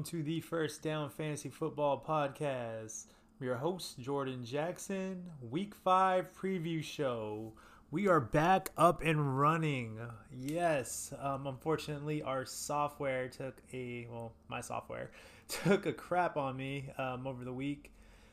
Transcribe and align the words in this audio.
welcome 0.00 0.18
to 0.18 0.24
the 0.24 0.40
First 0.40 0.80
Down 0.80 1.10
Fantasy 1.10 1.50
Football 1.50 2.02
Podcast. 2.08 3.04
I'm 3.38 3.46
your 3.46 3.56
host, 3.56 4.00
Jordan 4.00 4.46
Jackson, 4.46 5.26
Week 5.42 5.74
5 5.74 6.28
preview 6.32 6.82
show. 6.82 7.52
We 7.90 8.08
are 8.08 8.18
back 8.18 8.70
up 8.78 9.02
and 9.02 9.38
running. 9.38 10.00
Yes, 10.34 11.12
um, 11.20 11.46
unfortunately, 11.46 12.22
our 12.22 12.46
software 12.46 13.28
took 13.28 13.60
a, 13.74 14.08
well, 14.10 14.32
my 14.48 14.62
software 14.62 15.10
took 15.48 15.84
a 15.84 15.92
crap 15.92 16.38
on 16.38 16.56
me 16.56 16.88
um, 16.96 17.26
over 17.26 17.44
the 17.44 17.52
week. 17.52 17.92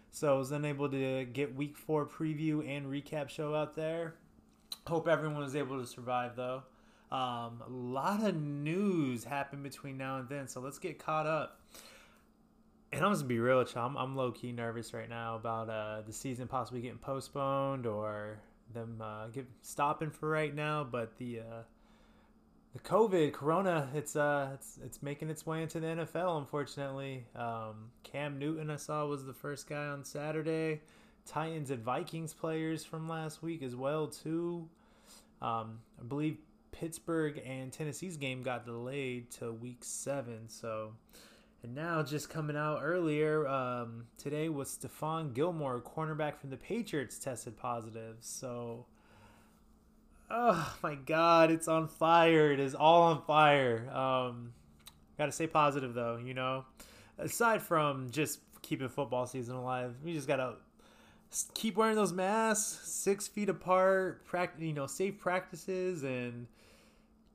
So 0.09 0.33
I 0.33 0.37
was 0.37 0.53
unable 0.53 0.87
to 0.89 1.25
get 1.25 1.53
Week 1.53 1.75
4 1.75 2.05
preview 2.05 2.65
and 2.65 2.85
recap 2.85 3.27
show 3.27 3.53
out 3.53 3.75
there. 3.75 4.15
Hope 4.85 5.09
everyone 5.09 5.39
was 5.39 5.55
able 5.57 5.81
to 5.81 5.85
survive, 5.85 6.37
though. 6.37 6.63
Um, 7.11 7.61
a 7.65 7.69
lot 7.69 8.23
of 8.23 8.35
news 8.35 9.25
happened 9.25 9.63
between 9.63 9.97
now 9.97 10.19
and 10.19 10.29
then, 10.29 10.47
so 10.47 10.61
let's 10.61 10.79
get 10.79 10.99
caught 10.99 11.25
up. 11.25 11.56
And 12.91 13.03
I'm 13.03 13.11
just 13.11 13.23
gonna 13.23 13.29
be 13.29 13.39
real 13.39 13.59
with 13.59 13.75
you. 13.75 13.81
I'm, 13.81 13.97
I'm 13.97 14.15
low 14.15 14.31
key 14.31 14.51
nervous 14.51 14.93
right 14.93 15.09
now 15.09 15.35
about 15.35 15.69
uh, 15.69 16.01
the 16.05 16.13
season 16.13 16.47
possibly 16.47 16.81
getting 16.81 16.97
postponed 16.97 17.85
or 17.85 18.39
them 18.73 19.01
uh, 19.01 19.27
get 19.27 19.47
stopping 19.61 20.09
for 20.09 20.29
right 20.29 20.53
now. 20.53 20.83
But 20.83 21.17
the 21.17 21.39
uh, 21.41 21.61
the 22.73 22.79
COVID 22.79 23.33
Corona, 23.33 23.89
it's 23.93 24.15
uh, 24.15 24.51
it's 24.53 24.79
it's 24.83 25.03
making 25.03 25.29
its 25.29 25.45
way 25.45 25.63
into 25.63 25.79
the 25.79 25.87
NFL. 25.87 26.37
Unfortunately, 26.37 27.25
um, 27.35 27.91
Cam 28.03 28.39
Newton 28.39 28.69
I 28.69 28.77
saw 28.77 29.05
was 29.05 29.25
the 29.25 29.33
first 29.33 29.67
guy 29.67 29.87
on 29.87 30.03
Saturday. 30.03 30.81
Titans 31.25 31.71
and 31.71 31.83
Vikings 31.83 32.33
players 32.33 32.85
from 32.85 33.09
last 33.09 33.43
week 33.43 33.61
as 33.61 33.75
well 33.75 34.07
too. 34.07 34.69
Um, 35.41 35.79
I 35.99 36.03
believe 36.07 36.37
Pittsburgh 36.71 37.41
and 37.45 37.71
Tennessee's 37.71 38.17
game 38.17 38.43
got 38.43 38.65
delayed 38.65 39.29
to 39.31 39.51
week 39.51 39.79
seven. 39.81 40.47
So, 40.47 40.93
and 41.67 41.75
now 41.75 42.01
just 42.01 42.29
coming 42.29 42.55
out 42.55 42.79
earlier 42.81 43.45
um, 43.45 44.05
today 44.17 44.47
was 44.47 44.69
Stephon 44.69 45.33
Gilmore, 45.33 45.81
cornerback 45.81 46.37
from 46.39 46.49
the 46.49 46.55
Patriots, 46.55 47.19
tested 47.19 47.57
positive. 47.57 48.15
So, 48.21 48.85
oh 50.31 50.77
my 50.81 50.95
God, 50.95 51.51
it's 51.51 51.67
on 51.67 51.89
fire! 51.89 52.53
It 52.53 52.61
is 52.61 52.73
all 52.73 53.03
on 53.03 53.21
fire. 53.23 53.89
Um, 53.93 54.53
Got 55.17 55.25
to 55.25 55.31
stay 55.33 55.47
positive 55.47 55.93
though, 55.93 56.17
you 56.23 56.33
know. 56.33 56.63
Aside 57.17 57.61
from 57.61 58.11
just 58.11 58.39
keeping 58.61 58.87
football 58.87 59.25
season 59.25 59.55
alive, 59.55 59.95
we 60.05 60.13
just 60.13 60.27
gotta 60.27 60.53
keep 61.53 61.75
wearing 61.75 61.95
those 61.95 62.13
masks, 62.13 62.87
six 62.87 63.27
feet 63.27 63.49
apart, 63.49 64.23
practice, 64.25 64.63
you 64.63 64.73
know, 64.73 64.87
safe 64.87 65.19
practices, 65.19 66.03
and 66.03 66.47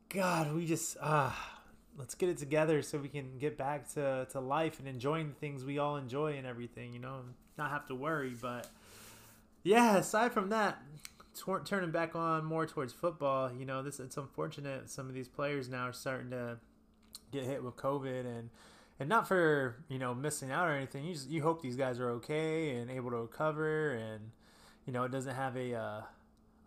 God, 0.08 0.54
we 0.54 0.64
just 0.64 0.96
ah, 1.02 1.61
let's 1.96 2.14
get 2.14 2.28
it 2.28 2.38
together 2.38 2.82
so 2.82 2.98
we 2.98 3.08
can 3.08 3.38
get 3.38 3.56
back 3.56 3.92
to, 3.94 4.26
to 4.30 4.40
life 4.40 4.78
and 4.78 4.88
enjoying 4.88 5.28
the 5.28 5.34
things 5.34 5.64
we 5.64 5.78
all 5.78 5.96
enjoy 5.96 6.34
and 6.34 6.46
everything, 6.46 6.92
you 6.92 6.98
know, 6.98 7.20
not 7.58 7.70
have 7.70 7.86
to 7.86 7.94
worry. 7.94 8.34
But 8.40 8.68
yeah, 9.62 9.96
aside 9.96 10.32
from 10.32 10.48
that, 10.50 10.78
turning 11.64 11.90
back 11.90 12.16
on 12.16 12.44
more 12.44 12.66
towards 12.66 12.92
football, 12.92 13.52
you 13.52 13.66
know, 13.66 13.82
this 13.82 14.00
it's 14.00 14.16
unfortunate 14.16 14.88
some 14.90 15.08
of 15.08 15.14
these 15.14 15.28
players 15.28 15.68
now 15.68 15.88
are 15.88 15.92
starting 15.92 16.30
to 16.30 16.58
get 17.30 17.44
hit 17.44 17.62
with 17.62 17.76
COVID 17.76 18.26
and 18.26 18.50
and 19.00 19.08
not 19.08 19.26
for 19.26 19.76
you 19.88 19.98
know 19.98 20.14
missing 20.14 20.50
out 20.50 20.68
or 20.68 20.72
anything. 20.72 21.04
You 21.04 21.14
just 21.14 21.30
you 21.30 21.42
hope 21.42 21.62
these 21.62 21.76
guys 21.76 21.98
are 21.98 22.10
okay 22.12 22.76
and 22.76 22.90
able 22.90 23.10
to 23.10 23.16
recover 23.16 23.92
and 23.92 24.30
you 24.86 24.92
know 24.92 25.04
it 25.04 25.12
doesn't 25.12 25.34
have 25.34 25.56
a 25.56 25.74
uh, 25.74 26.00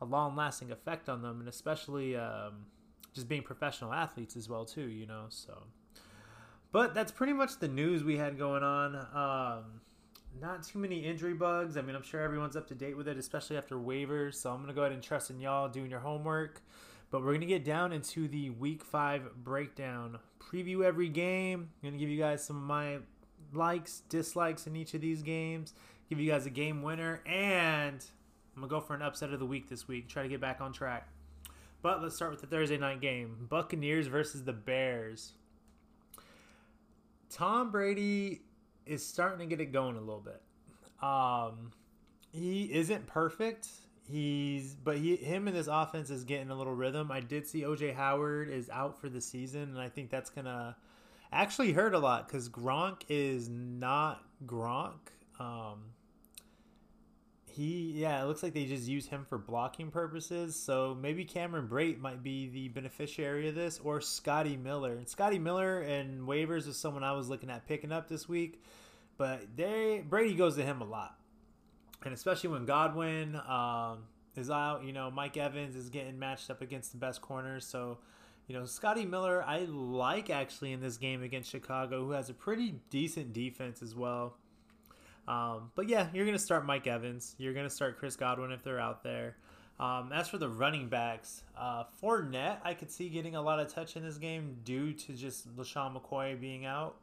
a 0.01 0.05
long 0.05 0.35
lasting 0.35 0.71
effect 0.71 1.09
on 1.09 1.21
them 1.21 1.39
and 1.39 1.49
especially. 1.49 2.15
Um, 2.15 2.67
just 3.15 3.27
being 3.27 3.41
professional 3.41 3.93
athletes 3.93 4.35
as 4.35 4.47
well 4.47 4.65
too, 4.65 4.87
you 4.89 5.07
know. 5.07 5.25
So, 5.29 5.63
but 6.71 6.93
that's 6.93 7.11
pretty 7.11 7.33
much 7.33 7.57
the 7.59 7.67
news 7.67 8.03
we 8.03 8.17
had 8.17 8.37
going 8.37 8.61
on. 8.61 8.95
Um, 8.95 9.81
not 10.39 10.63
too 10.63 10.77
many 10.77 10.99
injury 10.99 11.33
bugs. 11.33 11.77
I 11.77 11.81
mean, 11.81 11.95
I'm 11.95 12.03
sure 12.03 12.21
everyone's 12.21 12.57
up 12.57 12.67
to 12.67 12.75
date 12.75 12.97
with 12.97 13.07
it, 13.07 13.17
especially 13.17 13.57
after 13.57 13.77
waivers. 13.77 14.35
So 14.35 14.51
I'm 14.51 14.59
gonna 14.59 14.73
go 14.73 14.81
ahead 14.81 14.91
and 14.91 15.01
trust 15.01 15.29
in 15.31 15.39
y'all 15.39 15.69
doing 15.69 15.89
your 15.89 16.01
homework. 16.01 16.61
But 17.09 17.23
we're 17.23 17.33
gonna 17.33 17.45
get 17.45 17.63
down 17.63 17.93
into 17.93 18.27
the 18.27 18.49
Week 18.49 18.83
Five 18.83 19.43
breakdown, 19.43 20.19
preview 20.39 20.83
every 20.83 21.07
game. 21.07 21.69
I'm 21.81 21.89
gonna 21.89 21.97
give 21.97 22.09
you 22.09 22.19
guys 22.19 22.43
some 22.43 22.57
of 22.57 22.63
my 22.63 22.97
likes, 23.53 24.01
dislikes 24.09 24.67
in 24.67 24.75
each 24.75 24.93
of 24.93 25.01
these 25.01 25.21
games. 25.21 25.73
Give 26.09 26.19
you 26.19 26.29
guys 26.29 26.45
a 26.45 26.49
game 26.49 26.83
winner, 26.83 27.21
and 27.25 28.03
I'm 28.55 28.61
gonna 28.61 28.69
go 28.69 28.81
for 28.81 28.93
an 28.93 29.01
upset 29.01 29.31
of 29.31 29.39
the 29.39 29.45
week 29.45 29.69
this 29.69 29.87
week. 29.87 30.09
Try 30.09 30.23
to 30.23 30.29
get 30.29 30.41
back 30.41 30.59
on 30.59 30.73
track. 30.73 31.07
But 31.85 32.01
let's 32.01 32.15
start 32.15 32.31
with 32.31 32.41
the 32.41 32.47
Thursday 32.47 32.79
night 32.79 32.99
game 32.99 33.45
Buccaneers 33.47 34.07
versus 34.07 34.43
the 34.43 34.53
Bears. 34.53 35.33
Tom 37.29 37.69
Brady 37.69 38.41
is 38.87 39.05
starting 39.05 39.37
to 39.37 39.45
get 39.45 39.61
it 39.61 39.71
going 39.71 39.95
a 39.95 39.99
little 39.99 40.19
bit. 40.19 40.41
Um, 41.07 41.73
he 42.31 42.73
isn't 42.73 43.05
perfect. 43.05 43.67
He's 44.09 44.73
but 44.73 44.97
he 44.97 45.15
him 45.15 45.47
and 45.47 45.55
this 45.55 45.67
offense 45.67 46.09
is 46.09 46.23
getting 46.23 46.49
a 46.49 46.55
little 46.55 46.73
rhythm. 46.73 47.11
I 47.11 47.19
did 47.19 47.45
see 47.45 47.61
OJ 47.61 47.93
Howard 47.93 48.49
is 48.49 48.67
out 48.71 48.99
for 48.99 49.07
the 49.07 49.21
season, 49.21 49.61
and 49.61 49.77
I 49.79 49.89
think 49.89 50.09
that's 50.09 50.31
gonna 50.31 50.75
actually 51.31 51.71
hurt 51.71 51.93
a 51.93 51.99
lot 51.99 52.27
because 52.27 52.49
Gronk 52.49 53.03
is 53.09 53.47
not 53.47 54.23
Gronk. 54.47 55.11
Um, 55.39 55.83
he 57.55 57.93
yeah, 57.95 58.21
it 58.21 58.25
looks 58.25 58.43
like 58.43 58.53
they 58.53 58.65
just 58.65 58.87
use 58.87 59.07
him 59.07 59.25
for 59.29 59.37
blocking 59.37 59.89
purposes. 59.89 60.55
So 60.55 60.97
maybe 60.99 61.23
Cameron 61.23 61.67
Brate 61.67 61.99
might 61.99 62.21
be 62.21 62.49
the 62.49 62.67
beneficiary 62.69 63.47
of 63.47 63.55
this, 63.55 63.79
or 63.83 64.01
Scotty 64.01 64.57
Miller. 64.57 64.93
And 64.93 65.07
Scotty 65.07 65.39
Miller 65.39 65.81
and 65.81 66.27
waivers 66.27 66.67
is 66.67 66.77
someone 66.77 67.03
I 67.03 67.13
was 67.13 67.29
looking 67.29 67.49
at 67.49 67.67
picking 67.67 67.91
up 67.91 68.09
this 68.09 68.27
week, 68.27 68.61
but 69.17 69.43
they 69.55 70.03
Brady 70.07 70.35
goes 70.35 70.55
to 70.57 70.63
him 70.63 70.81
a 70.81 70.85
lot, 70.85 71.17
and 72.03 72.13
especially 72.13 72.49
when 72.49 72.65
Godwin 72.65 73.39
um, 73.47 73.99
is 74.35 74.49
out. 74.49 74.83
You 74.83 74.91
know, 74.91 75.09
Mike 75.09 75.37
Evans 75.37 75.75
is 75.75 75.89
getting 75.89 76.19
matched 76.19 76.49
up 76.49 76.61
against 76.61 76.91
the 76.91 76.97
best 76.97 77.21
corners, 77.21 77.65
so. 77.65 77.99
You 78.47 78.53
know, 78.53 78.65
Scotty 78.65 79.05
Miller, 79.05 79.43
I 79.43 79.61
like 79.67 80.29
actually 80.29 80.71
in 80.71 80.79
this 80.79 80.97
game 80.97 81.23
against 81.23 81.49
Chicago, 81.49 82.05
who 82.05 82.11
has 82.11 82.29
a 82.29 82.33
pretty 82.35 82.75
decent 82.91 83.33
defense 83.33 83.81
as 83.81 83.95
well. 83.95 84.37
Um, 85.27 85.71
but 85.75 85.89
yeah, 85.89 86.07
you're 86.13 86.25
going 86.25 86.37
to 86.37 86.43
start 86.43 86.65
Mike 86.65 86.87
Evans. 86.87 87.35
You're 87.37 87.53
going 87.53 87.65
to 87.65 87.73
start 87.73 87.97
Chris 87.97 88.15
Godwin 88.15 88.51
if 88.51 88.63
they're 88.63 88.79
out 88.79 89.03
there. 89.03 89.35
Um, 89.79 90.11
as 90.13 90.29
for 90.29 90.37
the 90.37 90.47
running 90.47 90.87
backs, 90.87 91.43
uh, 91.57 91.83
Fournette, 92.01 92.59
I 92.63 92.73
could 92.73 92.89
see 92.89 93.09
getting 93.09 93.35
a 93.35 93.41
lot 93.41 93.59
of 93.59 93.73
touch 93.73 93.97
in 93.97 94.03
this 94.03 94.17
game 94.17 94.57
due 94.63 94.93
to 94.93 95.13
just 95.13 95.53
LeSean 95.57 95.99
McCoy 95.99 96.39
being 96.39 96.65
out. 96.65 96.95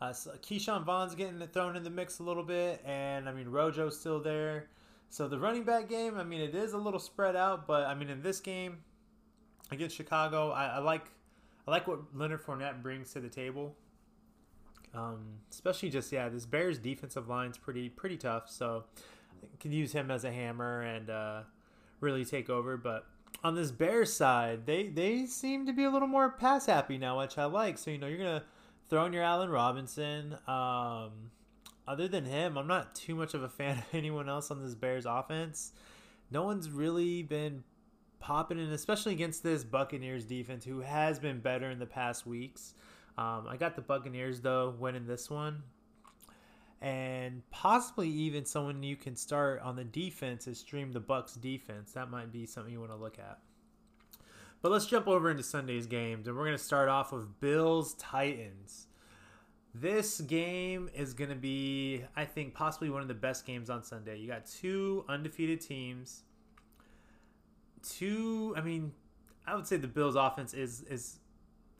Uh, 0.00 0.12
so 0.12 0.30
Ke'Shawn 0.42 0.84
Vaughn's 0.84 1.14
getting 1.14 1.38
thrown 1.48 1.76
in 1.76 1.82
the 1.84 1.90
mix 1.90 2.20
a 2.20 2.22
little 2.22 2.42
bit, 2.42 2.82
and 2.86 3.28
I 3.28 3.32
mean 3.32 3.48
Rojo's 3.48 3.98
still 3.98 4.20
there. 4.20 4.68
So 5.10 5.28
the 5.28 5.38
running 5.38 5.64
back 5.64 5.88
game, 5.88 6.16
I 6.16 6.24
mean, 6.24 6.40
it 6.40 6.54
is 6.54 6.72
a 6.72 6.78
little 6.78 7.00
spread 7.00 7.36
out, 7.36 7.66
but 7.66 7.86
I 7.86 7.94
mean 7.94 8.08
in 8.08 8.22
this 8.22 8.40
game 8.40 8.78
against 9.70 9.96
Chicago, 9.96 10.52
I, 10.52 10.66
I 10.66 10.78
like 10.78 11.10
I 11.68 11.72
like 11.72 11.86
what 11.86 12.00
Leonard 12.14 12.42
Fournette 12.42 12.82
brings 12.82 13.12
to 13.12 13.20
the 13.20 13.28
table. 13.28 13.76
Um, 14.94 15.38
especially 15.50 15.90
just 15.90 16.10
yeah, 16.12 16.28
this 16.28 16.46
Bears 16.46 16.78
defensive 16.78 17.28
line's 17.28 17.56
pretty 17.56 17.88
pretty 17.88 18.16
tough, 18.16 18.48
so 18.48 18.84
can 19.60 19.72
use 19.72 19.92
him 19.92 20.10
as 20.10 20.24
a 20.24 20.32
hammer 20.32 20.82
and 20.82 21.10
uh, 21.10 21.42
really 22.00 22.24
take 22.24 22.50
over. 22.50 22.76
But 22.76 23.06
on 23.44 23.54
this 23.54 23.70
Bears 23.70 24.12
side, 24.12 24.66
they 24.66 24.88
they 24.88 25.26
seem 25.26 25.66
to 25.66 25.72
be 25.72 25.84
a 25.84 25.90
little 25.90 26.08
more 26.08 26.30
pass 26.30 26.66
happy 26.66 26.98
now, 26.98 27.20
which 27.20 27.38
I 27.38 27.44
like. 27.44 27.78
So 27.78 27.90
you 27.90 27.98
know 27.98 28.06
you're 28.06 28.18
gonna 28.18 28.44
throw 28.88 29.04
in 29.06 29.12
your 29.12 29.22
Allen 29.22 29.50
Robinson. 29.50 30.36
Um, 30.46 31.30
other 31.86 32.06
than 32.08 32.24
him, 32.24 32.56
I'm 32.56 32.66
not 32.66 32.94
too 32.94 33.14
much 33.14 33.34
of 33.34 33.42
a 33.42 33.48
fan 33.48 33.78
of 33.78 33.84
anyone 33.92 34.28
else 34.28 34.50
on 34.50 34.62
this 34.62 34.74
Bears 34.74 35.06
offense. 35.06 35.72
No 36.30 36.44
one's 36.44 36.70
really 36.70 37.22
been 37.22 37.64
popping 38.20 38.58
in, 38.58 38.70
especially 38.72 39.12
against 39.12 39.42
this 39.42 39.64
Buccaneers 39.64 40.24
defense, 40.24 40.64
who 40.64 40.80
has 40.80 41.18
been 41.18 41.40
better 41.40 41.70
in 41.70 41.78
the 41.78 41.86
past 41.86 42.26
weeks. 42.26 42.74
Um, 43.20 43.46
I 43.46 43.58
got 43.58 43.76
the 43.76 43.82
Buccaneers 43.82 44.40
though 44.40 44.74
winning 44.78 45.06
this 45.06 45.28
one, 45.28 45.62
and 46.80 47.42
possibly 47.50 48.08
even 48.08 48.46
someone 48.46 48.82
you 48.82 48.96
can 48.96 49.14
start 49.14 49.60
on 49.60 49.76
the 49.76 49.84
defense 49.84 50.46
is 50.46 50.58
stream 50.58 50.90
the 50.92 51.00
Bucks 51.00 51.34
defense. 51.34 51.92
That 51.92 52.10
might 52.10 52.32
be 52.32 52.46
something 52.46 52.72
you 52.72 52.80
want 52.80 52.92
to 52.92 52.96
look 52.96 53.18
at. 53.18 53.40
But 54.62 54.72
let's 54.72 54.86
jump 54.86 55.06
over 55.06 55.30
into 55.30 55.42
Sunday's 55.42 55.86
games, 55.86 56.28
and 56.28 56.36
we're 56.36 56.46
going 56.46 56.56
to 56.56 56.62
start 56.62 56.88
off 56.88 57.12
with 57.12 57.40
Bills 57.40 57.92
Titans. 57.94 58.86
This 59.74 60.22
game 60.22 60.88
is 60.94 61.12
going 61.12 61.30
to 61.30 61.36
be, 61.36 62.02
I 62.16 62.24
think, 62.24 62.54
possibly 62.54 62.88
one 62.88 63.02
of 63.02 63.08
the 63.08 63.14
best 63.14 63.44
games 63.44 63.68
on 63.68 63.84
Sunday. 63.84 64.18
You 64.18 64.28
got 64.28 64.46
two 64.46 65.04
undefeated 65.10 65.60
teams. 65.60 66.22
Two, 67.82 68.54
I 68.56 68.62
mean, 68.62 68.92
I 69.46 69.54
would 69.56 69.66
say 69.66 69.76
the 69.76 69.88
Bills' 69.88 70.16
offense 70.16 70.54
is 70.54 70.80
is 70.82 71.18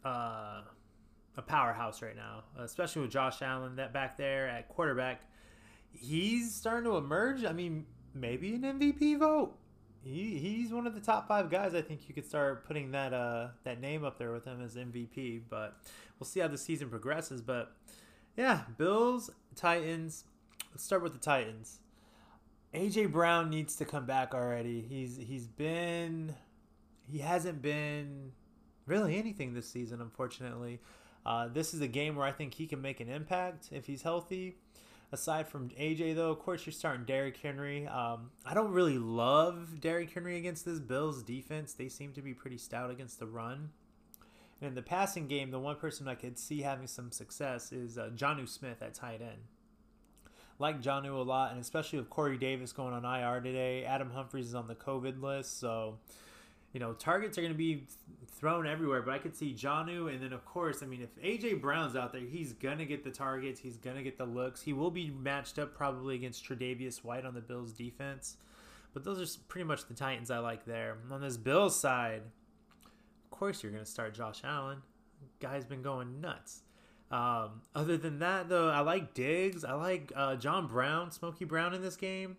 uh, 0.05 0.63
a 1.37 1.43
powerhouse 1.43 2.03
right 2.03 2.17
now, 2.17 2.45
especially 2.59 3.03
with 3.03 3.11
Josh 3.11 3.43
Allen 3.43 3.77
that 3.77 3.93
back 3.93 4.17
there 4.17 4.49
at 4.49 4.69
quarterback. 4.69 5.23
He's 5.93 6.55
starting 6.55 6.85
to 6.91 6.97
emerge. 6.97 7.45
I 7.45 7.53
mean, 7.53 7.87
maybe 8.15 8.55
an 8.55 8.63
MVP 8.63 9.19
vote. 9.19 9.57
he 10.05 10.39
he's 10.39 10.73
one 10.73 10.87
of 10.87 10.95
the 10.95 11.01
top 11.01 11.29
five 11.29 11.51
guys. 11.51 11.75
I 11.75 11.83
think 11.83 12.09
you 12.09 12.15
could 12.15 12.27
start 12.27 12.67
putting 12.67 12.93
that 12.93 13.13
uh 13.13 13.49
that 13.65 13.81
name 13.81 14.05
up 14.05 14.19
there 14.19 14.33
with 14.33 14.45
him 14.45 14.63
as 14.63 14.77
MVP. 14.77 15.43
But 15.49 15.77
we'll 16.19 16.27
see 16.27 16.41
how 16.41 16.49
the 16.49 16.59
season 16.59 16.89
progresses. 16.89 17.43
But 17.43 17.73
yeah, 18.37 18.63
Bills, 18.79 19.31
Titans. 19.57 20.25
Let's 20.71 20.85
start 20.85 21.03
with 21.03 21.13
the 21.13 21.19
Titans. 21.19 21.81
AJ 22.73 23.11
Brown 23.11 23.51
needs 23.51 23.75
to 23.77 23.85
come 23.85 24.07
back 24.07 24.35
already. 24.35 24.81
He's 24.81 25.17
he's 25.17 25.47
been 25.47 26.35
he 27.11 27.19
hasn't 27.19 27.61
been 27.61 28.33
really 28.87 29.17
anything 29.17 29.55
this 29.55 29.69
season, 29.69 30.01
unfortunately. 30.01 30.81
Uh, 31.25 31.49
this 31.49 31.75
is 31.75 31.81
a 31.81 31.89
game 31.89 32.17
where 32.17 32.27
I 32.27 32.33
think 32.33 32.55
he 32.55 32.67
can 32.67 32.81
make 32.81 33.01
an 33.01 33.09
impact 33.09 33.69
if 33.73 33.87
he's 33.87 34.03
healthy. 34.03 34.57
Aside 35.13 35.49
from 35.49 35.71
AJ, 35.71 36.15
though, 36.15 36.31
of 36.31 36.39
course, 36.39 36.65
you're 36.65 36.73
starting 36.73 37.05
Derrick 37.05 37.37
Henry. 37.37 37.87
Um, 37.87 38.31
I 38.47 38.55
don't 38.55 38.71
really 38.71 38.99
love 38.99 39.81
Derrick 39.81 40.13
Henry 40.13 40.37
against 40.37 40.65
this 40.65 40.79
Bills 40.79 41.23
defense. 41.25 41.73
They 41.73 41.89
seem 41.89 42.13
to 42.13 42.23
be 42.23 42.33
pretty 42.33 42.59
stout 42.59 42.91
against 42.91 43.19
the 43.19 43.27
run. 43.27 43.71
And 44.61 44.69
in 44.69 44.75
the 44.75 44.83
passing 44.83 45.27
game, 45.27 45.51
the 45.51 45.59
one 45.59 45.77
person 45.77 46.07
I 46.07 46.15
could 46.15 46.39
see 46.39 46.63
having 46.63 46.87
some 46.87 47.11
success 47.11 47.73
is 47.73 47.99
uh, 47.99 48.11
Jonnu 48.15 48.49
Smith 48.49 48.83
at 48.83 48.95
tight 48.95 49.21
end. 49.21 49.43
Like 50.61 50.81
Jonnu 50.81 51.13
a 51.13 51.23
lot, 51.23 51.53
and 51.53 51.61
especially 51.61 51.99
with 51.99 52.11
Corey 52.11 52.37
Davis 52.37 52.71
going 52.71 52.93
on 52.93 53.05
IR 53.05 53.41
today. 53.41 53.85
Adam 53.85 54.11
Humphries 54.11 54.49
is 54.49 54.55
on 54.55 54.69
the 54.69 54.75
COVID 54.75 55.21
list, 55.21 55.59
so 55.59 55.99
you 56.73 56.81
know, 56.81 56.93
targets 56.93 57.37
are 57.37 57.41
going 57.41 57.53
to 57.53 57.59
be 57.59 57.87
thrown 58.41 58.67
everywhere, 58.67 59.03
but 59.03 59.13
I 59.13 59.19
could 59.19 59.37
see 59.37 59.53
Jonnu. 59.53 60.13
and 60.13 60.23
then 60.23 60.33
of 60.33 60.45
course, 60.47 60.83
I 60.83 60.87
mean, 60.87 61.03
if 61.03 61.15
AJ 61.23 61.61
Brown's 61.61 61.95
out 61.95 62.13
there, 62.13 62.23
he's 62.23 62.55
gonna 62.55 62.87
get 62.87 63.05
the 63.05 63.11
targets, 63.11 63.61
he's 63.61 63.77
gonna 63.77 64.03
get 64.03 64.17
the 64.17 64.25
looks. 64.25 64.63
He 64.63 64.73
will 64.73 64.91
be 64.91 65.11
matched 65.11 65.59
up 65.59 65.75
probably 65.75 66.15
against 66.15 66.45
Tre'Davious 66.45 67.05
White 67.05 67.27
on 67.27 67.35
the 67.35 67.43
Bills' 67.43 67.73
defense, 67.73 68.39
but 68.95 69.05
those 69.05 69.21
are 69.21 69.41
pretty 69.49 69.65
much 69.65 69.87
the 69.87 69.95
Titans 69.95 70.31
I 70.31 70.39
like 70.39 70.65
there. 70.65 70.97
On 71.11 71.21
this 71.21 71.37
Bills 71.37 71.79
side, 71.79 72.23
of 73.25 73.31
course, 73.31 73.63
you're 73.63 73.73
gonna 73.73 73.85
start 73.85 74.15
Josh 74.15 74.41
Allen. 74.43 74.79
Guy's 75.39 75.67
been 75.67 75.83
going 75.83 76.21
nuts. 76.21 76.63
Um, 77.11 77.63
other 77.75 77.97
than 77.97 78.21
that, 78.21 78.49
though, 78.49 78.71
I 78.71 78.81
like 78.81 79.13
Diggs. 79.13 79.65
I 79.65 79.73
like 79.75 80.13
uh, 80.15 80.37
John 80.37 80.67
Brown, 80.67 81.11
Smokey 81.11 81.45
Brown 81.45 81.75
in 81.75 81.83
this 81.83 81.97
game. 81.97 82.37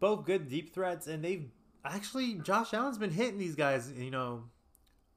Both 0.00 0.24
good 0.24 0.48
deep 0.48 0.72
threats, 0.72 1.06
and 1.06 1.22
they've 1.22 1.50
actually 1.84 2.34
Josh 2.34 2.72
Allen's 2.72 2.98
been 2.98 3.10
hitting 3.10 3.38
these 3.38 3.54
guys, 3.54 3.92
you 3.96 4.10
know, 4.10 4.44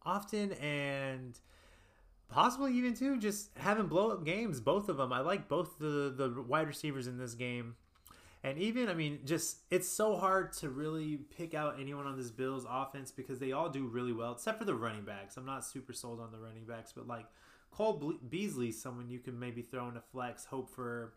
often 0.04 0.54
and 0.54 1.38
possibly 2.30 2.74
even 2.74 2.94
too 2.94 3.18
just 3.18 3.50
having 3.58 3.88
blow 3.88 4.12
up 4.12 4.26
games. 4.26 4.60
Both 4.60 4.90
of 4.90 4.98
them. 4.98 5.14
I 5.14 5.20
like 5.20 5.48
both 5.48 5.80
the 5.80 6.14
the 6.16 6.42
wide 6.42 6.68
receivers 6.68 7.08
in 7.08 7.18
this 7.18 7.34
game. 7.34 7.76
And 8.44 8.60
even, 8.60 8.88
I 8.88 8.94
mean, 8.94 9.20
just 9.26 9.58
it's 9.72 9.90
so 9.90 10.16
hard 10.16 10.54
to 10.54 10.70
really 10.70 11.18
pick 11.36 11.54
out 11.54 11.80
anyone 11.80 12.06
on 12.06 12.16
this 12.16 12.32
Bills 12.32 12.66
offense 12.70 13.12
because 13.12 13.40
they 13.40 13.52
all 13.52 13.68
do 13.68 13.88
really 13.88 14.14
well, 14.14 14.34
except 14.34 14.60
for 14.60 14.66
the 14.66 14.76
running 14.76 15.04
backs. 15.04 15.38
I'm 15.38 15.46
not 15.46 15.66
super 15.66 15.92
sold 15.92 16.20
on 16.20 16.32
the 16.32 16.38
running 16.38 16.66
backs, 16.66 16.94
but 16.96 17.08
like 17.08 17.26
Cole 17.72 18.14
Beasley, 18.30 18.72
someone 18.72 19.10
you 19.10 19.20
can 19.20 19.38
maybe 19.40 19.62
throw 19.62 19.90
in 19.90 19.98
a 19.98 20.02
flex, 20.02 20.46
hope 20.46 20.70
for 20.70 21.14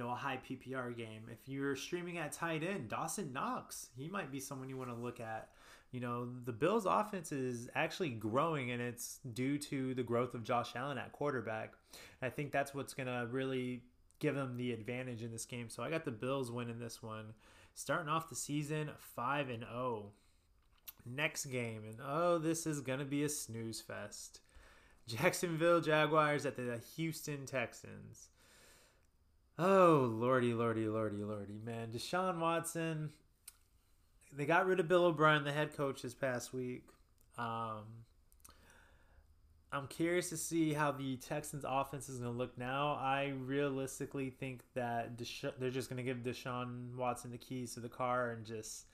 know 0.00 0.10
a 0.10 0.14
high 0.14 0.38
PPR 0.48 0.96
game. 0.96 1.22
If 1.30 1.48
you're 1.48 1.76
streaming 1.76 2.18
at 2.18 2.32
tight 2.32 2.62
end, 2.64 2.88
Dawson 2.88 3.32
Knox, 3.32 3.88
he 3.96 4.08
might 4.08 4.32
be 4.32 4.40
someone 4.40 4.68
you 4.68 4.76
want 4.76 4.90
to 4.90 4.96
look 4.96 5.20
at. 5.20 5.50
You 5.92 6.00
know, 6.00 6.28
the 6.44 6.52
Bills' 6.52 6.86
offense 6.86 7.32
is 7.32 7.68
actually 7.74 8.10
growing, 8.10 8.70
and 8.70 8.80
it's 8.80 9.18
due 9.34 9.58
to 9.58 9.94
the 9.94 10.02
growth 10.02 10.34
of 10.34 10.44
Josh 10.44 10.72
Allen 10.76 10.98
at 10.98 11.12
quarterback. 11.12 11.74
I 12.22 12.28
think 12.28 12.52
that's 12.52 12.74
what's 12.74 12.94
going 12.94 13.08
to 13.08 13.26
really 13.30 13.82
give 14.20 14.36
them 14.36 14.56
the 14.56 14.72
advantage 14.72 15.22
in 15.22 15.32
this 15.32 15.46
game. 15.46 15.68
So 15.68 15.82
I 15.82 15.90
got 15.90 16.04
the 16.04 16.12
Bills 16.12 16.52
winning 16.52 16.78
this 16.78 17.02
one, 17.02 17.34
starting 17.74 18.08
off 18.08 18.28
the 18.28 18.36
season 18.36 18.90
five 18.98 19.48
and 19.48 19.60
zero. 19.60 19.72
Oh. 19.74 20.12
Next 21.06 21.46
game, 21.46 21.82
and 21.88 21.98
oh, 22.06 22.36
this 22.38 22.66
is 22.66 22.82
gonna 22.82 23.06
be 23.06 23.24
a 23.24 23.28
snooze 23.28 23.80
fest. 23.80 24.40
Jacksonville 25.06 25.80
Jaguars 25.80 26.44
at 26.44 26.56
the 26.56 26.78
Houston 26.94 27.46
Texans. 27.46 28.28
Oh, 29.62 30.10
lordy, 30.10 30.54
lordy, 30.54 30.88
lordy, 30.88 31.18
lordy, 31.18 31.60
man. 31.62 31.88
Deshaun 31.92 32.38
Watson, 32.38 33.10
they 34.34 34.46
got 34.46 34.66
rid 34.66 34.80
of 34.80 34.88
Bill 34.88 35.04
O'Brien, 35.04 35.44
the 35.44 35.52
head 35.52 35.76
coach, 35.76 36.00
this 36.00 36.14
past 36.14 36.54
week. 36.54 36.84
Um, 37.36 37.82
I'm 39.70 39.86
curious 39.88 40.30
to 40.30 40.38
see 40.38 40.72
how 40.72 40.92
the 40.92 41.16
Texans' 41.18 41.66
offense 41.68 42.08
is 42.08 42.20
going 42.20 42.32
to 42.32 42.38
look 42.38 42.56
now. 42.56 42.94
I 42.94 43.34
realistically 43.38 44.30
think 44.30 44.62
that 44.72 45.18
Desha- 45.18 45.52
they're 45.58 45.68
just 45.68 45.90
going 45.90 46.02
to 46.02 46.10
give 46.14 46.22
Deshaun 46.22 46.96
Watson 46.96 47.30
the 47.30 47.36
keys 47.36 47.74
to 47.74 47.80
the 47.80 47.90
car 47.90 48.30
and 48.30 48.46
just 48.46 48.86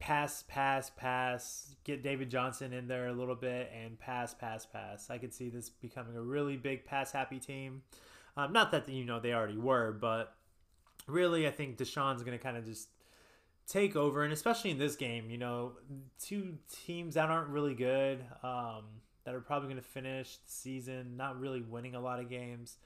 pass, 0.00 0.42
pass, 0.48 0.90
pass, 0.96 1.76
get 1.84 2.02
David 2.02 2.30
Johnson 2.30 2.72
in 2.72 2.88
there 2.88 3.06
a 3.06 3.12
little 3.12 3.36
bit, 3.36 3.70
and 3.80 3.96
pass, 3.96 4.34
pass, 4.34 4.66
pass. 4.66 5.08
I 5.08 5.18
could 5.18 5.32
see 5.32 5.50
this 5.50 5.68
becoming 5.70 6.16
a 6.16 6.20
really 6.20 6.56
big 6.56 6.84
pass 6.84 7.12
happy 7.12 7.38
team. 7.38 7.82
Um, 8.36 8.52
not 8.52 8.72
that 8.72 8.88
you 8.88 9.04
know 9.04 9.20
they 9.20 9.32
already 9.32 9.58
were, 9.58 9.92
but 9.92 10.34
really, 11.06 11.46
I 11.46 11.50
think 11.50 11.78
Deshaun's 11.78 12.22
going 12.22 12.36
to 12.36 12.42
kind 12.42 12.56
of 12.56 12.64
just 12.64 12.88
take 13.66 13.96
over, 13.96 14.24
and 14.24 14.32
especially 14.32 14.70
in 14.70 14.78
this 14.78 14.96
game, 14.96 15.30
you 15.30 15.38
know, 15.38 15.72
two 16.20 16.58
teams 16.84 17.14
that 17.14 17.30
aren't 17.30 17.48
really 17.48 17.74
good, 17.74 18.24
um, 18.42 18.84
that 19.24 19.34
are 19.34 19.40
probably 19.40 19.68
going 19.68 19.80
to 19.80 19.88
finish 19.88 20.36
the 20.36 20.50
season 20.50 21.16
not 21.16 21.38
really 21.38 21.60
winning 21.60 21.94
a 21.94 22.00
lot 22.00 22.18
of 22.20 22.28
games. 22.28 22.76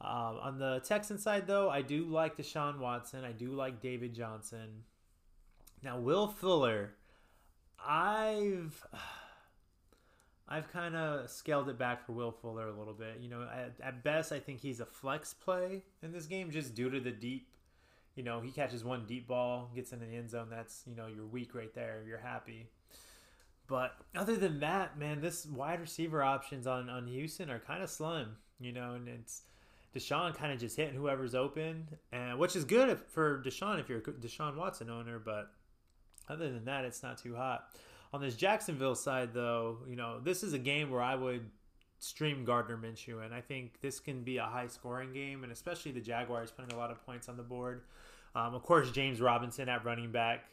Um, 0.00 0.38
on 0.40 0.58
the 0.58 0.80
Texan 0.80 1.18
side, 1.18 1.46
though, 1.46 1.70
I 1.70 1.82
do 1.82 2.04
like 2.04 2.36
Deshaun 2.36 2.78
Watson. 2.78 3.24
I 3.24 3.32
do 3.32 3.52
like 3.52 3.80
David 3.80 4.14
Johnson. 4.14 4.84
Now, 5.82 5.98
Will 5.98 6.28
Fuller, 6.28 6.90
I've 7.84 8.86
I've 10.48 10.72
kind 10.72 10.96
of 10.96 11.28
scaled 11.30 11.68
it 11.68 11.78
back 11.78 12.06
for 12.06 12.12
Will 12.12 12.32
Fuller 12.32 12.68
a 12.68 12.78
little 12.78 12.94
bit. 12.94 13.18
You 13.20 13.28
know, 13.28 13.42
at, 13.42 13.74
at, 13.82 14.02
best, 14.02 14.32
I 14.32 14.38
think 14.38 14.60
he's 14.60 14.80
a 14.80 14.86
flex 14.86 15.34
play 15.34 15.82
in 16.02 16.12
this 16.12 16.26
game 16.26 16.50
just 16.50 16.74
due 16.74 16.88
to 16.90 17.00
the 17.00 17.10
deep. 17.10 17.48
You 18.16 18.22
know, 18.22 18.40
he 18.40 18.50
catches 18.50 18.82
one 18.82 19.04
deep 19.06 19.28
ball, 19.28 19.70
gets 19.74 19.92
in 19.92 20.00
the 20.00 20.06
end 20.06 20.30
zone. 20.30 20.48
That's, 20.50 20.82
you 20.86 20.96
know, 20.96 21.06
you're 21.06 21.26
weak 21.26 21.54
right 21.54 21.72
there. 21.74 22.02
You're 22.06 22.18
happy. 22.18 22.66
But 23.68 23.94
other 24.16 24.36
than 24.36 24.60
that, 24.60 24.98
man, 24.98 25.20
this 25.20 25.46
wide 25.46 25.80
receiver 25.80 26.22
options 26.22 26.66
on, 26.66 26.88
on 26.88 27.06
Houston 27.06 27.50
are 27.50 27.58
kind 27.58 27.82
of 27.82 27.90
slim, 27.90 28.36
you 28.58 28.72
know, 28.72 28.94
and 28.94 29.06
it's 29.06 29.42
Deshaun 29.94 30.34
kind 30.34 30.52
of 30.52 30.58
just 30.58 30.76
hitting 30.76 30.94
whoever's 30.94 31.34
open, 31.34 31.86
and 32.10 32.38
which 32.38 32.56
is 32.56 32.64
good 32.64 32.88
if, 32.88 32.98
for 33.08 33.42
Deshaun 33.42 33.78
if 33.78 33.88
you're 33.88 33.98
a 33.98 34.02
Deshaun 34.02 34.56
Watson 34.56 34.88
owner. 34.88 35.18
But 35.18 35.50
other 36.28 36.50
than 36.50 36.64
that, 36.64 36.86
it's 36.86 37.02
not 37.02 37.18
too 37.18 37.36
hot. 37.36 37.68
On 38.12 38.20
this 38.20 38.36
Jacksonville 38.36 38.94
side, 38.94 39.34
though, 39.34 39.78
you 39.88 39.96
know, 39.96 40.18
this 40.20 40.42
is 40.42 40.52
a 40.52 40.58
game 40.58 40.90
where 40.90 41.02
I 41.02 41.14
would 41.14 41.50
stream 41.98 42.44
Gardner 42.44 42.76
Minshew, 42.76 43.24
and 43.24 43.34
I 43.34 43.40
think 43.40 43.80
this 43.80 44.00
can 44.00 44.22
be 44.22 44.38
a 44.38 44.44
high 44.44 44.68
scoring 44.68 45.12
game, 45.12 45.42
and 45.42 45.52
especially 45.52 45.92
the 45.92 46.00
Jaguars 46.00 46.50
putting 46.50 46.74
a 46.74 46.78
lot 46.78 46.90
of 46.90 47.04
points 47.04 47.28
on 47.28 47.36
the 47.36 47.42
board. 47.42 47.82
Um, 48.34 48.54
of 48.54 48.62
course, 48.62 48.90
James 48.90 49.20
Robinson 49.20 49.68
at 49.68 49.84
running 49.84 50.10
back. 50.10 50.44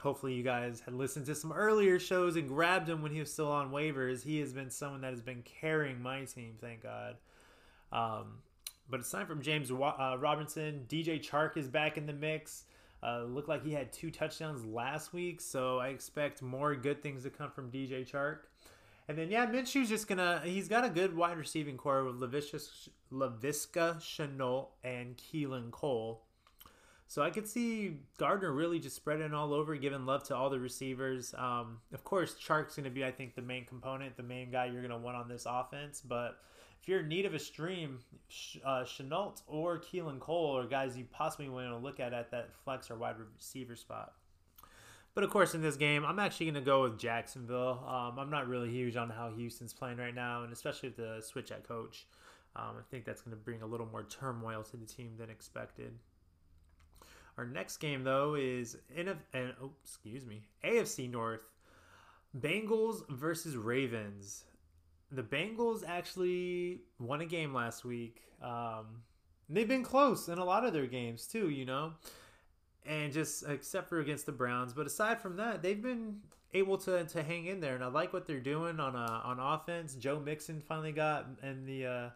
Hopefully, 0.00 0.34
you 0.34 0.42
guys 0.42 0.80
had 0.80 0.94
listened 0.94 1.26
to 1.26 1.34
some 1.34 1.52
earlier 1.52 1.98
shows 1.98 2.36
and 2.36 2.48
grabbed 2.48 2.88
him 2.88 3.02
when 3.02 3.12
he 3.12 3.20
was 3.20 3.32
still 3.32 3.50
on 3.50 3.70
waivers. 3.70 4.22
He 4.22 4.40
has 4.40 4.52
been 4.52 4.70
someone 4.70 5.02
that 5.02 5.10
has 5.10 5.22
been 5.22 5.42
carrying 5.42 6.00
my 6.00 6.24
team, 6.24 6.54
thank 6.60 6.82
God. 6.82 7.16
Um, 7.92 8.38
but 8.88 9.00
aside 9.00 9.28
from 9.28 9.42
James 9.42 9.70
uh, 9.70 10.16
Robinson. 10.18 10.84
DJ 10.88 11.22
Chark 11.22 11.56
is 11.56 11.68
back 11.68 11.96
in 11.96 12.06
the 12.06 12.12
mix. 12.12 12.64
Uh, 13.02 13.24
looked 13.24 13.48
like 13.48 13.64
he 13.64 13.72
had 13.72 13.92
two 13.92 14.10
touchdowns 14.10 14.64
last 14.64 15.12
week, 15.12 15.40
so 15.40 15.78
I 15.78 15.88
expect 15.88 16.42
more 16.42 16.74
good 16.74 17.02
things 17.02 17.22
to 17.22 17.30
come 17.30 17.50
from 17.50 17.70
DJ 17.70 18.10
Chark. 18.10 18.40
And 19.08 19.18
then 19.18 19.30
yeah, 19.30 19.46
Minshew's 19.46 19.88
just 19.88 20.06
gonna 20.06 20.40
he's 20.44 20.68
got 20.68 20.84
a 20.84 20.90
good 20.90 21.16
wide 21.16 21.36
receiving 21.36 21.76
core 21.76 22.04
with 22.04 22.20
Laviska, 22.20 22.90
Laviska 23.12 23.96
Shenault 23.96 24.68
and 24.84 25.16
Keelan 25.16 25.70
Cole. 25.70 26.22
So 27.10 27.22
I 27.22 27.30
could 27.30 27.48
see 27.48 27.96
Gardner 28.18 28.52
really 28.52 28.78
just 28.78 28.94
spreading 28.94 29.34
all 29.34 29.52
over, 29.52 29.74
giving 29.74 30.06
love 30.06 30.22
to 30.28 30.36
all 30.36 30.48
the 30.48 30.60
receivers. 30.60 31.34
Um, 31.36 31.78
of 31.92 32.04
course, 32.04 32.36
Chark's 32.36 32.76
going 32.76 32.84
to 32.84 32.90
be, 32.90 33.04
I 33.04 33.10
think, 33.10 33.34
the 33.34 33.42
main 33.42 33.64
component, 33.64 34.16
the 34.16 34.22
main 34.22 34.52
guy 34.52 34.66
you're 34.66 34.80
going 34.80 34.90
to 34.92 34.96
want 34.96 35.16
on 35.16 35.28
this 35.28 35.44
offense. 35.44 36.00
But 36.00 36.38
if 36.80 36.88
you're 36.88 37.00
in 37.00 37.08
need 37.08 37.26
of 37.26 37.34
a 37.34 37.38
stream, 37.38 37.98
uh, 38.64 38.84
Shenault 38.84 39.42
or 39.46 39.78
Keelan 39.78 40.18
Cole 40.18 40.56
are 40.56 40.66
guys 40.66 40.96
you 40.96 41.04
possibly 41.10 41.48
want 41.48 41.68
to 41.68 41.76
look 41.76 42.00
at 42.00 42.14
at 42.14 42.30
that 42.30 42.54
flex 42.64 42.90
or 42.90 42.96
wide 42.96 43.16
receiver 43.18 43.76
spot. 43.76 44.14
But 45.14 45.24
of 45.24 45.30
course, 45.30 45.54
in 45.54 45.60
this 45.60 45.76
game, 45.76 46.04
I'm 46.04 46.18
actually 46.18 46.46
going 46.46 46.54
to 46.54 46.60
go 46.60 46.82
with 46.82 46.98
Jacksonville. 46.98 47.84
Um, 47.86 48.18
I'm 48.18 48.30
not 48.30 48.48
really 48.48 48.70
huge 48.70 48.96
on 48.96 49.10
how 49.10 49.30
Houston's 49.32 49.74
playing 49.74 49.98
right 49.98 50.14
now, 50.14 50.44
and 50.44 50.52
especially 50.52 50.88
with 50.88 50.96
the 50.96 51.20
switch 51.20 51.50
at 51.50 51.66
coach. 51.66 52.06
Um, 52.56 52.76
I 52.78 52.82
think 52.90 53.04
that's 53.04 53.20
going 53.20 53.36
to 53.36 53.42
bring 53.42 53.62
a 53.62 53.66
little 53.66 53.86
more 53.86 54.04
turmoil 54.04 54.62
to 54.62 54.76
the 54.76 54.86
team 54.86 55.14
than 55.18 55.28
expected. 55.28 55.92
Our 57.36 57.44
next 57.44 57.78
game, 57.78 58.04
though, 58.04 58.34
is 58.34 58.76
in 58.94 59.08
a, 59.08 59.16
oh, 59.62 59.72
excuse 59.82 60.24
me, 60.24 60.42
AFC 60.64 61.10
North, 61.10 61.48
Bengals 62.38 63.08
versus 63.08 63.56
Ravens 63.56 64.44
the 65.10 65.22
Bengals 65.22 65.82
actually 65.86 66.80
won 66.98 67.20
a 67.20 67.26
game 67.26 67.52
last 67.52 67.84
week. 67.84 68.22
Um, 68.42 69.02
they've 69.48 69.68
been 69.68 69.82
close 69.82 70.28
in 70.28 70.38
a 70.38 70.44
lot 70.44 70.64
of 70.64 70.72
their 70.72 70.86
games 70.86 71.26
too. 71.26 71.50
You 71.50 71.64
know, 71.64 71.92
and 72.86 73.12
just 73.12 73.44
except 73.48 73.88
for 73.88 74.00
against 74.00 74.26
the 74.26 74.32
Browns, 74.32 74.72
but 74.72 74.86
aside 74.86 75.20
from 75.20 75.36
that, 75.36 75.62
they've 75.62 75.82
been 75.82 76.20
able 76.52 76.78
to, 76.78 77.04
to 77.04 77.22
hang 77.22 77.46
in 77.46 77.60
there, 77.60 77.74
and 77.74 77.84
I 77.84 77.88
like 77.88 78.12
what 78.12 78.26
they're 78.26 78.40
doing 78.40 78.80
on 78.80 78.96
uh, 78.96 79.20
on 79.24 79.38
offense. 79.38 79.94
Joe 79.94 80.20
Mixon 80.20 80.60
finally 80.60 80.92
got 80.92 81.26
in 81.42 81.66
the 81.66 81.86
uh, 81.86 82.10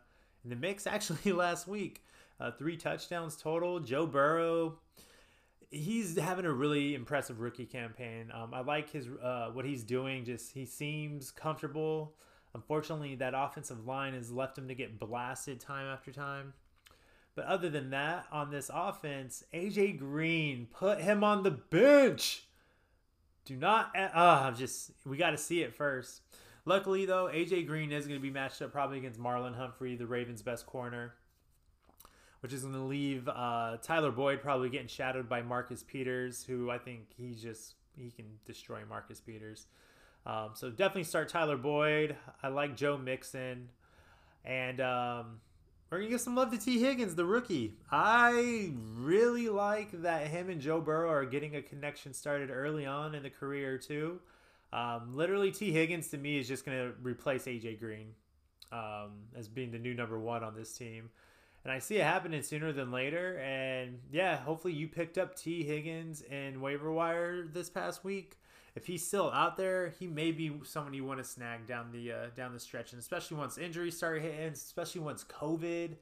in 0.44 0.50
the 0.50 0.56
mix 0.56 0.86
actually 0.88 1.32
last 1.32 1.68
week, 1.68 2.04
uh, 2.40 2.50
three 2.52 2.76
touchdowns 2.76 3.36
total. 3.36 3.80
Joe 3.80 4.06
Burrow, 4.06 4.78
he's 5.70 6.18
having 6.18 6.44
a 6.44 6.52
really 6.52 6.94
impressive 6.94 7.40
rookie 7.40 7.66
campaign. 7.66 8.30
Um, 8.32 8.54
I 8.54 8.60
like 8.60 8.90
his 8.90 9.08
uh, 9.22 9.50
what 9.52 9.64
he's 9.64 9.82
doing. 9.82 10.24
Just 10.24 10.52
he 10.52 10.64
seems 10.66 11.30
comfortable. 11.30 12.14
Unfortunately, 12.54 13.16
that 13.16 13.34
offensive 13.36 13.86
line 13.86 14.14
has 14.14 14.30
left 14.30 14.56
him 14.56 14.68
to 14.68 14.74
get 14.74 14.98
blasted 14.98 15.58
time 15.58 15.86
after 15.86 16.12
time. 16.12 16.54
But 17.34 17.46
other 17.46 17.68
than 17.68 17.90
that, 17.90 18.26
on 18.30 18.50
this 18.50 18.70
offense, 18.72 19.42
AJ 19.52 19.98
Green 19.98 20.68
put 20.72 21.00
him 21.00 21.24
on 21.24 21.42
the 21.42 21.50
bench. 21.50 22.44
Do 23.44 23.56
not. 23.56 23.90
Uh, 23.96 24.52
just 24.52 24.92
we 25.04 25.16
got 25.16 25.30
to 25.30 25.38
see 25.38 25.62
it 25.62 25.74
first. 25.74 26.22
Luckily, 26.64 27.04
though, 27.06 27.26
AJ 27.26 27.66
Green 27.66 27.92
is 27.92 28.06
going 28.06 28.18
to 28.18 28.22
be 28.22 28.30
matched 28.30 28.62
up 28.62 28.72
probably 28.72 28.98
against 28.98 29.20
Marlon 29.20 29.56
Humphrey, 29.56 29.96
the 29.96 30.06
Ravens' 30.06 30.40
best 30.40 30.64
corner, 30.64 31.14
which 32.40 32.52
is 32.52 32.62
going 32.62 32.74
to 32.74 32.80
leave 32.80 33.28
uh, 33.28 33.76
Tyler 33.82 34.12
Boyd 34.12 34.40
probably 34.40 34.70
getting 34.70 34.86
shadowed 34.86 35.28
by 35.28 35.42
Marcus 35.42 35.82
Peters, 35.82 36.44
who 36.44 36.70
I 36.70 36.78
think 36.78 37.08
he 37.16 37.34
just 37.34 37.74
he 37.96 38.10
can 38.10 38.26
destroy 38.46 38.80
Marcus 38.88 39.20
Peters. 39.20 39.66
Um, 40.26 40.50
so 40.54 40.70
definitely 40.70 41.04
start 41.04 41.28
Tyler 41.28 41.56
Boyd. 41.56 42.16
I 42.42 42.48
like 42.48 42.76
Joe 42.76 42.96
Mixon, 42.96 43.68
and 44.44 44.80
um, 44.80 45.40
we're 45.90 45.98
gonna 45.98 46.10
give 46.10 46.20
some 46.20 46.34
love 46.34 46.50
to 46.50 46.58
Tee 46.58 46.80
Higgins, 46.80 47.14
the 47.14 47.26
rookie. 47.26 47.74
I 47.90 48.72
really 48.96 49.48
like 49.48 50.02
that 50.02 50.28
him 50.28 50.48
and 50.48 50.60
Joe 50.60 50.80
Burrow 50.80 51.10
are 51.10 51.24
getting 51.26 51.56
a 51.56 51.62
connection 51.62 52.14
started 52.14 52.50
early 52.50 52.86
on 52.86 53.14
in 53.14 53.22
the 53.22 53.30
career 53.30 53.76
too. 53.78 54.20
Um, 54.72 55.14
literally, 55.14 55.52
Tee 55.52 55.72
Higgins 55.72 56.08
to 56.08 56.18
me 56.18 56.38
is 56.38 56.48
just 56.48 56.64
gonna 56.64 56.92
replace 57.02 57.44
AJ 57.44 57.78
Green 57.78 58.14
um, 58.72 59.12
as 59.36 59.46
being 59.46 59.70
the 59.70 59.78
new 59.78 59.94
number 59.94 60.18
one 60.18 60.42
on 60.42 60.54
this 60.56 60.72
team. 60.76 61.10
And 61.64 61.72
I 61.72 61.78
see 61.78 61.96
it 61.96 62.04
happening 62.04 62.42
sooner 62.42 62.72
than 62.72 62.90
later. 62.90 63.38
And 63.38 64.00
yeah, 64.10 64.36
hopefully 64.36 64.74
you 64.74 64.88
picked 64.88 65.16
up 65.16 65.34
Tee 65.34 65.64
Higgins 65.64 66.22
in 66.22 66.60
waiver 66.60 66.92
wire 66.92 67.42
this 67.42 67.70
past 67.70 68.04
week 68.04 68.36
if 68.76 68.86
he's 68.86 69.06
still 69.06 69.30
out 69.30 69.56
there, 69.56 69.94
he 70.00 70.06
may 70.06 70.32
be 70.32 70.52
someone 70.64 70.94
you 70.94 71.04
want 71.04 71.18
to 71.18 71.24
snag 71.24 71.66
down 71.66 71.92
the 71.92 72.12
uh, 72.12 72.26
down 72.36 72.52
the 72.52 72.60
stretch, 72.60 72.92
and 72.92 73.00
especially 73.00 73.36
once 73.36 73.56
injuries 73.56 73.96
start 73.96 74.20
hitting, 74.20 74.52
especially 74.52 75.00
once 75.00 75.24
COVID, 75.24 75.96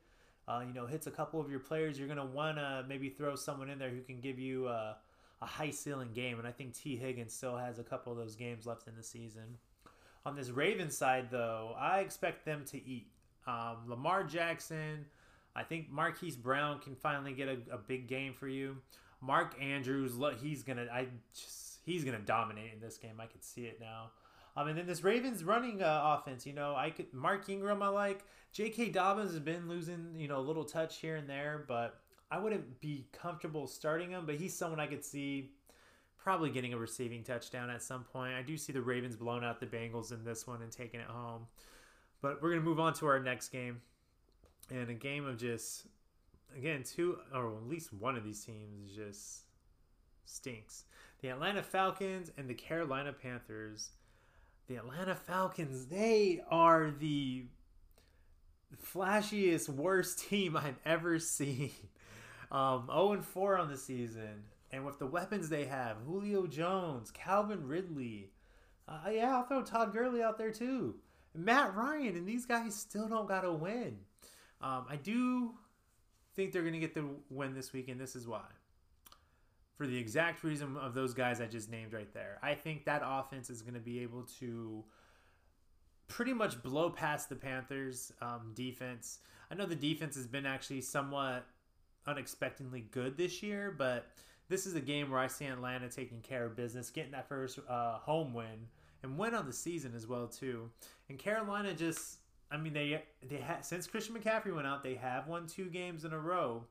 uh, 0.48 0.62
you 0.66 0.72
know, 0.72 0.86
hits 0.86 1.06
a 1.06 1.10
couple 1.10 1.40
of 1.40 1.50
your 1.50 1.60
players, 1.60 1.98
you're 1.98 2.08
gonna 2.08 2.24
want 2.24 2.56
to 2.56 2.84
maybe 2.88 3.10
throw 3.10 3.36
someone 3.36 3.68
in 3.68 3.78
there 3.78 3.90
who 3.90 4.00
can 4.00 4.20
give 4.20 4.38
you 4.38 4.68
uh, 4.68 4.94
a 5.42 5.46
high 5.46 5.70
ceiling 5.70 6.10
game, 6.14 6.38
and 6.38 6.48
I 6.48 6.52
think 6.52 6.74
Tee 6.74 6.96
Higgins 6.96 7.34
still 7.34 7.56
has 7.56 7.78
a 7.78 7.84
couple 7.84 8.10
of 8.10 8.18
those 8.18 8.36
games 8.36 8.64
left 8.64 8.88
in 8.88 8.96
the 8.96 9.02
season. 9.02 9.58
On 10.24 10.34
this 10.36 10.50
Ravens 10.50 10.96
side, 10.96 11.28
though, 11.30 11.74
I 11.78 11.98
expect 11.98 12.44
them 12.46 12.64
to 12.66 12.76
eat. 12.76 13.08
Um, 13.46 13.78
Lamar 13.88 14.22
Jackson, 14.22 15.04
I 15.54 15.64
think 15.64 15.90
Marquise 15.90 16.36
Brown 16.36 16.78
can 16.78 16.94
finally 16.94 17.32
get 17.32 17.48
a, 17.48 17.58
a 17.74 17.78
big 17.78 18.06
game 18.06 18.32
for 18.32 18.48
you. 18.48 18.76
Mark 19.20 19.56
Andrews, 19.60 20.12
he's 20.40 20.62
gonna. 20.62 20.86
I 20.92 21.08
just 21.34 21.71
he's 21.84 22.04
going 22.04 22.18
to 22.18 22.24
dominate 22.24 22.72
in 22.72 22.80
this 22.80 22.96
game. 22.96 23.20
I 23.20 23.26
could 23.26 23.44
see 23.44 23.62
it 23.62 23.80
now. 23.80 24.10
Um, 24.56 24.68
and 24.68 24.76
then 24.76 24.86
this 24.86 25.02
Ravens 25.02 25.44
running 25.44 25.82
uh, 25.82 26.18
offense, 26.18 26.46
you 26.46 26.52
know, 26.52 26.74
I 26.76 26.90
could 26.90 27.12
Mark 27.12 27.48
Ingram 27.48 27.82
I 27.82 27.88
like. 27.88 28.24
J.K. 28.52 28.90
Dobbins 28.90 29.30
has 29.30 29.40
been 29.40 29.68
losing, 29.68 30.14
you 30.16 30.28
know, 30.28 30.38
a 30.38 30.42
little 30.42 30.64
touch 30.64 30.98
here 30.98 31.16
and 31.16 31.28
there, 31.28 31.64
but 31.66 32.00
I 32.30 32.38
wouldn't 32.38 32.80
be 32.80 33.06
comfortable 33.12 33.66
starting 33.66 34.10
him. 34.10 34.26
But 34.26 34.34
he's 34.34 34.54
someone 34.54 34.78
I 34.78 34.86
could 34.86 35.04
see 35.04 35.52
probably 36.22 36.50
getting 36.50 36.72
a 36.72 36.76
receiving 36.76 37.24
touchdown 37.24 37.70
at 37.70 37.82
some 37.82 38.04
point. 38.04 38.34
I 38.34 38.42
do 38.42 38.56
see 38.56 38.72
the 38.72 38.82
Ravens 38.82 39.16
blowing 39.16 39.42
out 39.42 39.58
the 39.58 39.66
Bengals 39.66 40.12
in 40.12 40.22
this 40.22 40.46
one 40.46 40.62
and 40.62 40.70
taking 40.70 41.00
it 41.00 41.06
home. 41.06 41.46
But 42.20 42.42
we're 42.42 42.50
gonna 42.50 42.60
move 42.60 42.78
on 42.78 42.94
to 42.94 43.06
our 43.06 43.18
next 43.18 43.48
game, 43.48 43.80
and 44.70 44.88
a 44.88 44.94
game 44.94 45.26
of 45.26 45.38
just 45.38 45.86
again 46.56 46.84
two 46.84 47.18
or 47.34 47.56
at 47.56 47.68
least 47.68 47.92
one 47.92 48.16
of 48.16 48.22
these 48.22 48.44
teams 48.44 48.94
just 48.94 49.42
stinks 50.24 50.84
the 51.22 51.28
Atlanta 51.28 51.62
Falcons 51.62 52.30
and 52.36 52.50
the 52.50 52.54
Carolina 52.54 53.12
Panthers. 53.12 53.90
The 54.68 54.76
Atlanta 54.76 55.14
Falcons, 55.14 55.86
they 55.86 56.42
are 56.50 56.90
the 56.90 57.46
flashiest, 58.84 59.68
worst 59.68 60.18
team 60.28 60.56
I've 60.56 60.78
ever 60.84 61.18
seen. 61.18 61.70
Um, 62.50 62.88
0 62.92 63.12
and 63.12 63.24
4 63.24 63.58
on 63.58 63.70
the 63.70 63.76
season. 63.76 64.44
And 64.72 64.84
with 64.84 64.98
the 64.98 65.06
weapons 65.06 65.48
they 65.48 65.66
have, 65.66 65.98
Julio 66.06 66.46
Jones, 66.46 67.10
Calvin 67.10 67.66
Ridley, 67.66 68.30
uh, 68.88 69.10
yeah, 69.10 69.36
I'll 69.36 69.44
throw 69.44 69.62
Todd 69.62 69.92
Gurley 69.92 70.22
out 70.22 70.38
there 70.38 70.50
too. 70.50 70.96
Matt 71.34 71.74
Ryan, 71.74 72.16
and 72.16 72.26
these 72.26 72.46
guys 72.46 72.74
still 72.74 73.08
don't 73.08 73.28
got 73.28 73.42
to 73.42 73.52
win. 73.52 73.98
Um, 74.60 74.86
I 74.88 74.96
do 74.96 75.54
think 76.34 76.52
they're 76.52 76.62
going 76.62 76.74
to 76.74 76.80
get 76.80 76.94
the 76.94 77.06
win 77.30 77.54
this 77.54 77.72
week, 77.72 77.88
and 77.88 78.00
this 78.00 78.16
is 78.16 78.26
why 78.26 78.42
for 79.82 79.88
the 79.88 79.98
exact 79.98 80.44
reason 80.44 80.76
of 80.76 80.94
those 80.94 81.12
guys 81.12 81.40
I 81.40 81.46
just 81.46 81.68
named 81.68 81.92
right 81.92 82.14
there. 82.14 82.38
I 82.40 82.54
think 82.54 82.84
that 82.84 83.02
offense 83.04 83.50
is 83.50 83.62
going 83.62 83.74
to 83.74 83.80
be 83.80 83.98
able 83.98 84.22
to 84.38 84.84
pretty 86.06 86.32
much 86.32 86.62
blow 86.62 86.88
past 86.88 87.28
the 87.28 87.34
Panthers 87.34 88.12
um, 88.20 88.52
defense. 88.54 89.18
I 89.50 89.56
know 89.56 89.66
the 89.66 89.74
defense 89.74 90.14
has 90.14 90.28
been 90.28 90.46
actually 90.46 90.82
somewhat 90.82 91.48
unexpectedly 92.06 92.82
good 92.92 93.16
this 93.16 93.42
year, 93.42 93.74
but 93.76 94.06
this 94.48 94.66
is 94.66 94.76
a 94.76 94.80
game 94.80 95.10
where 95.10 95.18
I 95.18 95.26
see 95.26 95.46
Atlanta 95.46 95.88
taking 95.88 96.20
care 96.20 96.44
of 96.44 96.54
business, 96.54 96.88
getting 96.88 97.10
that 97.10 97.28
first 97.28 97.58
uh, 97.68 97.94
home 97.94 98.32
win, 98.32 98.68
and 99.02 99.18
win 99.18 99.34
on 99.34 99.46
the 99.46 99.52
season 99.52 99.94
as 99.96 100.06
well 100.06 100.28
too. 100.28 100.70
And 101.08 101.18
Carolina 101.18 101.74
just, 101.74 102.18
I 102.52 102.56
mean, 102.56 102.72
they 102.72 103.02
they 103.28 103.40
ha- 103.40 103.62
since 103.62 103.88
Christian 103.88 104.14
McCaffrey 104.14 104.54
went 104.54 104.68
out, 104.68 104.84
they 104.84 104.94
have 104.94 105.26
won 105.26 105.48
two 105.48 105.64
games 105.64 106.04
in 106.04 106.12
a 106.12 106.20
row. 106.20 106.66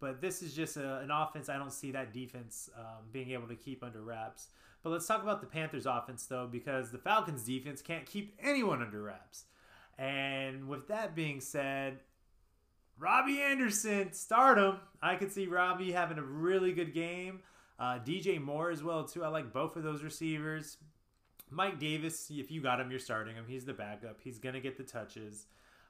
But 0.00 0.20
this 0.20 0.42
is 0.42 0.54
just 0.54 0.76
a, 0.76 0.98
an 0.98 1.10
offense 1.10 1.48
I 1.48 1.58
don't 1.58 1.72
see 1.72 1.92
that 1.92 2.12
defense 2.12 2.70
um, 2.76 3.06
being 3.12 3.30
able 3.30 3.48
to 3.48 3.54
keep 3.54 3.84
under 3.84 4.00
wraps. 4.00 4.48
But 4.82 4.90
let's 4.90 5.06
talk 5.06 5.22
about 5.22 5.40
the 5.40 5.46
Panthers 5.46 5.86
offense, 5.86 6.24
though, 6.24 6.48
because 6.50 6.90
the 6.90 6.98
Falcons 6.98 7.44
defense 7.44 7.82
can't 7.82 8.06
keep 8.06 8.34
anyone 8.42 8.80
under 8.82 9.02
wraps. 9.02 9.44
And 9.98 10.68
with 10.68 10.88
that 10.88 11.14
being 11.14 11.40
said, 11.40 11.98
Robbie 12.98 13.40
Anderson, 13.40 14.12
start 14.14 14.56
him. 14.56 14.76
I 15.02 15.16
could 15.16 15.32
see 15.32 15.46
Robbie 15.46 15.92
having 15.92 16.18
a 16.18 16.22
really 16.22 16.72
good 16.72 16.94
game. 16.94 17.40
Uh, 17.78 17.98
DJ 17.98 18.40
Moore 18.40 18.70
as 18.70 18.82
well, 18.82 19.04
too. 19.04 19.22
I 19.22 19.28
like 19.28 19.52
both 19.52 19.76
of 19.76 19.82
those 19.82 20.02
receivers. 20.02 20.78
Mike 21.50 21.78
Davis, 21.78 22.30
if 22.30 22.50
you 22.50 22.62
got 22.62 22.80
him, 22.80 22.90
you're 22.90 23.00
starting 23.00 23.34
him. 23.34 23.44
He's 23.46 23.64
the 23.64 23.72
backup. 23.72 24.20
He's 24.22 24.38
going 24.38 24.54
to 24.54 24.60
get 24.60 24.76
the 24.76 24.84
touches. 24.84 25.46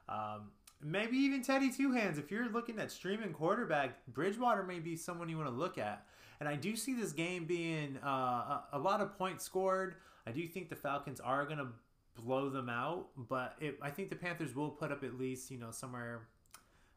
Um, 0.09 0.51
maybe 0.83 1.17
even 1.17 1.43
Teddy 1.43 1.71
Two 1.71 1.91
Hands. 1.91 2.17
If 2.17 2.31
you're 2.31 2.49
looking 2.49 2.79
at 2.79 2.91
streaming 2.91 3.33
quarterback, 3.33 4.05
Bridgewater 4.07 4.63
may 4.63 4.79
be 4.79 4.95
someone 4.95 5.29
you 5.29 5.37
want 5.37 5.49
to 5.49 5.55
look 5.55 5.77
at. 5.77 6.05
And 6.39 6.49
I 6.49 6.55
do 6.55 6.75
see 6.75 6.93
this 6.93 7.11
game 7.11 7.45
being 7.45 7.97
uh, 8.03 8.07
a, 8.07 8.63
a, 8.73 8.79
lot 8.79 8.99
of 8.99 9.15
points 9.15 9.45
scored. 9.45 9.95
I 10.25 10.31
do 10.31 10.47
think 10.47 10.69
the 10.69 10.75
Falcons 10.75 11.19
are 11.19 11.45
going 11.45 11.59
to 11.59 11.67
blow 12.15 12.49
them 12.49 12.67
out, 12.67 13.09
but 13.15 13.55
it, 13.59 13.77
I 13.81 13.91
think 13.91 14.09
the 14.09 14.15
Panthers 14.15 14.55
will 14.55 14.69
put 14.69 14.91
up 14.91 15.03
at 15.03 15.19
least 15.19 15.51
you 15.51 15.57
know 15.57 15.71
somewhere 15.71 16.27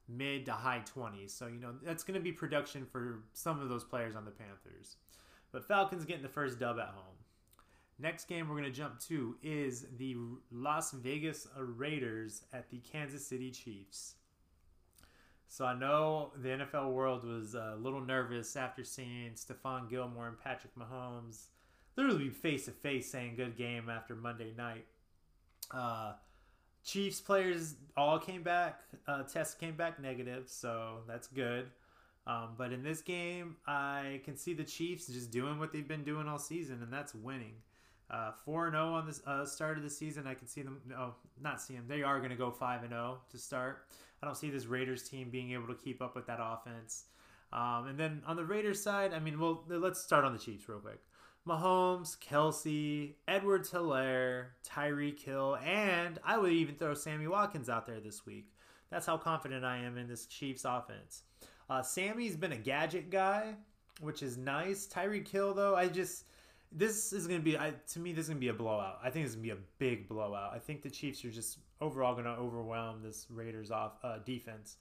mid 0.09 0.47
to 0.47 0.53
high 0.53 0.83
20s. 0.97 1.31
So 1.31 1.47
you 1.47 1.61
know 1.61 1.75
that's 1.83 2.05
going 2.05 2.19
to 2.19 2.23
be 2.23 2.33
production 2.33 2.87
for 2.87 3.23
some 3.33 3.61
of 3.61 3.69
those 3.69 3.85
players 3.85 4.17
on 4.17 4.25
the 4.25 4.31
Panthers. 4.31 4.97
But 5.53 5.69
Falcons 5.69 6.05
getting 6.05 6.23
the 6.23 6.29
first 6.29 6.59
dub 6.59 6.79
at 6.79 6.89
home. 6.89 7.15
Next 7.99 8.27
game 8.27 8.49
we're 8.49 8.57
going 8.57 8.65
to 8.65 8.77
jump 8.77 8.99
to 9.09 9.37
is 9.43 9.87
the 9.99 10.17
Las 10.51 10.93
Vegas 10.93 11.47
Raiders 11.57 12.43
at 12.53 12.71
the 12.71 12.79
Kansas 12.79 13.27
City 13.27 13.51
Chiefs. 13.51 14.15
So 15.47 15.65
I 15.65 15.79
know 15.79 16.33
the 16.43 16.49
NFL 16.49 16.93
world 16.93 17.25
was 17.25 17.55
a 17.55 17.77
little 17.79 18.01
nervous 18.01 18.57
after 18.57 18.83
seeing 18.83 19.33
Stephon 19.37 19.89
Gilmore 19.89 20.27
and 20.27 20.39
Patrick 20.39 20.75
Mahomes 20.77 21.45
literally 21.97 22.29
face 22.29 22.65
to 22.65 22.73
face 22.73 23.11
saying 23.11 23.37
good 23.37 23.57
game 23.57 23.89
after 23.89 24.17
Monday 24.17 24.53
night. 24.57 24.87
Uh, 25.71 26.15
Chiefs 26.85 27.21
players 27.21 27.77
all 27.97 28.19
came 28.19 28.43
back, 28.43 28.81
uh, 29.07 29.23
tests 29.23 29.55
came 29.55 29.77
back 29.77 30.01
negative, 30.01 30.49
so 30.49 30.99
that's 31.07 31.29
good. 31.29 31.67
Um, 32.27 32.51
but 32.59 32.73
in 32.73 32.83
this 32.83 33.01
game, 33.01 33.57
I 33.67 34.21
can 34.25 34.37
see 34.37 34.55
the 34.55 34.65
Chiefs 34.65 35.07
just 35.07 35.31
doing 35.31 35.59
what 35.59 35.73
they've 35.73 35.87
been 35.87 36.05
doing 36.05 36.27
all 36.27 36.39
season, 36.39 36.83
and 36.83 36.93
that's 36.93 37.15
winning. 37.15 37.55
Uh, 38.11 38.33
four 38.45 38.67
and 38.67 38.75
zero 38.75 38.91
oh 38.91 38.95
on 38.95 39.07
the 39.07 39.31
uh, 39.31 39.47
start 39.47 39.79
of 39.79 39.83
the 39.83 39.91
season. 39.91 40.27
I 40.27 40.35
can 40.35 40.47
see 40.47 40.63
them. 40.63 40.81
No, 40.87 41.15
not 41.41 41.61
see 41.61 41.75
them. 41.75 41.87
They 41.89 42.03
are 42.03 42.19
going 42.19 42.31
to 42.31 42.37
go 42.37 42.51
five 42.51 42.83
and 42.83 42.91
zero 42.91 43.19
oh 43.19 43.25
to 43.31 43.39
start. 43.39 43.87
I 44.23 44.27
don't 44.27 44.37
see 44.37 44.51
this 44.51 44.67
Raiders 44.67 45.09
team 45.09 45.31
being 45.31 45.53
able 45.53 45.69
to 45.69 45.75
keep 45.75 46.03
up 46.03 46.15
with 46.15 46.27
that 46.27 46.39
offense. 46.41 47.05
Um, 47.53 47.87
and 47.89 47.99
then 47.99 48.23
on 48.27 48.37
the 48.37 48.45
Raiders 48.45 48.83
side, 48.83 49.13
I 49.13 49.21
mean, 49.21 49.39
well, 49.39 49.65
let's 49.69 50.01
start 50.01 50.25
on 50.25 50.33
the 50.33 50.39
Chiefs 50.39 50.69
real 50.69 50.81
quick. 50.81 51.01
Mahomes, 51.47 52.19
Kelce, 52.19 53.15
Edwards 53.29 53.71
Helaire, 53.71 54.47
Tyreek 54.67 55.21
Hill, 55.21 55.59
and 55.65 56.19
I 56.25 56.39
would 56.39 56.53
even 56.53 56.75
throw 56.75 56.95
Sammy 56.95 57.29
Watkins 57.29 57.69
out 57.69 57.87
there 57.87 58.01
this 58.01 58.25
week. 58.25 58.53
That's 58.91 59.07
how 59.07 59.19
confident 59.19 59.65
I 59.65 59.79
am 59.79 59.99
in 59.99 60.09
this 60.09 60.27
Chiefs 60.27 60.65
offense. 60.65 61.23
Uh, 61.69 61.83
Sammy's 61.83 62.37
been 62.37 62.53
a 62.53 62.57
gadget 62.57 63.11
guy, 63.11 63.55
which 64.01 64.23
is 64.23 64.37
nice. 64.37 64.87
Tyreek 64.87 65.29
Hill, 65.29 65.53
though, 65.55 65.77
I 65.77 65.89
just 65.89 66.25
this 66.77 67.13
is 67.13 67.27
going 67.27 67.41
to 67.41 67.45
be 67.45 67.57
I, 67.57 67.75
to 67.93 67.99
me 68.01 68.13
this 68.13 68.25
is 68.25 68.29
going 68.29 68.39
to 68.39 68.45
be 68.45 68.49
a 68.49 68.55
blowout. 68.55 68.99
I 69.03 69.11
think 69.11 69.27
it's 69.27 69.35
going 69.35 69.49
to 69.49 69.55
be 69.55 69.61
a 69.61 69.65
big 69.79 70.09
blowout. 70.09 70.53
I 70.55 70.59
think 70.59 70.83
the 70.83 70.91
Chiefs 70.91 71.25
are 71.25 71.31
just 71.31 71.59
overall 71.81 72.15
going 72.15 72.25
to 72.25 72.33
overwhelm 72.33 73.03
this 73.03 73.27
Raiders 73.31 73.71
off 73.71 73.93
uh, 74.03 74.19
defense, 74.25 74.77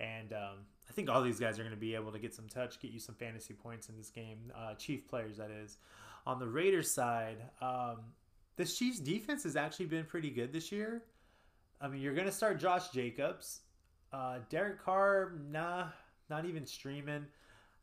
and 0.00 0.32
um, 0.32 0.58
I 0.88 0.92
think 0.92 1.08
all 1.08 1.22
these 1.22 1.40
guys 1.40 1.58
are 1.58 1.62
going 1.62 1.74
to 1.74 1.80
be 1.80 1.94
able 1.94 2.12
to 2.12 2.18
get 2.18 2.34
some 2.34 2.48
touch, 2.48 2.80
get 2.80 2.90
you 2.90 3.00
some 3.00 3.14
fantasy 3.14 3.54
points 3.54 3.88
in 3.88 3.96
this 3.96 4.10
game. 4.10 4.52
Uh, 4.54 4.74
Chief 4.74 5.06
players, 5.08 5.36
that 5.36 5.50
is. 5.50 5.78
On 6.26 6.40
the 6.40 6.48
Raiders 6.48 6.90
side, 6.90 7.36
um, 7.60 7.98
this 8.56 8.76
Chiefs 8.76 8.98
defense 8.98 9.44
has 9.44 9.54
actually 9.54 9.86
been 9.86 10.04
pretty 10.04 10.30
good 10.30 10.52
this 10.52 10.72
year. 10.72 11.02
I 11.80 11.88
mean, 11.88 12.00
you're 12.00 12.14
going 12.14 12.26
to 12.26 12.32
start 12.32 12.58
Josh 12.58 12.88
Jacobs. 12.90 13.60
Uh, 14.12 14.38
Derek 14.48 14.82
Carr, 14.82 15.34
nah, 15.50 15.88
not 16.30 16.44
even 16.46 16.66
streaming. 16.66 17.26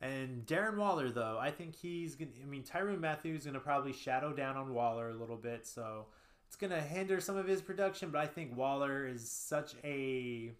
And 0.04 0.46
Darren 0.46 0.76
Waller, 0.76 1.10
though, 1.10 1.38
I 1.40 1.50
think 1.50 1.76
he's 1.76 2.16
going 2.16 2.32
to, 2.32 2.42
I 2.42 2.46
mean, 2.46 2.64
Tyrann 2.64 3.00
Matthews 3.00 3.40
is 3.40 3.46
going 3.46 3.54
to 3.54 3.62
probably 3.62 3.94
shadow 3.94 4.34
down 4.34 4.58
on 4.58 4.74
Waller 4.74 5.10
a 5.10 5.14
little 5.14 5.38
bit. 5.38 5.66
So 5.66 6.08
it's 6.46 6.58
going 6.58 6.72
to 6.72 6.82
hinder 6.82 7.22
some 7.22 7.38
of 7.38 7.48
his 7.48 7.62
production. 7.62 8.10
But 8.10 8.20
I 8.20 8.28
think 8.28 8.58
Waller 8.58 9.08
is 9.08 9.30
such 9.30 9.76
a 9.82 10.52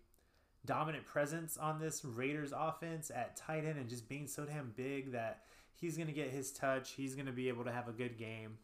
dominant 0.66 1.06
presence 1.06 1.58
on 1.58 1.78
this 1.78 2.06
Raiders 2.06 2.54
offense 2.56 3.12
at 3.14 3.36
tight 3.36 3.66
end 3.66 3.78
and 3.78 3.90
just 3.90 4.08
being 4.08 4.28
so 4.28 4.46
damn 4.46 4.72
big 4.78 5.12
that 5.12 5.42
he's 5.76 5.98
going 5.98 6.08
to 6.08 6.14
get 6.14 6.30
his 6.30 6.54
touch. 6.54 6.92
He's 6.92 7.14
going 7.14 7.26
to 7.26 7.34
be 7.34 7.50
able 7.50 7.66
to 7.66 7.72
have 7.72 7.90
a 7.90 7.94
good 7.94 8.18
game. 8.18 8.60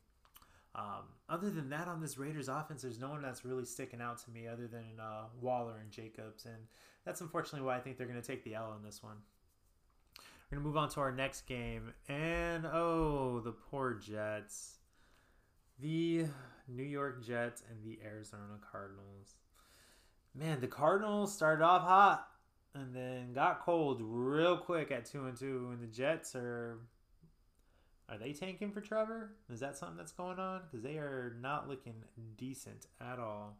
Um, 0.76 1.04
other 1.28 1.50
than 1.50 1.70
that, 1.72 1.90
on 1.90 2.00
this 2.00 2.18
Raiders 2.18 2.48
offense, 2.48 2.84
there's 2.84 3.00
no 3.00 3.10
one 3.10 3.22
that's 3.22 3.44
really 3.44 3.66
sticking 3.66 4.00
out 4.00 4.20
to 4.20 4.32
me 4.32 4.48
other 4.48 4.68
than 4.68 4.86
uh, 5.02 5.24
Waller 5.42 5.78
and 5.82 5.92
Jacobs, 5.92 6.46
and 6.46 6.56
that's 7.04 7.20
unfortunately 7.20 7.66
why 7.66 7.76
I 7.76 7.80
think 7.80 7.98
they're 7.98 8.08
going 8.08 8.22
to 8.22 8.26
take 8.26 8.44
the 8.46 8.56
L 8.56 8.74
in 8.78 8.86
this 8.86 9.04
one. 9.04 9.18
We're 10.50 10.56
going 10.56 10.64
to 10.64 10.68
move 10.70 10.78
on 10.78 10.90
to 10.90 11.00
our 11.02 11.12
next 11.12 11.42
game, 11.46 11.94
and 12.08 12.66
oh, 12.66 13.40
the 13.40 13.52
poor 13.52 13.94
Jets, 13.94 14.80
the 15.80 16.26
New 16.68 16.82
York 16.82 17.24
Jets, 17.24 17.62
and 17.70 17.84
the 17.84 18.00
Arizona 18.04 18.58
Cardinals. 18.72 19.36
Man, 20.34 20.60
the 20.60 20.66
Cardinals 20.66 21.32
started 21.32 21.64
off 21.64 21.84
hot 21.84 22.28
and 22.74 22.96
then 22.96 23.32
got 23.34 23.60
cold 23.60 24.02
real 24.02 24.58
quick 24.58 24.90
at 24.90 25.06
two 25.06 25.28
and 25.28 25.38
two, 25.38 25.70
and 25.72 25.84
the 25.84 25.96
Jets 25.96 26.36
are 26.36 26.80
are 28.10 28.18
they 28.18 28.34
tanking 28.34 28.72
for 28.72 28.82
Trevor? 28.82 29.36
Is 29.54 29.60
that 29.60 29.78
something 29.78 29.98
that's 29.98 30.14
going 30.14 30.40
on? 30.40 30.62
Because 30.64 30.82
they 30.82 30.98
are 30.98 31.36
not 31.40 31.70
looking 31.70 31.94
decent 32.38 32.88
at 33.00 33.20
all. 33.20 33.56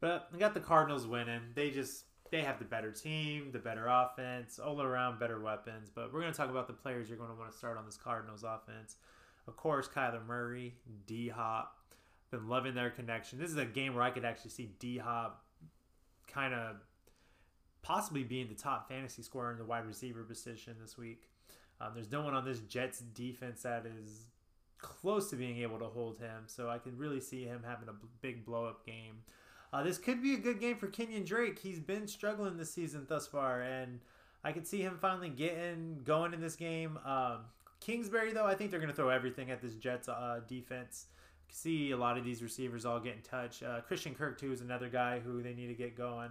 But 0.00 0.28
we 0.32 0.38
got 0.38 0.54
the 0.54 0.60
Cardinals 0.60 1.04
winning. 1.04 1.40
They 1.56 1.70
just 1.70 2.04
they 2.32 2.40
have 2.40 2.58
the 2.58 2.64
better 2.64 2.90
team, 2.90 3.50
the 3.52 3.58
better 3.58 3.86
offense, 3.86 4.58
all 4.58 4.80
around 4.80 5.20
better 5.20 5.38
weapons. 5.38 5.90
But 5.94 6.12
we're 6.12 6.22
going 6.22 6.32
to 6.32 6.36
talk 6.36 6.50
about 6.50 6.66
the 6.66 6.72
players 6.72 7.08
you're 7.08 7.18
going 7.18 7.30
to 7.30 7.36
want 7.36 7.52
to 7.52 7.56
start 7.56 7.76
on 7.76 7.84
this 7.84 7.98
Cardinals 7.98 8.42
offense. 8.42 8.96
Of 9.46 9.56
course, 9.56 9.86
Kyler 9.86 10.26
Murray, 10.26 10.74
D 11.06 11.28
Hop. 11.28 11.78
Been 12.30 12.48
loving 12.48 12.74
their 12.74 12.88
connection. 12.88 13.38
This 13.38 13.50
is 13.50 13.58
a 13.58 13.66
game 13.66 13.94
where 13.94 14.02
I 14.02 14.10
could 14.10 14.24
actually 14.24 14.52
see 14.52 14.70
D 14.78 14.96
Hop 14.96 15.44
kind 16.26 16.54
of 16.54 16.76
possibly 17.82 18.24
being 18.24 18.48
the 18.48 18.54
top 18.54 18.88
fantasy 18.88 19.22
scorer 19.22 19.52
in 19.52 19.58
the 19.58 19.64
wide 19.64 19.86
receiver 19.86 20.22
position 20.22 20.76
this 20.80 20.96
week. 20.96 21.28
Um, 21.82 21.90
there's 21.94 22.10
no 22.10 22.22
one 22.22 22.32
on 22.32 22.46
this 22.46 22.60
Jets 22.60 23.00
defense 23.00 23.62
that 23.62 23.84
is 23.84 24.28
close 24.78 25.28
to 25.30 25.36
being 25.36 25.58
able 25.58 25.78
to 25.80 25.86
hold 25.86 26.18
him, 26.18 26.44
so 26.46 26.70
I 26.70 26.78
can 26.78 26.96
really 26.96 27.20
see 27.20 27.44
him 27.44 27.62
having 27.66 27.90
a 27.90 27.94
big 28.22 28.46
blow 28.46 28.64
up 28.64 28.86
game. 28.86 29.24
Uh, 29.72 29.82
this 29.82 29.96
could 29.96 30.22
be 30.22 30.34
a 30.34 30.38
good 30.38 30.60
game 30.60 30.76
for 30.76 30.86
Kenyon 30.86 31.24
Drake. 31.24 31.58
He's 31.58 31.80
been 31.80 32.06
struggling 32.06 32.58
this 32.58 32.70
season 32.70 33.06
thus 33.08 33.26
far, 33.26 33.62
and 33.62 34.00
I 34.44 34.52
could 34.52 34.66
see 34.66 34.82
him 34.82 34.98
finally 35.00 35.30
getting 35.30 36.00
going 36.04 36.34
in 36.34 36.40
this 36.40 36.56
game. 36.56 36.98
Um, 37.06 37.38
Kingsbury, 37.80 38.32
though, 38.32 38.44
I 38.44 38.54
think 38.54 38.70
they're 38.70 38.80
going 38.80 38.90
to 38.90 38.96
throw 38.96 39.08
everything 39.08 39.50
at 39.50 39.62
this 39.62 39.74
Jets 39.74 40.08
uh, 40.08 40.40
defense. 40.46 41.06
see 41.48 41.90
a 41.90 41.96
lot 41.96 42.18
of 42.18 42.24
these 42.24 42.42
receivers 42.42 42.84
all 42.84 43.00
get 43.00 43.16
in 43.16 43.22
touch. 43.22 43.62
Uh, 43.62 43.80
Christian 43.80 44.14
Kirk, 44.14 44.38
too, 44.38 44.52
is 44.52 44.60
another 44.60 44.88
guy 44.88 45.20
who 45.20 45.42
they 45.42 45.54
need 45.54 45.68
to 45.68 45.74
get 45.74 45.96
going. 45.96 46.30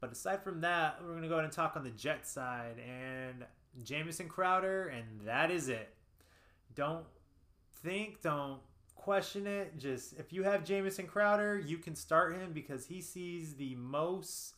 But 0.00 0.12
aside 0.12 0.42
from 0.44 0.60
that, 0.60 0.98
we're 1.02 1.10
going 1.10 1.22
to 1.22 1.28
go 1.28 1.34
ahead 1.34 1.44
and 1.44 1.52
talk 1.52 1.76
on 1.76 1.82
the 1.82 1.90
Jet 1.90 2.26
side. 2.26 2.76
And 2.78 3.44
Jamison 3.82 4.28
Crowder, 4.28 4.88
and 4.88 5.04
that 5.26 5.50
is 5.50 5.68
it. 5.68 5.94
Don't 6.74 7.04
think, 7.82 8.22
don't 8.22 8.60
question 9.06 9.46
it. 9.46 9.78
Just 9.78 10.18
if 10.18 10.32
you 10.32 10.42
have 10.42 10.64
Jamison 10.64 11.06
Crowder, 11.06 11.58
you 11.64 11.78
can 11.78 11.94
start 11.94 12.34
him 12.34 12.52
because 12.52 12.86
he 12.86 13.00
sees 13.00 13.54
the 13.54 13.76
most 13.76 14.56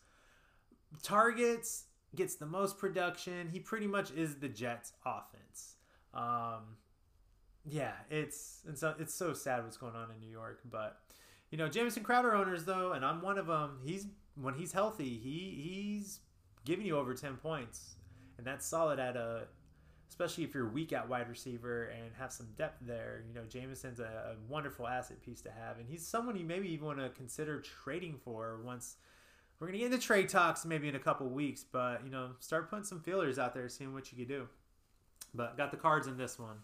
targets, 1.03 1.85
gets 2.17 2.37
the 2.37 2.47
most 2.47 2.79
production. 2.79 3.51
He 3.53 3.61
pretty 3.61 3.87
much 3.87 4.11
is 4.11 4.37
the 4.37 4.49
Jets' 4.49 4.95
offense. 5.05 5.75
Um, 6.15 6.79
yeah, 7.69 7.93
it's 8.11 8.63
it's 8.67 8.81
so, 8.81 8.95
it's 8.99 9.15
so 9.15 9.35
sad 9.35 9.63
what's 9.63 9.77
going 9.77 9.95
on 9.95 10.11
in 10.11 10.19
New 10.19 10.33
York, 10.33 10.61
but 10.65 10.99
you 11.51 11.59
know, 11.59 11.69
Jamison 11.69 12.03
Crowder 12.03 12.35
owners 12.35 12.65
though, 12.65 12.93
and 12.93 13.05
I'm 13.05 13.21
one 13.21 13.37
of 13.37 13.47
them. 13.47 13.81
He's 13.85 14.07
when 14.35 14.55
he's 14.55 14.73
healthy, 14.73 15.19
he 15.23 15.61
he's 15.63 16.21
giving 16.65 16.87
you 16.87 16.97
over 16.97 17.13
ten 17.13 17.37
points 17.37 17.97
and 18.39 18.47
that's 18.47 18.65
solid 18.65 18.99
at 18.99 19.17
a 19.17 19.43
especially 20.09 20.45
if 20.45 20.55
you're 20.55 20.69
weak 20.69 20.93
at 20.93 21.09
wide 21.09 21.29
receiver 21.29 21.85
and 21.85 22.13
have 22.19 22.33
some 22.33 22.49
depth 22.57 22.79
there. 22.81 23.23
You 23.29 23.35
know, 23.35 23.47
Jamison's 23.49 24.01
a, 24.01 24.35
a 24.35 24.53
wonderful 24.53 24.87
asset 24.87 25.23
piece 25.23 25.41
to 25.43 25.51
have, 25.51 25.79
and 25.79 25.89
he's 25.89 26.07
someone 26.07 26.37
you 26.37 26.45
maybe 26.45 26.69
even 26.73 26.87
want 26.87 26.99
to 26.99 27.11
consider 27.11 27.61
trading 27.61 28.19
for 28.25 28.61
once 28.65 28.97
we're 29.59 29.67
gonna 29.67 29.79
get 29.79 29.93
into 29.93 29.99
trade 29.99 30.29
talks 30.29 30.65
maybe 30.65 30.89
in 30.89 30.95
a 30.95 31.01
couple 31.01 31.29
weeks. 31.29 31.65
But 31.65 32.05
you 32.05 32.11
know, 32.11 32.31
start 32.41 32.71
putting 32.71 32.85
some 32.85 33.01
feelers 33.01 33.39
out 33.39 33.55
there, 33.55 33.69
seeing 33.69 33.93
what 33.93 34.11
you 34.13 34.19
can 34.19 34.29
do. 34.29 34.49
But 35.35 35.57
got 35.57 35.71
the 35.71 35.77
cards 35.77 36.07
in 36.07 36.17
this 36.17 36.39
one. 36.39 36.59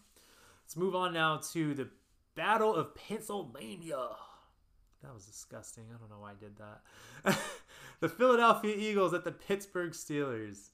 Let's 0.63 0.75
move 0.75 0.95
on 0.95 1.13
now 1.13 1.37
to 1.51 1.73
the 1.73 1.89
Battle 2.35 2.73
of 2.73 2.95
Pennsylvania. 2.95 4.09
That 5.03 5.13
was 5.13 5.25
disgusting. 5.25 5.85
I 5.93 5.97
don't 5.97 6.09
know 6.09 6.19
why 6.19 6.31
I 6.31 6.33
did 6.33 6.57
that. 6.57 7.37
the 7.99 8.09
Philadelphia 8.09 8.75
Eagles 8.75 9.13
at 9.13 9.23
the 9.23 9.31
Pittsburgh 9.31 9.91
Steelers. 9.91 10.69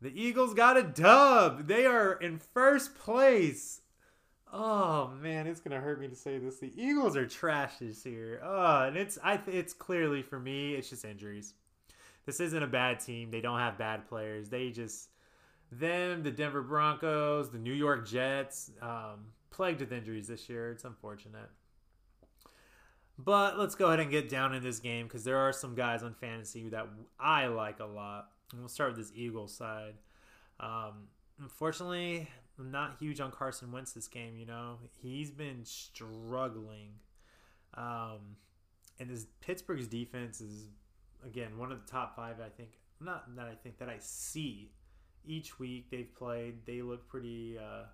The 0.00 0.12
Eagles 0.18 0.54
got 0.54 0.76
a 0.76 0.82
dub. 0.82 1.66
They 1.66 1.84
are 1.84 2.14
in 2.14 2.38
first 2.38 2.94
place. 2.94 3.82
Oh 4.52 5.12
man, 5.20 5.46
it's 5.46 5.60
gonna 5.60 5.80
hurt 5.80 6.00
me 6.00 6.08
to 6.08 6.16
say 6.16 6.38
this. 6.38 6.58
The 6.58 6.72
Eagles 6.76 7.16
are 7.16 7.26
trash 7.26 7.74
this 7.80 8.04
year. 8.04 8.40
Oh, 8.42 8.84
and 8.84 8.96
it's 8.96 9.18
I 9.22 9.40
it's 9.46 9.72
clearly 9.72 10.22
for 10.22 10.40
me, 10.40 10.74
it's 10.74 10.90
just 10.90 11.04
injuries. 11.04 11.54
This 12.26 12.40
isn't 12.40 12.62
a 12.62 12.66
bad 12.66 13.00
team. 13.00 13.30
They 13.30 13.40
don't 13.40 13.58
have 13.58 13.78
bad 13.78 14.08
players. 14.08 14.48
They 14.48 14.70
just 14.70 15.10
them, 15.70 16.22
the 16.22 16.30
Denver 16.30 16.62
Broncos, 16.62 17.50
the 17.50 17.58
New 17.58 17.72
York 17.72 18.06
Jets, 18.06 18.72
um, 18.82 19.26
plagued 19.50 19.80
with 19.80 19.92
injuries 19.92 20.26
this 20.26 20.48
year. 20.48 20.72
It's 20.72 20.84
unfortunate. 20.84 21.50
But 23.18 23.58
let's 23.58 23.74
go 23.74 23.88
ahead 23.88 24.00
and 24.00 24.10
get 24.10 24.28
down 24.28 24.54
in 24.54 24.62
this 24.62 24.80
game 24.80 25.06
because 25.06 25.24
there 25.24 25.36
are 25.36 25.52
some 25.52 25.74
guys 25.74 26.02
on 26.02 26.14
fantasy 26.14 26.68
that 26.70 26.86
I 27.18 27.46
like 27.46 27.78
a 27.78 27.84
lot. 27.84 28.30
And 28.52 28.60
we'll 28.60 28.68
start 28.68 28.90
with 28.90 28.98
this 28.98 29.12
Eagles 29.14 29.54
side. 29.54 29.94
Um, 30.58 31.08
unfortunately, 31.40 32.28
I'm 32.58 32.70
not 32.70 32.96
huge 32.98 33.20
on 33.20 33.30
Carson 33.30 33.72
Wentz 33.72 33.92
this 33.92 34.08
game. 34.08 34.36
You 34.36 34.46
know, 34.46 34.78
he's 35.00 35.30
been 35.30 35.64
struggling, 35.64 36.90
um, 37.74 38.36
and 38.98 39.08
this 39.08 39.26
Pittsburgh's 39.40 39.86
defense 39.86 40.40
is 40.40 40.68
again 41.24 41.58
one 41.58 41.72
of 41.72 41.84
the 41.84 41.90
top 41.90 42.16
five. 42.16 42.36
I 42.44 42.48
think 42.48 42.70
not 43.00 43.34
that 43.36 43.46
I 43.46 43.54
think 43.54 43.78
that 43.78 43.88
I 43.88 43.96
see 43.98 44.72
each 45.24 45.58
week 45.58 45.90
they've 45.90 46.14
played. 46.14 46.66
They 46.66 46.82
look 46.82 47.08
pretty 47.08 47.58
uh, 47.58 47.84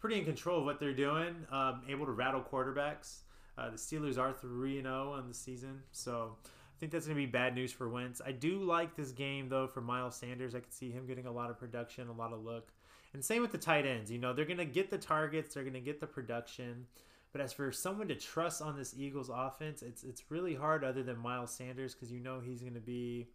pretty 0.00 0.18
in 0.18 0.24
control 0.24 0.58
of 0.60 0.64
what 0.64 0.80
they're 0.80 0.92
doing. 0.92 1.46
Um, 1.50 1.82
able 1.88 2.06
to 2.06 2.12
rattle 2.12 2.40
quarterbacks. 2.42 3.20
Uh, 3.56 3.70
the 3.70 3.76
Steelers 3.76 4.18
are 4.18 4.32
three 4.32 4.78
and 4.78 4.86
zero 4.86 5.10
oh 5.10 5.12
on 5.12 5.28
the 5.28 5.34
season, 5.34 5.82
so 5.92 6.36
think 6.82 6.90
that's 6.90 7.06
going 7.06 7.16
to 7.16 7.22
be 7.22 7.30
bad 7.30 7.54
news 7.54 7.70
for 7.70 7.88
Wentz. 7.88 8.20
I 8.26 8.32
do 8.32 8.58
like 8.58 8.96
this 8.96 9.12
game, 9.12 9.48
though, 9.48 9.68
for 9.68 9.80
Miles 9.80 10.16
Sanders. 10.16 10.52
I 10.52 10.58
could 10.58 10.72
see 10.72 10.90
him 10.90 11.06
getting 11.06 11.26
a 11.26 11.30
lot 11.30 11.48
of 11.48 11.56
production, 11.56 12.08
a 12.08 12.12
lot 12.12 12.32
of 12.32 12.42
look. 12.42 12.72
And 13.14 13.24
same 13.24 13.40
with 13.40 13.52
the 13.52 13.58
tight 13.58 13.86
ends. 13.86 14.10
You 14.10 14.18
know, 14.18 14.32
they're 14.32 14.44
going 14.44 14.56
to 14.58 14.64
get 14.64 14.90
the 14.90 14.98
targets, 14.98 15.54
they're 15.54 15.62
going 15.62 15.74
to 15.74 15.80
get 15.80 16.00
the 16.00 16.08
production. 16.08 16.86
But 17.30 17.40
as 17.40 17.52
for 17.52 17.70
someone 17.70 18.08
to 18.08 18.16
trust 18.16 18.60
on 18.60 18.76
this 18.76 18.96
Eagles 18.98 19.30
offense, 19.32 19.82
it's 19.82 20.02
it's 20.02 20.24
really 20.28 20.56
hard 20.56 20.82
other 20.82 21.04
than 21.04 21.18
Miles 21.18 21.54
Sanders 21.54 21.94
because 21.94 22.10
you 22.10 22.18
know 22.18 22.40
he's 22.40 22.62
going 22.62 22.74
to 22.74 22.80
be 22.80 23.28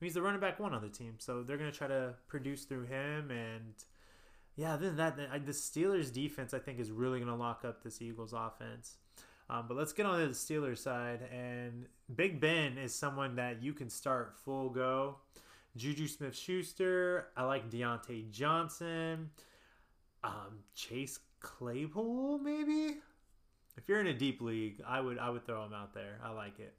he's 0.00 0.14
the 0.14 0.22
running 0.22 0.40
back 0.40 0.58
one 0.58 0.72
on 0.72 0.80
the 0.80 0.88
team. 0.88 1.16
So 1.18 1.42
they're 1.42 1.58
going 1.58 1.70
to 1.70 1.76
try 1.76 1.88
to 1.88 2.14
produce 2.26 2.64
through 2.64 2.84
him. 2.84 3.30
And 3.30 3.74
yeah, 4.56 4.72
other 4.72 4.86
than 4.86 4.96
that, 4.96 5.16
the 5.44 5.52
Steelers 5.52 6.10
defense, 6.10 6.54
I 6.54 6.58
think, 6.58 6.80
is 6.80 6.90
really 6.90 7.18
going 7.18 7.30
to 7.30 7.36
lock 7.36 7.66
up 7.66 7.84
this 7.84 8.00
Eagles 8.00 8.32
offense. 8.32 8.96
Um, 9.50 9.66
but 9.68 9.76
let's 9.76 9.92
get 9.92 10.06
on 10.06 10.20
to 10.20 10.26
the 10.26 10.32
Steelers 10.32 10.78
side. 10.78 11.20
And 11.32 11.86
Big 12.14 12.40
Ben 12.40 12.78
is 12.78 12.94
someone 12.94 13.36
that 13.36 13.62
you 13.62 13.72
can 13.72 13.90
start 13.90 14.34
full 14.44 14.70
go. 14.70 15.16
Juju 15.76 16.06
Smith 16.06 16.36
Schuster. 16.36 17.28
I 17.36 17.44
like 17.44 17.70
Diontae 17.70 18.30
Johnson. 18.30 19.30
Um, 20.22 20.60
Chase 20.74 21.18
Claypool, 21.40 22.38
maybe? 22.38 22.96
If 23.76 23.88
you're 23.88 24.00
in 24.00 24.06
a 24.06 24.14
deep 24.14 24.40
league, 24.40 24.80
I 24.86 25.00
would 25.00 25.18
I 25.18 25.30
would 25.30 25.44
throw 25.44 25.64
him 25.64 25.72
out 25.72 25.94
there. 25.94 26.18
I 26.24 26.30
like 26.30 26.60
it. 26.60 26.74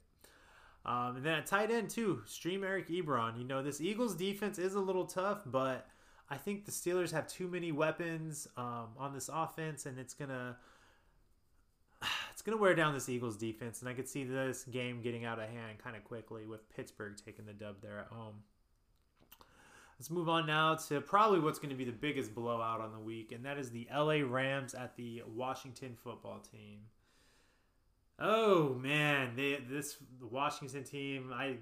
Um, 0.84 1.16
and 1.16 1.26
then 1.26 1.34
at 1.34 1.46
tight 1.46 1.70
end 1.70 1.90
too, 1.90 2.22
stream 2.26 2.64
Eric 2.64 2.88
Ebron. 2.88 3.38
You 3.38 3.44
know 3.44 3.62
this 3.62 3.80
Eagles 3.80 4.14
defense 4.14 4.58
is 4.58 4.74
a 4.74 4.80
little 4.80 5.04
tough, 5.04 5.40
but 5.44 5.88
I 6.30 6.36
think 6.36 6.64
the 6.64 6.72
Steelers 6.72 7.12
have 7.12 7.28
too 7.28 7.48
many 7.48 7.70
weapons 7.70 8.48
um, 8.56 8.88
on 8.98 9.12
this 9.12 9.28
offense, 9.32 9.86
and 9.86 9.98
it's 9.98 10.14
gonna 10.14 10.56
it's 12.46 12.52
gonna 12.52 12.62
wear 12.62 12.76
down 12.76 12.94
this 12.94 13.08
Eagles 13.08 13.36
defense. 13.36 13.80
And 13.80 13.88
I 13.88 13.92
could 13.92 14.08
see 14.08 14.22
this 14.22 14.62
game 14.62 15.02
getting 15.02 15.24
out 15.24 15.40
of 15.40 15.48
hand 15.48 15.78
kind 15.82 15.96
of 15.96 16.04
quickly 16.04 16.46
with 16.46 16.72
Pittsburgh 16.76 17.16
taking 17.16 17.44
the 17.44 17.52
dub 17.52 17.82
there 17.82 17.98
at 17.98 18.06
home. 18.06 18.36
Let's 19.98 20.10
move 20.10 20.28
on 20.28 20.46
now 20.46 20.76
to 20.76 21.00
probably 21.00 21.40
what's 21.40 21.58
going 21.58 21.70
to 21.70 21.76
be 21.76 21.84
the 21.84 21.90
biggest 21.90 22.36
blowout 22.36 22.80
on 22.80 22.92
the 22.92 23.00
week, 23.00 23.32
and 23.32 23.44
that 23.44 23.58
is 23.58 23.70
the 23.70 23.88
LA 23.92 24.20
Rams 24.24 24.74
at 24.74 24.94
the 24.94 25.24
Washington 25.26 25.96
football 26.00 26.38
team. 26.38 26.82
Oh 28.20 28.74
man, 28.74 29.32
they, 29.34 29.58
this 29.68 29.96
Washington 30.20 30.84
team, 30.84 31.32
I 31.34 31.56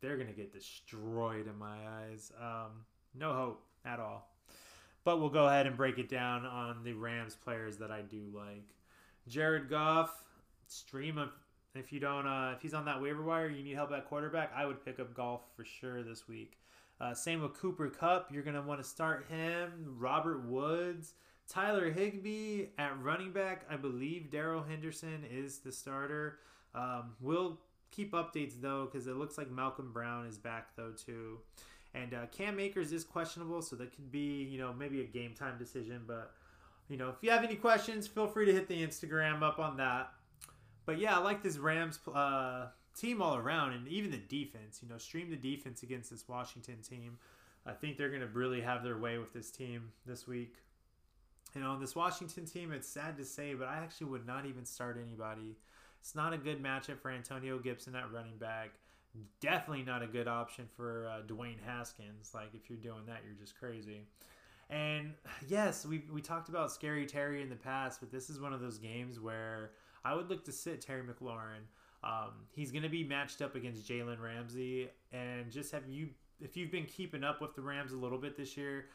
they're 0.00 0.16
gonna 0.16 0.32
get 0.32 0.52
destroyed 0.52 1.46
in 1.46 1.56
my 1.56 1.76
eyes. 2.00 2.32
Um, 2.42 2.86
no 3.14 3.32
hope 3.34 3.62
at 3.84 4.00
all. 4.00 4.28
But 5.04 5.20
we'll 5.20 5.30
go 5.30 5.46
ahead 5.46 5.68
and 5.68 5.76
break 5.76 5.96
it 5.98 6.08
down 6.08 6.44
on 6.44 6.82
the 6.82 6.94
Rams 6.94 7.36
players 7.36 7.76
that 7.76 7.92
I 7.92 8.02
do 8.02 8.24
like. 8.34 8.66
Jared 9.28 9.68
Goff, 9.68 10.24
stream 10.66 11.18
of 11.18 11.30
if 11.74 11.92
you 11.92 12.00
don't 12.00 12.26
uh, 12.26 12.52
if 12.56 12.62
he's 12.62 12.74
on 12.74 12.84
that 12.86 13.00
waiver 13.00 13.22
wire, 13.22 13.48
you 13.48 13.62
need 13.62 13.74
help 13.74 13.92
at 13.92 14.08
quarterback. 14.08 14.52
I 14.56 14.66
would 14.66 14.84
pick 14.84 14.98
up 14.98 15.14
Goff 15.14 15.42
for 15.56 15.64
sure 15.64 16.02
this 16.02 16.26
week. 16.26 16.58
Uh, 17.00 17.14
same 17.14 17.42
with 17.42 17.54
Cooper 17.54 17.88
Kupp. 17.88 18.32
You're 18.32 18.42
to 18.54 18.62
want 18.62 18.82
to 18.82 18.88
start 18.88 19.26
him. 19.28 19.94
Robert 19.98 20.44
Woods. 20.44 21.14
Tyler 21.48 21.90
Higbee 21.90 22.66
at 22.76 23.00
running 23.02 23.32
back. 23.32 23.64
I 23.70 23.76
believe 23.76 24.30
Darrell 24.30 24.62
Henderson 24.62 25.24
is 25.30 25.60
the 25.60 25.72
starter. 25.72 26.40
Um, 26.74 27.14
we'll 27.20 27.58
keep 27.90 28.12
updates 28.12 28.60
though 28.60 28.86
because 28.90 29.06
it 29.06 29.16
looks 29.16 29.38
like 29.38 29.50
Malcolm 29.50 29.92
Brown 29.92 30.26
is 30.26 30.36
back 30.36 30.76
though 30.76 30.92
too. 30.92 31.38
And 31.94 32.12
uh, 32.12 32.26
Cam 32.26 32.60
Akers 32.60 32.92
is 32.92 33.02
questionable, 33.02 33.62
so 33.62 33.76
that 33.76 33.94
could 33.94 34.12
be 34.12 34.42
you 34.42 34.58
know 34.58 34.74
maybe 34.74 35.00
a 35.00 35.06
game 35.06 35.34
time 35.34 35.56
decision. 35.58 36.02
But 36.06 36.32
you 36.88 36.96
know 36.96 37.08
if 37.10 37.16
you 37.22 37.30
have 37.30 37.44
any 37.44 37.56
questions, 37.56 38.06
feel 38.06 38.26
free 38.26 38.46
to 38.46 38.52
hit 38.52 38.68
the 38.68 38.86
Instagram 38.86 39.42
up 39.42 39.58
on 39.58 39.76
that. 39.76 40.12
But 40.86 40.98
yeah, 40.98 41.18
I 41.18 41.22
like 41.22 41.42
this 41.42 41.58
Rams 41.58 41.98
uh, 42.14 42.66
team 42.98 43.20
all 43.20 43.36
around, 43.36 43.72
and 43.72 43.86
even 43.88 44.10
the 44.10 44.16
defense. 44.16 44.80
You 44.82 44.88
know, 44.88 44.98
stream 44.98 45.30
the 45.30 45.36
defense 45.36 45.82
against 45.82 46.10
this 46.10 46.26
Washington 46.28 46.78
team. 46.82 47.18
I 47.66 47.72
think 47.72 47.96
they're 47.96 48.08
going 48.08 48.22
to 48.22 48.28
really 48.28 48.62
have 48.62 48.82
their 48.82 48.96
way 48.96 49.18
with 49.18 49.32
this 49.32 49.50
team 49.50 49.92
this 50.06 50.26
week. 50.26 50.54
You 51.54 51.60
know, 51.60 51.78
this 51.78 51.94
Washington 51.94 52.46
team, 52.46 52.72
it's 52.72 52.88
sad 52.88 53.16
to 53.18 53.24
say, 53.24 53.54
but 53.54 53.68
I 53.68 53.76
actually 53.78 54.08
would 54.08 54.26
not 54.26 54.46
even 54.46 54.64
start 54.64 54.98
anybody. 55.02 55.56
It's 56.00 56.14
not 56.14 56.32
a 56.32 56.38
good 56.38 56.62
matchup 56.62 57.00
for 57.00 57.10
Antonio 57.10 57.58
Gibson 57.58 57.94
at 57.94 58.10
running 58.12 58.38
back. 58.38 58.70
Definitely 59.40 59.84
not 59.84 60.02
a 60.02 60.06
good 60.06 60.28
option 60.28 60.68
for 60.76 61.08
uh, 61.08 61.22
Dwayne 61.26 61.58
Haskins. 61.64 62.30
Like, 62.34 62.54
if 62.54 62.70
you're 62.70 62.78
doing 62.78 63.04
that, 63.06 63.20
you're 63.26 63.38
just 63.38 63.58
crazy. 63.58 64.02
And 64.70 65.14
yes, 65.46 65.86
we, 65.86 66.04
we 66.12 66.20
talked 66.20 66.48
about 66.48 66.70
Scary 66.70 67.06
Terry 67.06 67.42
in 67.42 67.48
the 67.48 67.56
past, 67.56 68.00
but 68.00 68.10
this 68.10 68.28
is 68.28 68.38
one 68.40 68.52
of 68.52 68.60
those 68.60 68.78
games 68.78 69.18
where 69.18 69.70
I 70.04 70.14
would 70.14 70.28
look 70.28 70.44
to 70.44 70.52
sit 70.52 70.80
Terry 70.80 71.02
McLaurin. 71.02 71.64
Um, 72.04 72.32
he's 72.52 72.70
going 72.70 72.82
to 72.82 72.88
be 72.88 73.02
matched 73.02 73.42
up 73.42 73.54
against 73.54 73.88
Jalen 73.88 74.20
Ramsey, 74.22 74.88
and 75.12 75.50
just 75.50 75.72
have 75.72 75.88
you 75.88 76.10
if 76.40 76.56
you've 76.56 76.70
been 76.70 76.86
keeping 76.86 77.24
up 77.24 77.40
with 77.40 77.54
the 77.54 77.62
Rams 77.62 77.92
a 77.92 77.96
little 77.96 78.18
bit 78.18 78.36
this 78.36 78.56
year, 78.56 78.86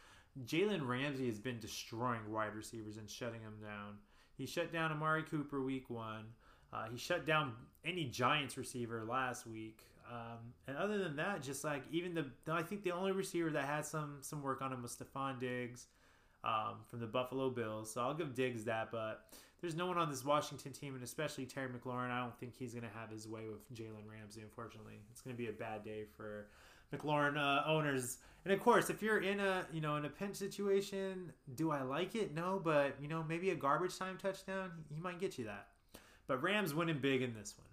Jalen 0.46 0.88
Ramsey 0.88 1.28
has 1.28 1.40
been 1.40 1.60
destroying 1.60 2.32
wide 2.32 2.56
receivers 2.56 2.98
and 2.98 3.10
shutting 3.10 3.42
them 3.42 3.58
down. 3.62 3.98
He 4.38 4.46
shut 4.46 4.72
down 4.72 4.92
Amari 4.92 5.24
Cooper 5.24 5.62
week 5.62 5.90
one. 5.90 6.26
Uh, 6.72 6.86
he 6.92 6.98
shut 6.98 7.26
down 7.26 7.54
any 7.86 8.06
Giants 8.06 8.58
receiver 8.58 9.04
last 9.04 9.46
week. 9.46 9.82
Um, 10.10 10.54
and 10.68 10.78
other 10.78 10.98
than 10.98 11.16
that, 11.16 11.42
just 11.42 11.64
like 11.64 11.84
even 11.92 12.14
the, 12.14 12.26
I 12.52 12.62
think 12.62 12.84
the 12.84 12.92
only 12.92 13.12
receiver 13.12 13.50
that 13.52 13.66
had 13.66 13.86
some 13.86 14.18
some 14.22 14.42
work 14.42 14.62
on 14.62 14.72
him 14.72 14.82
was 14.82 14.96
Stefon 14.96 15.40
Diggs 15.40 15.88
um, 16.44 16.76
from 16.90 17.00
the 17.00 17.08
Buffalo 17.08 17.50
Bills. 17.50 17.92
So 17.92 18.02
I'll 18.02 18.14
give 18.14 18.36
Diggs 18.36 18.66
that, 18.66 18.92
but 18.92 19.26
there's 19.62 19.76
no 19.76 19.88
one 19.88 19.98
on 19.98 20.10
this 20.10 20.26
Washington 20.26 20.74
team, 20.74 20.94
and 20.94 21.04
especially 21.04 21.46
Terry 21.46 21.70
McLaurin. 21.70 22.12
I 22.12 22.20
don't 22.20 22.38
think 22.38 22.54
he's 22.58 22.74
going 22.74 22.84
to 22.84 23.00
have 23.00 23.10
his 23.10 23.28
way 23.28 23.44
with 23.50 23.74
Jalen 23.74 24.10
Ramsey. 24.10 24.42
Unfortunately, 24.42 24.96
it's 25.10 25.22
going 25.22 25.36
to 25.36 25.42
be 25.42 25.50
a 25.50 25.54
bad 25.54 25.86
day 25.86 26.04
for 26.18 26.48
McLaurin 26.94 27.38
uh, 27.38 27.64
owners. 27.66 28.18
And 28.44 28.54
of 28.54 28.60
course, 28.60 28.90
if 28.90 29.02
you're 29.02 29.22
in 29.22 29.40
a 29.40 29.66
you 29.72 29.80
know 29.80 29.96
in 29.96 30.06
a 30.06 30.10
pinch 30.10 30.36
situation, 30.36 31.32
do 31.56 31.72
I 31.72 31.82
like 31.82 32.16
it? 32.16 32.36
No, 32.36 32.60
but 32.64 32.96
you 33.02 33.08
know 33.08 33.24
maybe 33.28 33.52
a 33.52 33.56
garbage 33.56 33.98
time 33.98 34.18
touchdown, 34.22 34.72
he 34.94 35.00
might 35.00 35.20
get 35.20 35.38
you 35.38 35.46
that. 35.46 35.68
But 36.28 36.44
Rams 36.44 36.74
winning 36.74 37.00
big 37.00 37.22
in 37.22 37.34
this 37.34 37.56
one. 37.58 37.68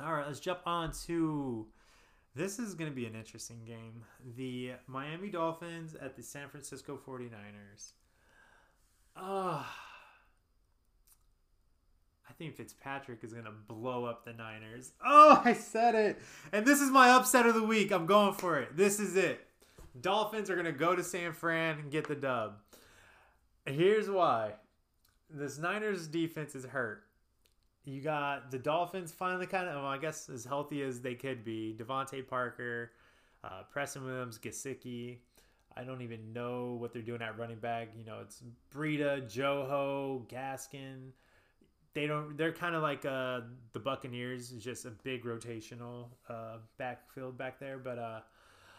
All 0.00 0.12
right, 0.12 0.26
let's 0.26 0.40
jump 0.40 0.60
on 0.66 0.92
to. 1.06 1.66
This 2.34 2.58
is 2.58 2.74
going 2.74 2.90
to 2.90 2.94
be 2.94 3.06
an 3.06 3.16
interesting 3.16 3.64
game. 3.64 4.04
The 4.36 4.72
Miami 4.86 5.28
Dolphins 5.28 5.96
at 6.00 6.16
the 6.16 6.22
San 6.22 6.48
Francisco 6.48 6.98
49ers. 7.04 7.92
Ah. 9.16 9.60
Uh, 9.60 9.84
I 12.28 12.32
think 12.34 12.54
Fitzpatrick 12.54 13.24
is 13.24 13.32
going 13.32 13.46
to 13.46 13.50
blow 13.50 14.04
up 14.04 14.24
the 14.24 14.32
Niners. 14.32 14.92
Oh, 15.04 15.42
I 15.44 15.54
said 15.54 15.96
it. 15.96 16.20
And 16.52 16.64
this 16.64 16.80
is 16.80 16.90
my 16.90 17.10
upset 17.10 17.46
of 17.46 17.54
the 17.54 17.62
week. 17.62 17.90
I'm 17.90 18.06
going 18.06 18.34
for 18.34 18.58
it. 18.58 18.76
This 18.76 19.00
is 19.00 19.16
it. 19.16 19.44
Dolphins 20.00 20.48
are 20.48 20.54
going 20.54 20.66
to 20.66 20.72
go 20.72 20.94
to 20.94 21.02
San 21.02 21.32
Fran 21.32 21.78
and 21.80 21.90
get 21.90 22.06
the 22.06 22.14
dub. 22.14 22.58
Here's 23.66 24.08
why. 24.08 24.52
This 25.30 25.58
Niners 25.58 26.06
defense 26.06 26.54
is 26.54 26.66
hurt. 26.66 27.02
You 27.88 28.00
got 28.00 28.50
the 28.50 28.58
Dolphins 28.58 29.12
finally 29.12 29.46
kind 29.46 29.68
of, 29.68 29.76
well, 29.76 29.86
I 29.86 29.98
guess, 29.98 30.28
as 30.28 30.44
healthy 30.44 30.82
as 30.82 31.00
they 31.00 31.14
could 31.14 31.44
be. 31.44 31.74
DeVante 31.78 32.26
Parker, 32.26 32.92
uh, 33.44 33.62
Preston 33.70 34.04
Williams, 34.04 34.38
Gesicki. 34.38 35.18
I 35.76 35.84
don't 35.84 36.02
even 36.02 36.32
know 36.32 36.76
what 36.80 36.92
they're 36.92 37.02
doing 37.02 37.22
at 37.22 37.38
running 37.38 37.58
back. 37.58 37.88
You 37.96 38.04
know, 38.04 38.18
it's 38.20 38.42
Breida, 38.74 39.22
Joho, 39.22 40.28
Gaskin 40.28 41.12
they 41.94 42.06
don't 42.06 42.36
they're 42.36 42.52
kind 42.52 42.74
of 42.74 42.82
like 42.82 43.04
uh 43.04 43.40
the 43.72 43.80
buccaneers 43.80 44.50
just 44.50 44.84
a 44.84 44.90
big 45.02 45.24
rotational 45.24 46.06
uh 46.28 46.58
backfield 46.76 47.36
back 47.36 47.58
there 47.58 47.78
but 47.78 47.98
uh 47.98 48.20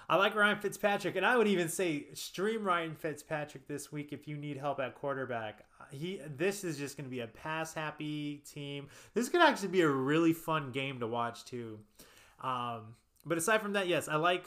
i 0.10 0.15
like 0.15 0.36
ryan 0.36 0.58
fitzpatrick 0.58 1.15
and 1.15 1.26
i 1.26 1.38
would 1.38 1.48
even 1.48 1.69
say 1.69 2.08
stream 2.13 2.63
ryan 2.63 2.95
fitzpatrick 2.95 3.67
this 3.67 3.91
week 3.91 4.12
if 4.12 4.28
you 4.28 4.38
need 4.38 4.58
help 4.58 4.80
at 4.80 4.95
quarterback. 4.95 5.65
He 5.91 6.22
this 6.38 6.63
is 6.63 6.78
just 6.78 6.98
going 6.98 7.06
to 7.06 7.10
be 7.10 7.22
a 7.22 7.28
pass 7.28 7.74
happy 7.74 8.43
team. 8.52 8.89
This 9.15 9.28
could 9.28 9.41
actually 9.41 9.69
be 9.69 9.82
a 9.82 9.89
really 9.89 10.34
fun 10.34 10.72
game 10.72 11.00
to 11.00 11.08
watch 11.08 11.45
too. 11.45 11.80
Um 12.43 12.95
but 13.26 13.38
aside 13.38 13.62
from 13.62 13.74
that 13.74 13.88
yes 13.88 14.08
i 14.08 14.15
like 14.15 14.45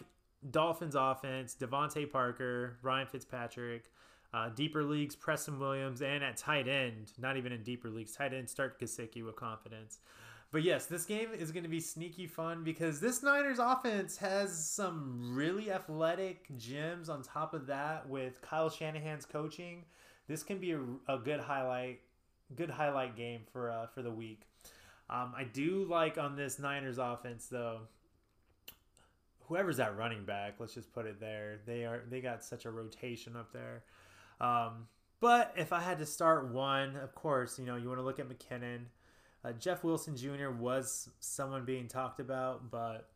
dolphins 0.50 0.94
offense 0.94 1.56
DeVante 1.58 2.10
Parker 2.10 2.78
ryan 2.82 3.06
fitzpatrick 3.06 3.90
uh, 4.34 4.48
deeper 4.48 4.82
leagues, 4.82 5.14
Preston 5.14 5.58
Williams, 5.58 6.00
and 6.00 6.24
at 6.24 6.36
tight 6.36 6.66
end, 6.66 7.12
not 7.18 7.36
even 7.36 7.52
in 7.52 7.62
deeper 7.62 7.90
leagues, 7.90 8.12
tight 8.12 8.32
end, 8.32 8.48
start 8.48 8.80
Gesicki 8.80 9.24
with 9.24 9.36
confidence. 9.36 9.98
But 10.52 10.64
yes, 10.64 10.84
this 10.84 11.06
game 11.06 11.30
is 11.32 11.50
going 11.50 11.62
to 11.62 11.70
be 11.70 11.80
sneaky 11.80 12.26
fun 12.26 12.62
because 12.62 13.00
this 13.00 13.22
Niners 13.22 13.58
offense 13.58 14.18
has 14.18 14.54
some 14.54 15.32
really 15.34 15.72
athletic 15.72 16.44
gems 16.58 17.08
on 17.08 17.22
top 17.22 17.54
of 17.54 17.66
that 17.68 18.06
with 18.06 18.42
Kyle 18.42 18.68
Shanahan's 18.68 19.24
coaching. 19.24 19.86
This 20.28 20.42
can 20.42 20.58
be 20.58 20.72
a, 20.72 20.80
a 21.08 21.18
good 21.18 21.40
highlight, 21.40 22.00
good 22.54 22.68
highlight 22.68 23.16
game 23.16 23.40
for 23.50 23.70
uh, 23.70 23.86
for 23.86 24.02
the 24.02 24.10
week. 24.10 24.42
Um, 25.08 25.32
I 25.34 25.44
do 25.44 25.86
like 25.88 26.18
on 26.18 26.36
this 26.36 26.58
Niners 26.58 26.98
offense 26.98 27.46
though. 27.46 27.80
Whoever's 29.48 29.78
that 29.78 29.96
running 29.96 30.26
back, 30.26 30.56
let's 30.58 30.74
just 30.74 30.92
put 30.92 31.06
it 31.06 31.18
there. 31.18 31.60
They 31.66 31.86
are 31.86 32.02
they 32.10 32.20
got 32.20 32.44
such 32.44 32.66
a 32.66 32.70
rotation 32.70 33.36
up 33.36 33.54
there. 33.54 33.84
Um, 34.38 34.86
but 35.18 35.54
if 35.56 35.72
I 35.72 35.80
had 35.80 35.98
to 36.00 36.06
start 36.06 36.48
one, 36.48 36.96
of 36.96 37.14
course, 37.14 37.58
you 37.58 37.64
know, 37.64 37.76
you 37.76 37.88
want 37.88 38.00
to 38.00 38.04
look 38.04 38.18
at 38.18 38.28
McKinnon. 38.28 38.86
Uh, 39.44 39.52
Jeff 39.52 39.82
Wilson 39.82 40.16
Jr. 40.16 40.50
was 40.50 41.08
someone 41.20 41.64
being 41.64 41.88
talked 41.88 42.20
about, 42.20 42.70
but 42.70 43.08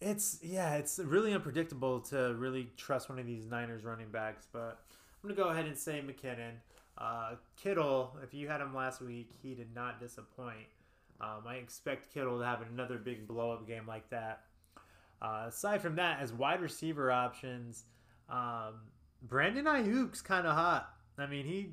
it's 0.00 0.38
yeah, 0.42 0.74
it's 0.74 0.98
really 0.98 1.32
unpredictable 1.32 2.00
to 2.00 2.34
really 2.34 2.68
trust 2.76 3.08
one 3.08 3.18
of 3.18 3.26
these 3.26 3.46
Niners 3.46 3.84
running 3.84 4.10
backs. 4.10 4.46
But 4.52 4.78
I'm 5.22 5.30
gonna 5.30 5.34
go 5.34 5.48
ahead 5.48 5.66
and 5.66 5.76
say 5.76 6.02
McKinnon. 6.06 6.54
Uh, 6.98 7.36
Kittle, 7.56 8.16
if 8.22 8.34
you 8.34 8.48
had 8.48 8.60
him 8.60 8.74
last 8.74 9.00
week, 9.00 9.30
he 9.42 9.54
did 9.54 9.74
not 9.74 9.98
disappoint. 10.00 10.66
Um, 11.20 11.44
I 11.46 11.54
expect 11.54 12.12
Kittle 12.12 12.38
to 12.38 12.44
have 12.44 12.62
another 12.62 12.98
big 12.98 13.26
blow 13.26 13.52
up 13.52 13.66
game 13.66 13.86
like 13.86 14.10
that. 14.10 14.42
Uh, 15.22 15.44
aside 15.46 15.80
from 15.80 15.96
that, 15.96 16.20
as 16.20 16.32
wide 16.32 16.60
receiver 16.60 17.10
options, 17.12 17.84
um, 18.28 18.74
Brandon 19.22 19.64
Aiyuk's 19.66 20.20
kind 20.20 20.46
of 20.46 20.54
hot. 20.54 20.92
I 21.16 21.26
mean, 21.26 21.46
he 21.46 21.70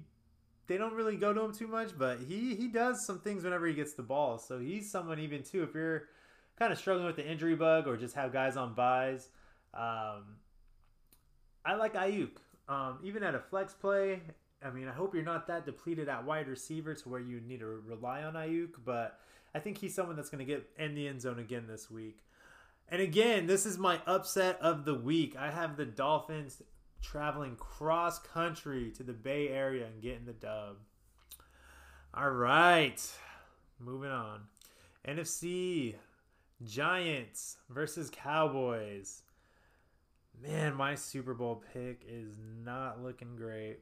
they 0.69 0.77
don't 0.77 0.93
really 0.93 1.17
go 1.17 1.33
to 1.33 1.41
him 1.41 1.53
too 1.53 1.67
much, 1.67 1.97
but 1.97 2.19
he 2.19 2.55
he 2.55 2.69
does 2.69 3.05
some 3.05 3.19
things 3.19 3.43
whenever 3.43 3.65
he 3.67 3.73
gets 3.73 3.95
the 3.95 4.03
ball. 4.03 4.37
So 4.37 4.59
he's 4.59 4.89
someone 4.89 5.19
even 5.19 5.43
too. 5.43 5.63
If 5.63 5.73
you're 5.73 6.03
kind 6.57 6.71
of 6.71 6.77
struggling 6.77 7.07
with 7.07 7.17
the 7.17 7.29
injury 7.29 7.55
bug 7.55 7.87
or 7.87 7.97
just 7.97 8.15
have 8.15 8.31
guys 8.31 8.55
on 8.55 8.75
buys, 8.75 9.27
um, 9.73 10.37
I 11.65 11.75
like 11.75 11.95
Aiyuk 11.95 12.37
Um, 12.69 12.99
even 13.03 13.23
at 13.23 13.35
a 13.35 13.39
flex 13.39 13.73
play, 13.73 14.21
I 14.63 14.69
mean, 14.69 14.87
I 14.87 14.91
hope 14.91 15.13
you're 15.15 15.23
not 15.23 15.47
that 15.47 15.65
depleted 15.65 16.07
at 16.07 16.23
wide 16.25 16.47
receiver 16.47 16.93
to 16.93 17.09
where 17.09 17.19
you 17.19 17.41
need 17.41 17.59
to 17.59 17.65
rely 17.65 18.23
on 18.23 18.33
Aiyuk, 18.33 18.73
but 18.85 19.19
I 19.55 19.59
think 19.59 19.79
he's 19.79 19.95
someone 19.95 20.15
that's 20.15 20.29
going 20.29 20.45
to 20.45 20.51
get 20.53 20.69
in 20.77 20.95
the 20.95 21.07
end 21.07 21.21
zone 21.21 21.39
again 21.39 21.65
this 21.67 21.89
week. 21.89 22.19
And 22.89 23.01
again, 23.01 23.47
this 23.47 23.65
is 23.65 23.77
my 23.77 24.01
upset 24.05 24.59
of 24.61 24.85
the 24.85 24.95
week. 24.95 25.35
I 25.37 25.51
have 25.51 25.77
the 25.77 25.85
Dolphins 25.85 26.61
traveling 27.01 27.55
cross 27.55 28.19
country 28.19 28.91
to 28.91 29.03
the 29.03 29.13
Bay 29.13 29.49
Area 29.49 29.85
and 29.85 30.01
getting 30.01 30.25
the 30.25 30.33
dub. 30.33 30.77
All 32.13 32.31
right, 32.31 32.99
moving 33.79 34.11
on. 34.11 34.41
NFC 35.07 35.95
Giants 36.63 37.57
versus 37.69 38.11
Cowboys. 38.11 39.21
Man, 40.41 40.75
my 40.75 40.95
Super 40.95 41.33
Bowl 41.33 41.63
pick 41.73 42.03
is 42.07 42.37
not 42.63 43.03
looking 43.03 43.35
great. 43.35 43.79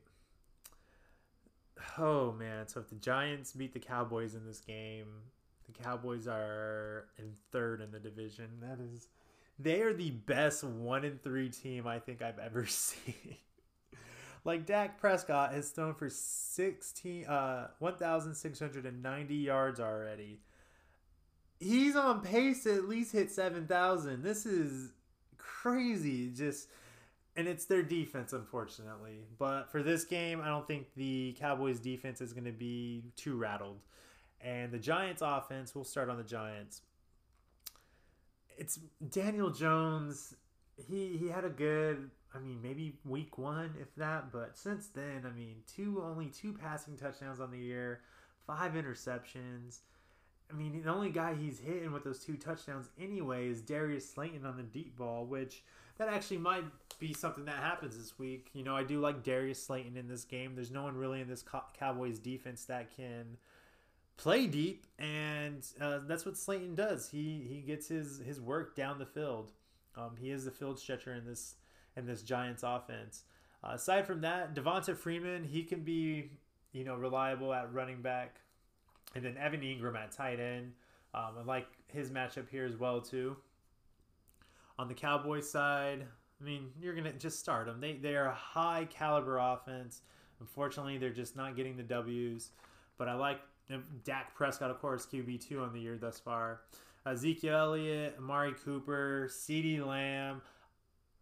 Oh 1.97 2.31
man, 2.31 2.67
so 2.67 2.79
if 2.79 2.89
the 2.89 2.95
Giants 2.95 3.53
beat 3.53 3.73
the 3.73 3.79
Cowboys 3.79 4.35
in 4.35 4.45
this 4.45 4.59
game, 4.59 5.07
the 5.65 5.83
Cowboys 5.83 6.27
are 6.27 7.07
in 7.17 7.33
third 7.51 7.81
in 7.81 7.91
the 7.91 7.99
division. 7.99 8.47
That 8.61 8.79
is 8.79 9.07
they 9.59 9.81
are 9.81 9.93
the 9.93 10.11
best 10.11 10.63
one 10.63 11.03
in 11.03 11.19
three 11.23 11.49
team 11.49 11.87
I 11.87 11.99
think 11.99 12.21
I've 12.21 12.39
ever 12.39 12.65
seen. 12.67 13.35
like 14.43 14.65
Dak 14.65 14.99
Prescott 14.99 15.53
has 15.53 15.69
thrown 15.69 15.93
for 15.93 16.09
16 16.09 17.25
uh 17.25 17.67
1690 17.79 19.35
yards 19.35 19.79
already. 19.79 20.39
He's 21.59 21.95
on 21.95 22.21
pace 22.21 22.63
to 22.63 22.75
at 22.75 22.87
least 22.87 23.13
hit 23.13 23.31
7000. 23.31 24.21
This 24.21 24.45
is 24.45 24.91
crazy. 25.37 26.29
Just 26.29 26.69
and 27.35 27.47
it's 27.47 27.65
their 27.65 27.83
defense, 27.83 28.33
unfortunately. 28.33 29.19
But 29.37 29.71
for 29.71 29.83
this 29.83 30.03
game, 30.03 30.41
I 30.41 30.47
don't 30.47 30.67
think 30.67 30.87
the 30.95 31.35
Cowboys' 31.39 31.79
defense 31.79 32.19
is 32.19 32.33
going 32.33 32.45
to 32.45 32.51
be 32.51 33.03
too 33.15 33.35
rattled. 33.37 33.77
And 34.41 34.71
the 34.71 34.79
Giants' 34.79 35.21
offense, 35.23 35.75
we'll 35.75 35.83
start 35.83 36.09
on 36.09 36.17
the 36.17 36.23
Giants. 36.23 36.81
It's 38.57 38.79
Daniel 39.09 39.49
Jones. 39.49 40.35
He 40.87 41.17
he 41.17 41.29
had 41.29 41.45
a 41.45 41.49
good, 41.49 42.09
I 42.33 42.39
mean, 42.39 42.61
maybe 42.61 42.99
week 43.05 43.37
one, 43.37 43.75
if 43.79 43.93
that. 43.95 44.31
But 44.31 44.57
since 44.57 44.87
then, 44.87 45.23
I 45.25 45.31
mean, 45.31 45.57
two 45.67 46.01
only 46.03 46.27
two 46.27 46.53
passing 46.53 46.97
touchdowns 46.97 47.39
on 47.39 47.51
the 47.51 47.59
year, 47.59 48.01
five 48.45 48.73
interceptions. 48.73 49.79
I 50.49 50.55
mean, 50.55 50.81
the 50.81 50.89
only 50.89 51.09
guy 51.09 51.35
he's 51.35 51.59
hitting 51.59 51.91
with 51.91 52.03
those 52.03 52.19
two 52.19 52.37
touchdowns 52.37 52.89
anyway 52.99 53.49
is 53.49 53.61
Darius 53.61 54.09
Slayton 54.09 54.45
on 54.45 54.55
the 54.55 54.63
deep 54.63 54.95
ball, 54.95 55.25
which 55.25 55.63
that 55.97 56.07
actually 56.07 56.37
might 56.37 56.63
be 56.99 57.13
something 57.13 57.45
that 57.45 57.57
happens 57.57 57.97
this 57.97 58.17
week. 58.17 58.49
You 58.53 58.63
know, 58.63 58.75
I 58.75 58.83
do 58.83 58.99
like 58.99 59.23
Darius 59.23 59.61
Slayton 59.61 59.97
in 59.97 60.07
this 60.07 60.23
game. 60.23 60.55
There's 60.55 60.71
no 60.71 60.83
one 60.83 60.95
really 60.95 61.21
in 61.21 61.27
this 61.27 61.43
Cowboys 61.77 62.19
defense 62.19 62.65
that 62.65 62.95
can 62.95 63.37
play 64.17 64.47
deep, 64.47 64.85
and 64.99 65.65
uh, 65.79 65.99
that's 66.07 66.25
what 66.25 66.37
Slayton 66.37 66.75
does. 66.75 67.09
He 67.09 67.45
he 67.47 67.61
gets 67.61 67.87
his 67.87 68.19
his 68.19 68.41
work 68.41 68.75
down 68.75 68.99
the 68.99 69.05
field. 69.05 69.51
Um, 69.95 70.15
he 70.19 70.31
is 70.31 70.45
the 70.45 70.51
field 70.51 70.79
stretcher 70.79 71.13
in 71.13 71.25
this 71.25 71.55
in 71.95 72.05
this 72.05 72.23
Giants 72.23 72.63
offense. 72.63 73.23
Uh, 73.63 73.71
aside 73.73 74.05
from 74.05 74.21
that, 74.21 74.53
Devonta 74.53 74.95
Freeman 74.95 75.43
he 75.43 75.63
can 75.63 75.81
be 75.81 76.31
you 76.73 76.83
know 76.83 76.95
reliable 76.95 77.53
at 77.53 77.73
running 77.73 78.01
back, 78.01 78.41
and 79.15 79.23
then 79.23 79.37
Evan 79.37 79.61
Engram 79.61 79.95
at 79.95 80.11
tight 80.11 80.39
end. 80.39 80.73
Um, 81.13 81.35
I 81.39 81.43
like 81.43 81.67
his 81.87 82.09
matchup 82.11 82.49
here 82.49 82.65
as 82.65 82.75
well 82.75 83.01
too. 83.01 83.37
On 84.79 84.87
the 84.87 84.93
Cowboys 84.93 85.49
side, 85.49 86.05
I 86.39 86.43
mean, 86.43 86.69
you're 86.79 86.93
gonna 86.93 87.13
just 87.13 87.39
start 87.39 87.67
them. 87.67 87.79
They 87.79 87.93
they 87.93 88.15
are 88.15 88.27
a 88.27 88.35
high 88.35 88.87
caliber 88.89 89.37
offense. 89.37 90.01
Unfortunately, 90.39 90.99
they're 90.99 91.09
just 91.09 91.35
not 91.35 91.55
getting 91.55 91.77
the 91.77 91.83
W's. 91.83 92.51
But 92.97 93.07
I 93.07 93.15
like 93.15 93.39
Dak 94.03 94.35
Prescott, 94.35 94.71
of 94.71 94.79
course, 94.79 95.05
QB 95.05 95.47
two 95.47 95.61
on 95.61 95.73
the 95.73 95.79
year 95.79 95.97
thus 95.97 96.19
far. 96.19 96.61
Ezekiel 97.05 97.55
Elliott, 97.55 98.15
Amari 98.17 98.53
Cooper, 98.53 99.29
CeeDee 99.31 99.85
Lamb. 99.85 100.41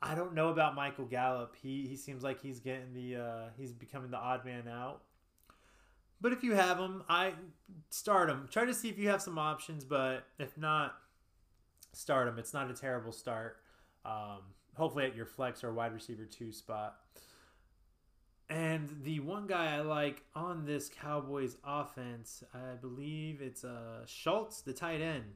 I 0.01 0.15
don't 0.15 0.33
know 0.33 0.49
about 0.49 0.75
Michael 0.75 1.05
Gallup. 1.05 1.55
He 1.61 1.87
he 1.87 1.95
seems 1.95 2.23
like 2.23 2.41
he's 2.41 2.59
getting 2.59 2.93
the 2.93 3.21
uh, 3.21 3.43
he's 3.57 3.71
becoming 3.71 4.11
the 4.11 4.17
odd 4.17 4.45
man 4.45 4.67
out. 4.67 5.01
But 6.21 6.31
if 6.31 6.43
you 6.43 6.53
have 6.55 6.79
him, 6.79 7.03
I 7.09 7.33
start 7.89 8.29
him. 8.29 8.47
Try 8.49 8.65
to 8.65 8.73
see 8.73 8.89
if 8.89 8.97
you 8.97 9.09
have 9.09 9.21
some 9.21 9.37
options, 9.37 9.83
but 9.83 10.25
if 10.39 10.57
not, 10.57 10.95
start 11.93 12.27
him. 12.27 12.39
It's 12.39 12.53
not 12.53 12.69
a 12.69 12.73
terrible 12.73 13.11
start. 13.11 13.57
Um, 14.05 14.39
hopefully 14.75 15.05
at 15.05 15.15
your 15.15 15.25
flex 15.25 15.63
or 15.63 15.73
wide 15.73 15.93
receiver 15.93 16.25
two 16.25 16.51
spot. 16.51 16.97
And 18.49 19.01
the 19.03 19.21
one 19.21 19.47
guy 19.47 19.75
I 19.75 19.81
like 19.81 20.23
on 20.35 20.65
this 20.65 20.89
Cowboys 20.89 21.57
offense, 21.63 22.43
I 22.53 22.75
believe 22.75 23.41
it's 23.41 23.63
uh, 23.63 24.05
Schultz, 24.05 24.61
the 24.61 24.73
tight 24.73 25.01
end. 25.01 25.33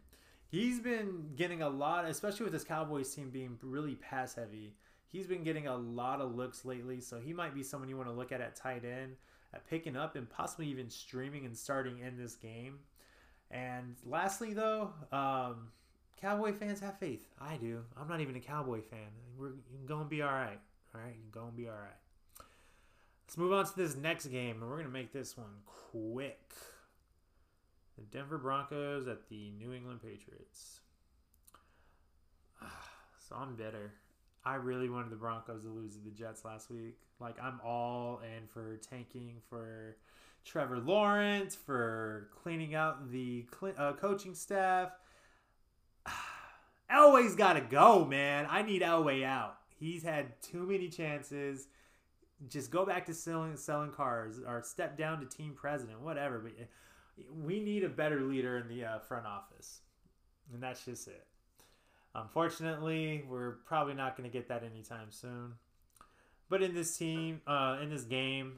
He's 0.48 0.80
been 0.80 1.32
getting 1.36 1.62
a 1.62 1.69
lot, 1.69 2.06
especially 2.06 2.43
with 2.43 2.54
this 2.54 2.63
Cowboys 2.63 3.13
team 3.13 3.30
being 3.30 3.58
really 3.62 3.95
pass 3.95 4.36
heavy. 4.36 4.76
He's 5.08 5.26
been 5.26 5.43
getting 5.43 5.65
a 5.65 5.76
lot 5.76 6.22
of 6.22 6.36
looks 6.36 6.65
lately, 6.65 7.02
so 7.02 7.19
he 7.19 7.34
might 7.34 7.56
be 7.56 7.63
someone 7.63 7.89
you 7.89 7.98
want 7.98 8.10
to 8.10 8.15
look 8.15 8.32
at 8.32 8.41
at 8.41 8.56
tight 8.56 8.86
end, 8.86 9.15
at 9.54 9.67
picking 9.67 9.95
up 9.95 10.15
and 10.15 10.30
possibly 10.30 10.67
even 10.67 10.89
streaming 10.89 11.45
and 11.45 11.58
starting 11.58 12.00
in 12.00 12.15
this 12.15 12.36
game. 12.36 12.80
And 13.50 13.95
lastly, 14.06 14.54
though, 14.54 14.93
um, 15.12 15.69
Cowboy 16.22 16.54
fans 16.54 16.80
have 16.82 17.00
faith. 17.00 17.28
I 17.41 17.58
do. 17.58 17.84
I'm 18.00 18.08
not 18.08 18.22
even 18.22 18.36
a 18.36 18.39
Cowboy 18.39 18.82
fan. 18.82 19.10
We're 19.38 19.54
going 19.88 20.04
to 20.04 20.10
be 20.10 20.22
all 20.22 20.32
right. 20.32 20.60
All 20.93 21.02
right, 21.02 21.15
you're 21.15 21.32
going 21.32 21.52
to 21.52 21.58
be 21.58 21.67
all 21.67 21.74
right. 21.74 21.98
Let's 23.29 23.37
move 23.37 23.53
on 23.53 23.63
to 23.63 23.77
this 23.77 23.95
next 23.95 24.25
game, 24.25 24.59
and 24.59 24.67
we're 24.67 24.77
going 24.77 24.87
to 24.87 24.91
make 24.91 25.13
this 25.13 25.37
one 25.37 25.61
quick. 25.67 26.51
The 27.95 28.01
Denver 28.05 28.39
Broncos 28.39 29.07
at 29.07 29.29
the 29.29 29.51
New 29.51 29.71
England 29.71 30.01
Patriots. 30.01 30.79
So 33.19 33.35
I'm 33.35 33.55
bitter. 33.55 33.93
I 34.43 34.55
really 34.55 34.89
wanted 34.89 35.11
the 35.11 35.15
Broncos 35.15 35.61
to 35.61 35.69
lose 35.69 35.93
to 35.93 36.03
the 36.03 36.09
Jets 36.09 36.43
last 36.43 36.71
week. 36.71 36.97
Like, 37.19 37.35
I'm 37.39 37.61
all 37.63 38.19
in 38.23 38.47
for 38.47 38.77
tanking 38.77 39.35
for 39.47 39.95
Trevor 40.43 40.79
Lawrence, 40.79 41.53
for 41.53 42.29
cleaning 42.41 42.73
out 42.73 43.11
the 43.11 43.45
uh, 43.77 43.93
coaching 43.93 44.33
staff 44.33 44.89
Elway's 46.91 47.35
got 47.35 47.53
to 47.53 47.61
go, 47.61 48.05
man. 48.05 48.47
I 48.49 48.63
need 48.63 48.81
Elway 48.81 49.23
out. 49.23 49.57
He's 49.79 50.01
had 50.01 50.41
too 50.41 50.65
many 50.65 50.89
chances. 50.89 51.67
Just 52.47 52.71
go 52.71 52.86
back 52.86 53.06
to 53.08 53.13
selling 53.13 53.58
selling 53.58 53.91
cars 53.91 54.39
or 54.45 54.62
step 54.63 54.97
down 54.97 55.19
to 55.19 55.25
team 55.25 55.54
president, 55.54 55.99
whatever. 56.02 56.39
But 56.39 56.54
we 57.43 57.60
need 57.60 57.84
a 57.84 57.89
better 57.89 58.21
leader 58.21 58.58
in 58.58 58.67
the 58.67 58.86
uh, 58.86 58.99
front 58.99 59.25
office, 59.25 59.82
and 60.54 60.63
that's 60.63 60.86
just 60.86 61.08
it. 61.08 61.25
Unfortunately, 62.15 63.23
we're 63.30 63.58
probably 63.65 63.93
not 63.93 64.17
going 64.17 64.30
to 64.30 64.34
get 64.34 64.47
that 64.47 64.63
anytime 64.63 65.12
soon. 65.12 65.54
But 66.49 66.63
in 66.63 66.73
this 66.73 66.97
team, 66.97 67.41
uh, 67.45 67.78
in 67.82 67.89
this 67.89 68.04
game, 68.04 68.54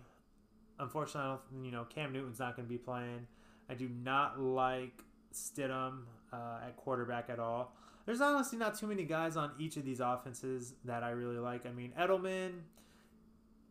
unfortunately, 0.79 1.39
you 1.63 1.71
know 1.71 1.85
Cam 1.85 2.13
Newton's 2.13 2.39
not 2.39 2.55
going 2.55 2.67
to 2.67 2.71
be 2.71 2.77
playing. 2.77 3.27
I 3.69 3.73
do 3.73 3.89
not 3.89 4.39
like 4.39 5.03
Stidham 5.33 6.03
uh, 6.31 6.65
at 6.65 6.77
quarterback 6.77 7.29
at 7.29 7.39
all. 7.39 7.73
There's 8.05 8.21
honestly 8.21 8.57
not 8.57 8.77
too 8.77 8.87
many 8.87 9.03
guys 9.03 9.37
on 9.37 9.51
each 9.59 9.77
of 9.77 9.85
these 9.85 9.99
offenses 9.99 10.73
that 10.85 11.03
I 11.03 11.11
really 11.11 11.37
like. 11.37 11.65
I 11.65 11.71
mean, 11.71 11.93
Edelman, 11.99 12.51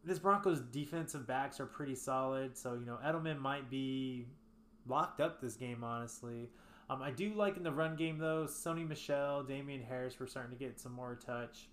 this 0.05 0.19
Broncos 0.19 0.61
defensive 0.61 1.27
backs 1.27 1.61
are 1.61 1.67
pretty 1.67 1.95
solid, 1.95 2.57
so 2.57 2.75
you 2.75 2.87
know 2.87 2.99
Edelman 3.05 3.39
might 3.39 3.71
be 3.71 4.27
locked 4.87 5.21
up 5.21 5.41
this 5.41 5.57
game. 5.57 5.85
Honestly, 5.85 6.51
um, 6.89 7.03
I 7.03 7.11
do 7.11 7.33
like 7.35 7.57
in 7.57 7.63
the 7.63 7.73
run 7.73 7.97
game 7.97 8.19
though. 8.19 8.47
Sony 8.47 8.87
Michel, 8.87 9.43
Damien 9.43 9.83
Harris, 9.83 10.19
we're 10.19 10.27
starting 10.27 10.57
to 10.57 10.63
get 10.63 10.81
some 10.81 10.93
more 10.93 11.19
touch. 11.25 11.69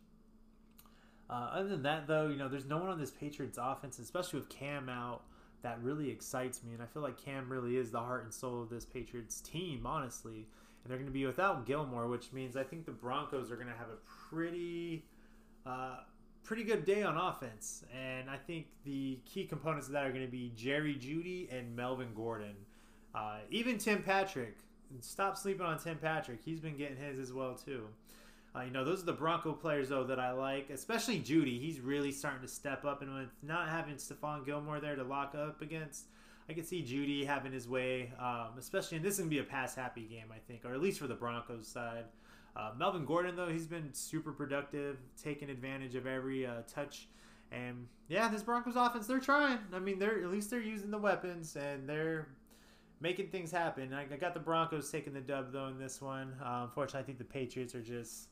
Uh, 1.29 1.49
other 1.53 1.67
than 1.67 1.83
that, 1.83 2.07
though, 2.07 2.27
you 2.27 2.37
know, 2.37 2.47
there's 2.47 2.65
no 2.65 2.77
one 2.77 2.87
on 2.87 2.97
this 2.97 3.11
Patriots 3.11 3.59
offense, 3.61 3.99
especially 3.99 4.39
with 4.39 4.47
Cam 4.47 4.87
out, 4.87 5.23
that 5.61 5.77
really 5.83 6.09
excites 6.09 6.63
me. 6.63 6.73
And 6.73 6.81
I 6.81 6.85
feel 6.85 7.01
like 7.01 7.17
Cam 7.17 7.51
really 7.51 7.75
is 7.75 7.91
the 7.91 7.99
heart 7.99 8.23
and 8.23 8.33
soul 8.33 8.61
of 8.61 8.69
this 8.69 8.85
Patriots 8.85 9.41
team, 9.41 9.85
honestly 9.85 10.47
and 10.87 10.91
they're 10.93 10.99
going 10.99 11.11
to 11.11 11.13
be 11.13 11.25
without 11.25 11.65
Gilmore, 11.65 12.07
which 12.07 12.31
means 12.31 12.55
I 12.55 12.63
think 12.63 12.85
the 12.85 12.93
Broncos 12.93 13.51
are 13.51 13.55
going 13.55 13.67
to 13.67 13.73
have 13.73 13.89
a 13.89 13.97
pretty, 14.29 15.03
uh, 15.65 15.97
pretty 16.47 16.63
good 16.63 16.85
day 16.85 17.03
on 17.03 17.17
offense. 17.17 17.83
And 17.93 18.29
I 18.29 18.37
think 18.37 18.67
the 18.85 19.19
key 19.25 19.45
components 19.45 19.87
of 19.87 19.93
that 19.93 20.05
are 20.05 20.11
going 20.11 20.25
to 20.25 20.31
be 20.31 20.53
Jerry 20.55 20.95
Jeudy 20.95 21.51
and 21.51 21.75
Melvin 21.75 22.13
Gordon. 22.15 22.55
Uh, 23.13 23.39
even 23.51 23.77
Tim 23.77 24.01
Patrick. 24.01 24.55
Stop 25.01 25.37
sleeping 25.37 25.65
on 25.65 25.77
Tim 25.77 25.97
Patrick. 25.97 26.39
He's 26.43 26.61
been 26.61 26.77
getting 26.77 26.95
his 26.95 27.19
as 27.19 27.33
well 27.33 27.55
too. 27.55 27.87
Uh, 28.55 28.61
you 28.61 28.71
know, 28.71 28.85
those 28.85 29.03
are 29.03 29.05
the 29.05 29.13
Bronco 29.13 29.51
players 29.51 29.89
though 29.89 30.05
that 30.05 30.19
I 30.19 30.31
like, 30.31 30.69
especially 30.69 31.19
Jeudy. 31.19 31.59
He's 31.59 31.81
really 31.81 32.13
starting 32.13 32.41
to 32.41 32.47
step 32.47 32.85
up, 32.85 33.01
and 33.01 33.13
with 33.13 33.29
not 33.43 33.67
having 33.67 33.95
Stephon 33.95 34.45
Gilmore 34.45 34.79
there 34.79 34.95
to 34.95 35.03
lock 35.03 35.35
up 35.35 35.61
against, 35.61 36.05
I 36.49 36.53
could 36.53 36.65
see 36.65 36.81
Judy 36.81 37.25
having 37.25 37.51
his 37.51 37.67
way, 37.67 38.13
um, 38.19 38.57
especially, 38.57 38.97
and 38.97 39.05
this 39.05 39.15
is 39.15 39.19
going 39.19 39.29
to 39.29 39.35
be 39.35 39.41
a 39.41 39.43
pass 39.43 39.75
happy 39.75 40.03
game, 40.03 40.27
I 40.33 40.39
think, 40.47 40.63
or 40.63 40.73
at 40.73 40.81
least 40.81 40.99
for 40.99 41.07
the 41.07 41.15
Broncos 41.15 41.67
side. 41.67 42.05
Uh, 42.55 42.71
Melvin 42.77 43.05
Gordon, 43.05 43.35
though, 43.35 43.49
he's 43.49 43.67
been 43.67 43.93
super 43.93 44.31
productive, 44.31 44.97
taking 45.21 45.49
advantage 45.49 45.95
of 45.95 46.07
every 46.07 46.45
uh, 46.45 46.61
touch. 46.67 47.07
And 47.51 47.87
yeah, 48.07 48.27
this 48.27 48.43
Broncos 48.43 48.75
offense, 48.75 49.07
they're 49.07 49.19
trying. 49.19 49.59
I 49.73 49.79
mean, 49.79 49.99
they're 49.99 50.21
at 50.21 50.31
least 50.31 50.49
they're 50.49 50.61
using 50.61 50.91
the 50.91 50.97
weapons 50.97 51.55
and 51.55 51.87
they're 51.87 52.27
making 52.99 53.29
things 53.29 53.51
happen. 53.51 53.93
I, 53.93 54.01
I 54.01 54.17
got 54.17 54.33
the 54.33 54.39
Broncos 54.39 54.89
taking 54.89 55.13
the 55.13 55.21
dub 55.21 55.53
though 55.53 55.67
in 55.67 55.77
this 55.77 56.01
one. 56.01 56.33
Uh, 56.43 56.61
unfortunately, 56.63 57.01
I 57.01 57.03
think 57.03 57.17
the 57.17 57.23
Patriots 57.23 57.75
are 57.75 57.81
just 57.81 58.29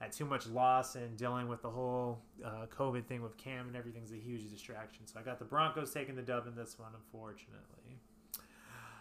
at 0.00 0.12
too 0.12 0.24
much 0.24 0.46
loss 0.46 0.94
and 0.96 1.16
dealing 1.16 1.48
with 1.48 1.62
the 1.62 1.70
whole 1.70 2.18
uh, 2.44 2.66
COVID 2.76 3.06
thing 3.06 3.22
with 3.22 3.36
Cam 3.36 3.66
and 3.66 3.76
everything's 3.76 4.12
a 4.12 4.16
huge 4.16 4.50
distraction. 4.50 5.06
So 5.06 5.18
I 5.18 5.22
got 5.22 5.38
the 5.38 5.44
Broncos 5.44 5.92
taking 5.92 6.16
the 6.16 6.22
dub 6.22 6.46
in 6.46 6.54
this 6.54 6.78
one, 6.78 6.90
unfortunately. 6.94 8.00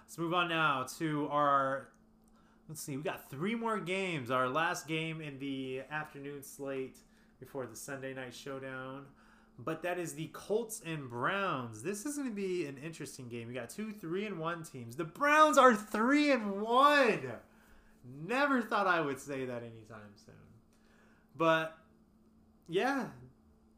Let's 0.03 0.17
move 0.17 0.33
on 0.33 0.49
now 0.49 0.85
to 0.99 1.27
our. 1.31 1.89
Let's 2.67 2.81
see, 2.81 2.97
we 2.97 3.03
got 3.03 3.29
three 3.29 3.53
more 3.53 3.79
games. 3.79 4.31
Our 4.31 4.49
last 4.49 4.87
game 4.87 5.21
in 5.21 5.37
the 5.37 5.83
afternoon 5.91 6.41
slate 6.41 6.97
before 7.39 7.67
the 7.67 7.75
Sunday 7.75 8.13
night 8.13 8.33
showdown. 8.33 9.05
But 9.57 9.83
that 9.83 9.99
is 9.99 10.15
the 10.15 10.29
Colts 10.33 10.81
and 10.85 11.09
Browns. 11.09 11.81
This 11.83 12.05
is 12.05 12.17
going 12.17 12.27
to 12.27 12.35
be 12.35 12.65
an 12.65 12.77
interesting 12.77 13.29
game. 13.29 13.47
We 13.47 13.53
got 13.53 13.69
two 13.69 13.91
three 13.91 14.25
and 14.25 14.39
one 14.39 14.63
teams. 14.63 14.95
The 14.95 15.05
Browns 15.05 15.57
are 15.57 15.75
three 15.75 16.31
and 16.31 16.61
one. 16.61 17.31
Never 18.27 18.61
thought 18.61 18.87
I 18.87 18.99
would 18.99 19.19
say 19.19 19.45
that 19.45 19.63
anytime 19.63 20.13
soon. 20.25 20.35
But 21.37 21.77
yeah, 22.67 23.05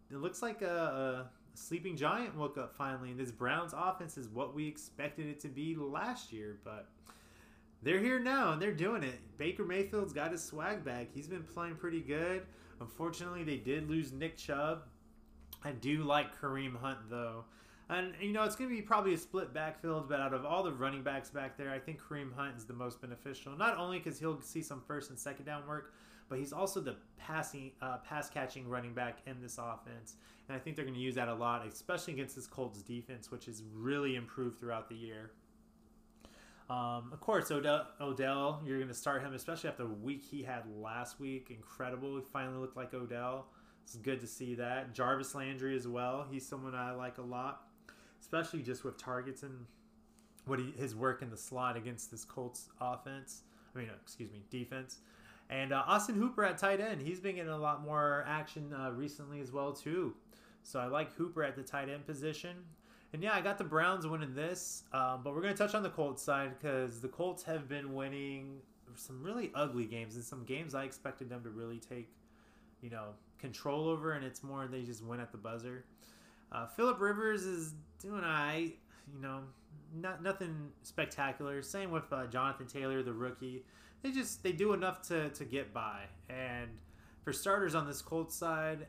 it 0.09 0.17
looks 0.17 0.41
like 0.41 0.61
a, 0.61 1.27
a 1.27 1.57
sleeping 1.57 1.95
giant 1.95 2.35
woke 2.35 2.57
up 2.57 2.75
finally, 2.75 3.11
and 3.11 3.19
this 3.19 3.31
Browns 3.31 3.73
offense 3.75 4.17
is 4.17 4.29
what 4.29 4.55
we 4.55 4.67
expected 4.67 5.27
it 5.27 5.39
to 5.41 5.47
be 5.47 5.75
last 5.75 6.31
year. 6.33 6.57
But 6.63 6.87
they're 7.83 7.99
here 7.99 8.19
now 8.19 8.53
and 8.53 8.61
they're 8.61 8.73
doing 8.73 9.03
it. 9.03 9.19
Baker 9.37 9.63
Mayfield's 9.63 10.13
got 10.13 10.31
his 10.31 10.43
swag 10.43 10.83
back. 10.83 11.07
He's 11.13 11.27
been 11.27 11.43
playing 11.43 11.75
pretty 11.75 12.01
good. 12.01 12.43
Unfortunately, 12.79 13.43
they 13.43 13.57
did 13.57 13.89
lose 13.89 14.11
Nick 14.11 14.37
Chubb. 14.37 14.83
I 15.63 15.71
do 15.71 16.03
like 16.03 16.39
Kareem 16.39 16.75
Hunt 16.75 17.09
though. 17.09 17.45
And 17.89 18.13
you 18.19 18.33
know, 18.33 18.43
it's 18.43 18.55
going 18.55 18.69
to 18.69 18.75
be 18.75 18.81
probably 18.81 19.13
a 19.13 19.17
split 19.17 19.53
backfield, 19.53 20.09
but 20.09 20.19
out 20.19 20.33
of 20.33 20.45
all 20.45 20.63
the 20.63 20.73
running 20.73 21.03
backs 21.03 21.29
back 21.29 21.57
there, 21.57 21.71
I 21.71 21.79
think 21.79 22.01
Kareem 22.01 22.33
Hunt 22.35 22.57
is 22.57 22.65
the 22.65 22.73
most 22.73 23.01
beneficial. 23.01 23.55
Not 23.55 23.77
only 23.77 23.99
because 23.99 24.19
he'll 24.19 24.41
see 24.41 24.61
some 24.61 24.81
first 24.85 25.09
and 25.09 25.17
second 25.17 25.45
down 25.45 25.65
work, 25.67 25.93
but 26.29 26.37
he's 26.37 26.51
also 26.51 26.81
the 26.81 26.97
passing, 27.17 27.71
uh, 27.81 27.97
pass 27.97 28.29
catching 28.29 28.67
running 28.67 28.93
back 28.93 29.19
in 29.25 29.41
this 29.41 29.57
offense. 29.57 30.15
And 30.47 30.55
I 30.55 30.59
think 30.59 30.75
they're 30.75 30.85
going 30.85 30.97
to 30.97 31.01
use 31.01 31.15
that 31.15 31.29
a 31.29 31.33
lot, 31.33 31.65
especially 31.65 32.13
against 32.13 32.35
this 32.35 32.47
Colts 32.47 32.81
defense, 32.81 33.31
which 33.31 33.45
has 33.45 33.63
really 33.73 34.15
improved 34.15 34.59
throughout 34.59 34.89
the 34.89 34.95
year. 34.95 35.31
Um, 36.69 37.11
of 37.13 37.21
course, 37.21 37.49
Odell, 37.49 37.87
Odell, 38.01 38.61
you're 38.65 38.77
going 38.77 38.89
to 38.89 38.93
start 38.93 39.21
him, 39.21 39.33
especially 39.33 39.69
after 39.69 39.83
the 39.83 39.89
week 39.89 40.23
he 40.29 40.43
had 40.43 40.63
last 40.81 41.19
week. 41.19 41.47
Incredible. 41.49 42.17
He 42.17 42.23
finally 42.33 42.57
looked 42.57 42.75
like 42.75 42.93
Odell. 42.93 43.47
It's 43.83 43.95
good 43.95 44.19
to 44.19 44.27
see 44.27 44.55
that. 44.55 44.93
Jarvis 44.93 45.33
Landry 45.33 45.75
as 45.75 45.87
well. 45.87 46.25
He's 46.29 46.45
someone 46.45 46.75
I 46.75 46.91
like 46.91 47.19
a 47.19 47.21
lot, 47.21 47.61
especially 48.19 48.61
just 48.61 48.83
with 48.83 48.97
targets 48.97 49.43
and 49.43 49.65
what 50.45 50.59
he, 50.59 50.73
his 50.77 50.93
work 50.93 51.21
in 51.21 51.29
the 51.29 51.37
slot 51.37 51.77
against 51.77 52.11
this 52.11 52.25
Colts 52.25 52.67
offense. 52.81 53.43
I 53.73 53.79
mean, 53.79 53.89
excuse 54.01 54.31
me, 54.31 54.43
defense. 54.49 54.97
And 55.49 55.71
uh, 55.71 55.83
Austin 55.87 56.15
Hooper 56.15 56.43
at 56.43 56.57
tight 56.57 56.81
end. 56.81 57.01
He's 57.01 57.21
been 57.21 57.35
getting 57.35 57.51
a 57.51 57.57
lot 57.57 57.81
more 57.81 58.25
action 58.27 58.73
uh, 58.73 58.91
recently 58.91 59.39
as 59.39 59.53
well 59.53 59.71
too. 59.71 60.13
So 60.63 60.79
I 60.81 60.87
like 60.87 61.13
Hooper 61.13 61.43
at 61.43 61.55
the 61.55 61.63
tight 61.63 61.87
end 61.87 62.05
position. 62.05 62.57
And 63.13 63.23
yeah, 63.23 63.33
I 63.33 63.41
got 63.41 63.57
the 63.57 63.63
Browns 63.63 64.05
winning 64.05 64.35
this, 64.35 64.83
um, 64.91 65.21
but 65.23 65.33
we're 65.33 65.41
going 65.41 65.53
to 65.53 65.57
touch 65.57 65.73
on 65.73 65.81
the 65.81 65.89
Colts 65.89 66.21
side 66.21 66.51
because 66.59 66.99
the 66.99 67.07
Colts 67.07 67.43
have 67.43 67.69
been 67.69 67.93
winning 67.95 68.59
some 68.95 69.23
really 69.23 69.51
ugly 69.55 69.85
games 69.85 70.15
and 70.15 70.23
some 70.23 70.43
games 70.43 70.75
I 70.75 70.83
expected 70.83 71.29
them 71.29 71.43
to 71.43 71.49
really 71.49 71.79
take, 71.79 72.09
you 72.81 72.89
know, 72.89 73.09
control 73.39 73.87
over, 73.87 74.13
and 74.13 74.25
it's 74.25 74.43
more 74.43 74.67
they 74.67 74.83
just 74.83 75.03
win 75.03 75.19
at 75.19 75.31
the 75.31 75.37
buzzer. 75.37 75.85
Uh, 76.51 76.65
Philip 76.67 76.99
Rivers 76.99 77.43
is 77.43 77.73
doing 78.01 78.23
I, 78.23 78.73
you 79.13 79.21
know, 79.21 79.39
not 79.95 80.21
nothing 80.21 80.71
spectacular. 80.83 81.61
Same 81.61 81.91
with 81.91 82.11
uh, 82.11 82.27
Jonathan 82.27 82.67
Taylor, 82.67 83.03
the 83.03 83.13
rookie. 83.13 83.63
They 84.03 84.11
just 84.11 84.43
they 84.43 84.51
do 84.51 84.73
enough 84.73 85.01
to 85.09 85.29
to 85.29 85.45
get 85.45 85.73
by. 85.73 86.01
And 86.29 86.69
for 87.23 87.33
starters 87.33 87.75
on 87.75 87.87
this 87.87 88.01
Colts 88.01 88.35
side, 88.35 88.87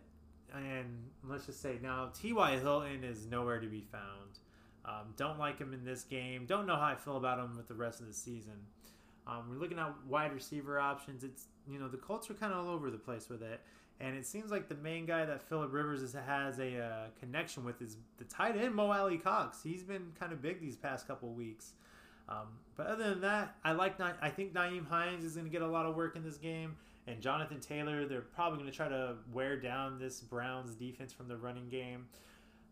and 0.55 0.87
let's 1.29 1.47
just 1.47 1.61
say 1.61 1.79
now 1.83 2.11
T.Y. 2.21 2.59
Hilton 2.59 3.05
is 3.05 3.27
nowhere 3.27 3.61
to 3.61 3.67
be 3.67 3.81
found. 3.93 4.39
Um, 4.85 5.13
don't 5.17 5.39
like 5.39 5.59
him 5.59 5.75
in 5.75 5.85
this 5.85 6.05
game. 6.05 6.47
Don't 6.47 6.67
know 6.67 6.77
how 6.77 6.87
I 6.87 6.95
feel 6.95 7.17
about 7.17 7.39
him 7.39 7.57
with 7.57 7.69
the 7.69 7.75
rest 7.75 8.01
of 8.01 8.07
the 8.07 8.15
season. 8.15 8.55
Um, 9.27 9.45
we're 9.51 9.59
looking 9.59 9.79
at 9.79 9.93
wide 10.07 10.33
receiver 10.33 10.81
options. 10.81 11.23
It's 11.23 11.45
you 11.69 11.79
know 11.79 11.89
the 11.89 11.99
Colts 11.99 12.31
are 12.31 12.35
kind 12.35 12.53
of 12.53 12.67
all 12.67 12.75
over 12.75 12.91
the 12.91 12.99
place 12.99 13.29
with 13.29 13.43
it, 13.43 13.61
and 14.01 14.17
it 14.17 14.27
seems 14.27 14.51
like 14.51 14.69
the 14.69 14.77
main 14.77 15.05
guy 15.05 15.27
that 15.27 15.43
Philip 15.43 15.73
Rivers 15.73 16.01
is, 16.01 16.15
has 16.15 16.59
a 16.59 16.83
uh, 16.83 17.07
connection 17.21 17.65
with 17.65 17.83
is 17.83 17.99
the 18.17 18.25
tight 18.25 18.57
end 18.57 18.75
Mo 18.75 18.91
Alie-Cox. 18.91 19.63
He's 19.63 19.83
been 19.83 20.13
kind 20.19 20.33
of 20.33 20.41
big 20.41 20.61
these 20.61 20.77
past 20.77 21.07
couple 21.07 21.29
weeks. 21.31 21.73
Um, 22.31 22.47
but 22.77 22.87
other 22.87 23.11
than 23.11 23.21
that, 23.23 23.57
I 23.65 23.73
like. 23.73 24.01
I 24.01 24.31
think 24.31 24.55
Nyheim 24.55 24.89
Hines 24.89 25.25
is 25.25 25.35
going 25.35 25.47
to 25.47 25.53
get 25.53 25.63
a 25.63 25.69
lot 25.69 25.85
of 25.85 25.97
work 25.97 26.17
in 26.17 26.25
this 26.25 26.39
game 26.39 26.77
and 27.09 27.21
Jonathan 27.23 27.61
Taylor. 27.61 28.07
They're 28.07 28.21
probably 28.21 28.59
going 28.59 28.71
to 28.71 28.77
try 28.77 28.89
to 28.89 29.17
wear 29.33 29.59
down 29.59 29.99
this 29.99 30.21
Browns 30.21 30.75
defense 30.75 31.13
from 31.13 31.29
the 31.29 31.37
running 31.37 31.69
game, 31.69 32.07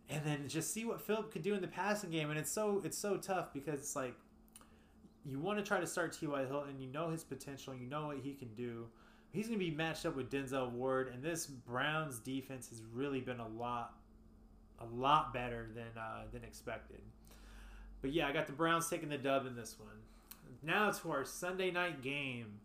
and 0.08 0.22
then 0.24 0.48
just 0.48 0.72
see 0.72 0.84
what 0.84 1.00
Philip 1.00 1.32
could 1.32 1.42
do 1.42 1.54
in 1.54 1.62
the 1.62 1.68
passing 1.68 2.10
game. 2.10 2.30
And 2.30 2.38
it's 2.38 2.52
so 2.52 2.82
it's 2.84 2.98
so 2.98 3.16
tough 3.16 3.52
because 3.52 3.80
it's 3.80 3.96
like 3.96 4.14
you 5.24 5.40
want 5.40 5.58
to 5.58 5.64
try 5.64 5.80
to 5.80 5.86
start 5.86 6.12
T.Y. 6.12 6.46
Hilton. 6.46 6.78
You 6.78 6.88
know 6.88 7.10
his 7.10 7.24
potential. 7.24 7.74
You 7.74 7.86
know 7.86 8.06
what 8.08 8.18
he 8.18 8.34
can 8.34 8.54
do. 8.54 8.86
He's 9.32 9.48
going 9.48 9.58
to 9.58 9.64
be 9.64 9.70
matched 9.70 10.06
up 10.06 10.16
with 10.16 10.30
Denzel 10.30 10.70
Ward, 10.70 11.10
and 11.12 11.22
this 11.22 11.46
Browns 11.46 12.20
defense 12.20 12.68
has 12.70 12.82
really 12.92 13.20
been 13.20 13.40
a 13.40 13.48
lot, 13.48 13.98
a 14.78 14.86
lot 14.86 15.34
better 15.34 15.68
than 15.74 15.98
uh, 15.98 16.24
than 16.32 16.44
expected. 16.44 17.00
But 18.02 18.12
yeah, 18.12 18.28
I 18.28 18.32
got 18.32 18.46
the 18.46 18.52
Browns 18.52 18.88
taking 18.88 19.08
the 19.08 19.18
dub 19.18 19.46
in 19.46 19.56
this 19.56 19.76
one. 19.78 19.88
Now 20.62 20.90
to 20.90 21.10
our 21.10 21.24
Sunday 21.24 21.70
night 21.70 22.02
game. 22.02 22.60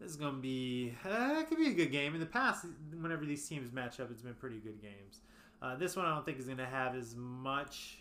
This 0.00 0.10
is 0.10 0.16
gonna 0.16 0.38
be 0.38 0.92
uh, 1.04 1.36
it 1.38 1.48
could 1.48 1.58
be 1.58 1.68
a 1.68 1.74
good 1.74 1.90
game. 1.90 2.14
In 2.14 2.20
the 2.20 2.26
past, 2.26 2.66
whenever 3.00 3.24
these 3.24 3.46
teams 3.48 3.72
match 3.72 3.98
up, 4.00 4.10
it's 4.10 4.22
been 4.22 4.34
pretty 4.34 4.58
good 4.58 4.80
games. 4.80 5.20
Uh, 5.62 5.74
this 5.76 5.96
one 5.96 6.04
I 6.04 6.14
don't 6.14 6.24
think 6.24 6.38
is 6.38 6.46
gonna 6.46 6.66
have 6.66 6.94
as 6.94 7.14
much 7.16 7.98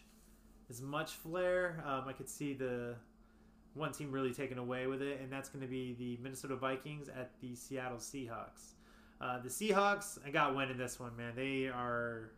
as 0.70 0.82
much 0.82 1.14
flair. 1.14 1.84
Um, 1.86 2.04
I 2.08 2.14
could 2.14 2.30
see 2.30 2.54
the 2.54 2.96
one 3.76 3.92
team 3.92 4.12
really 4.12 4.34
taking 4.34 4.58
away 4.58 4.88
with 4.88 5.02
it, 5.02 5.20
and 5.22 5.32
that's 5.32 5.50
going 5.50 5.62
to 5.62 5.68
be 5.68 5.94
the 5.94 6.18
Minnesota 6.22 6.56
Vikings 6.56 7.10
at 7.10 7.32
the 7.42 7.56
Seattle 7.56 7.98
Seahawks. 7.98 8.74
Uh, 9.22 9.40
the 9.40 9.50
Seahawks, 9.50 10.18
I 10.26 10.30
got 10.30 10.56
winning 10.56 10.78
this 10.78 11.00
one, 11.00 11.16
man. 11.16 11.34
They 11.36 11.68
are. 11.68 12.32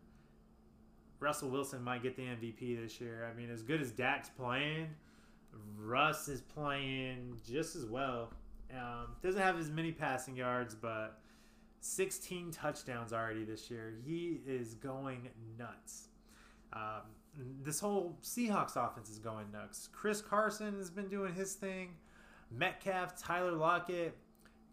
Russell 1.19 1.49
Wilson 1.49 1.83
might 1.83 2.03
get 2.03 2.15
the 2.15 2.23
MVP 2.23 2.79
this 2.79 3.01
year. 3.01 3.27
I 3.31 3.35
mean, 3.35 3.49
as 3.49 3.63
good 3.63 3.81
as 3.81 3.91
Dak's 3.91 4.29
playing, 4.29 4.87
Russ 5.75 6.27
is 6.27 6.41
playing 6.41 7.39
just 7.49 7.75
as 7.75 7.85
well. 7.85 8.31
Um, 8.73 9.15
doesn't 9.21 9.41
have 9.41 9.57
as 9.57 9.69
many 9.69 9.91
passing 9.91 10.35
yards, 10.35 10.75
but 10.75 11.19
16 11.79 12.51
touchdowns 12.51 13.13
already 13.13 13.43
this 13.43 13.69
year. 13.71 13.93
He 14.05 14.41
is 14.45 14.73
going 14.75 15.29
nuts. 15.57 16.09
Um, 16.73 17.01
this 17.63 17.79
whole 17.79 18.17
Seahawks 18.23 18.75
offense 18.75 19.09
is 19.09 19.19
going 19.19 19.51
nuts. 19.51 19.89
Chris 19.91 20.21
Carson 20.21 20.75
has 20.77 20.89
been 20.89 21.07
doing 21.07 21.33
his 21.33 21.53
thing. 21.53 21.91
Metcalf, 22.51 23.21
Tyler 23.21 23.51
Lockett, 23.51 24.17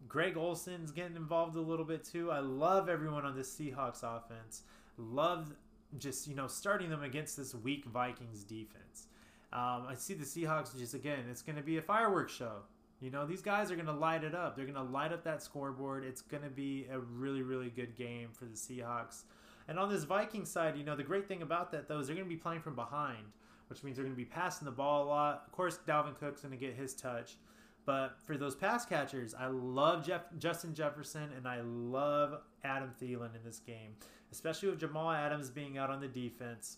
Greg 0.07 0.37
Olsen's 0.37 0.91
getting 0.91 1.15
involved 1.15 1.55
a 1.55 1.61
little 1.61 1.85
bit 1.85 2.03
too. 2.03 2.31
I 2.31 2.39
love 2.39 2.89
everyone 2.89 3.25
on 3.25 3.35
this 3.35 3.53
Seahawks 3.53 4.03
offense. 4.03 4.63
Love 4.97 5.53
just 5.97 6.27
you 6.27 6.35
know 6.35 6.47
starting 6.47 6.89
them 6.89 7.03
against 7.03 7.37
this 7.37 7.53
weak 7.55 7.85
Vikings 7.85 8.43
defense. 8.43 9.07
Um, 9.53 9.85
I 9.87 9.95
see 9.95 10.13
the 10.13 10.25
Seahawks 10.25 10.77
just 10.77 10.93
again. 10.93 11.25
It's 11.29 11.41
going 11.41 11.55
to 11.55 11.61
be 11.61 11.77
a 11.77 11.81
fireworks 11.81 12.33
show. 12.33 12.63
You 13.05 13.11
know, 13.11 13.27
these 13.27 13.43
guys 13.43 13.69
are 13.69 13.75
going 13.75 13.85
to 13.85 13.93
light 13.93 14.23
it 14.23 14.33
up. 14.33 14.55
They're 14.55 14.65
going 14.65 14.83
to 14.83 14.91
light 14.91 15.13
up 15.13 15.23
that 15.25 15.43
scoreboard. 15.43 16.03
It's 16.03 16.23
going 16.23 16.41
to 16.41 16.49
be 16.49 16.87
a 16.91 16.99
really, 16.99 17.43
really 17.43 17.69
good 17.69 17.95
game 17.95 18.29
for 18.31 18.45
the 18.45 18.55
Seahawks. 18.55 19.25
And 19.67 19.77
on 19.77 19.89
this 19.89 20.05
Viking 20.05 20.43
side, 20.43 20.75
you 20.75 20.83
know, 20.83 20.95
the 20.95 21.03
great 21.03 21.27
thing 21.27 21.43
about 21.43 21.71
that, 21.71 21.87
though, 21.87 21.99
is 21.99 22.07
they're 22.07 22.15
going 22.15 22.27
to 22.27 22.35
be 22.35 22.41
playing 22.41 22.61
from 22.61 22.73
behind, 22.73 23.27
which 23.67 23.83
means 23.83 23.95
they're 23.95 24.05
going 24.05 24.15
to 24.15 24.17
be 24.17 24.25
passing 24.25 24.65
the 24.65 24.71
ball 24.71 25.03
a 25.03 25.07
lot. 25.07 25.43
Of 25.45 25.51
course, 25.51 25.77
Dalvin 25.87 26.17
Cook's 26.17 26.41
going 26.41 26.57
to 26.57 26.57
get 26.57 26.73
his 26.73 26.95
touch. 26.95 27.37
But 27.85 28.17
for 28.25 28.37
those 28.37 28.55
pass 28.55 28.87
catchers, 28.87 29.35
I 29.35 29.49
love 29.49 30.03
Jeff, 30.03 30.23
Justin 30.39 30.73
Jefferson 30.73 31.29
and 31.37 31.47
I 31.47 31.61
love 31.61 32.39
Adam 32.63 32.89
Thielen 32.99 33.35
in 33.35 33.43
this 33.45 33.59
game, 33.59 33.91
especially 34.31 34.69
with 34.69 34.79
Jamal 34.79 35.11
Adams 35.11 35.51
being 35.51 35.77
out 35.77 35.91
on 35.91 36.01
the 36.01 36.07
defense. 36.07 36.77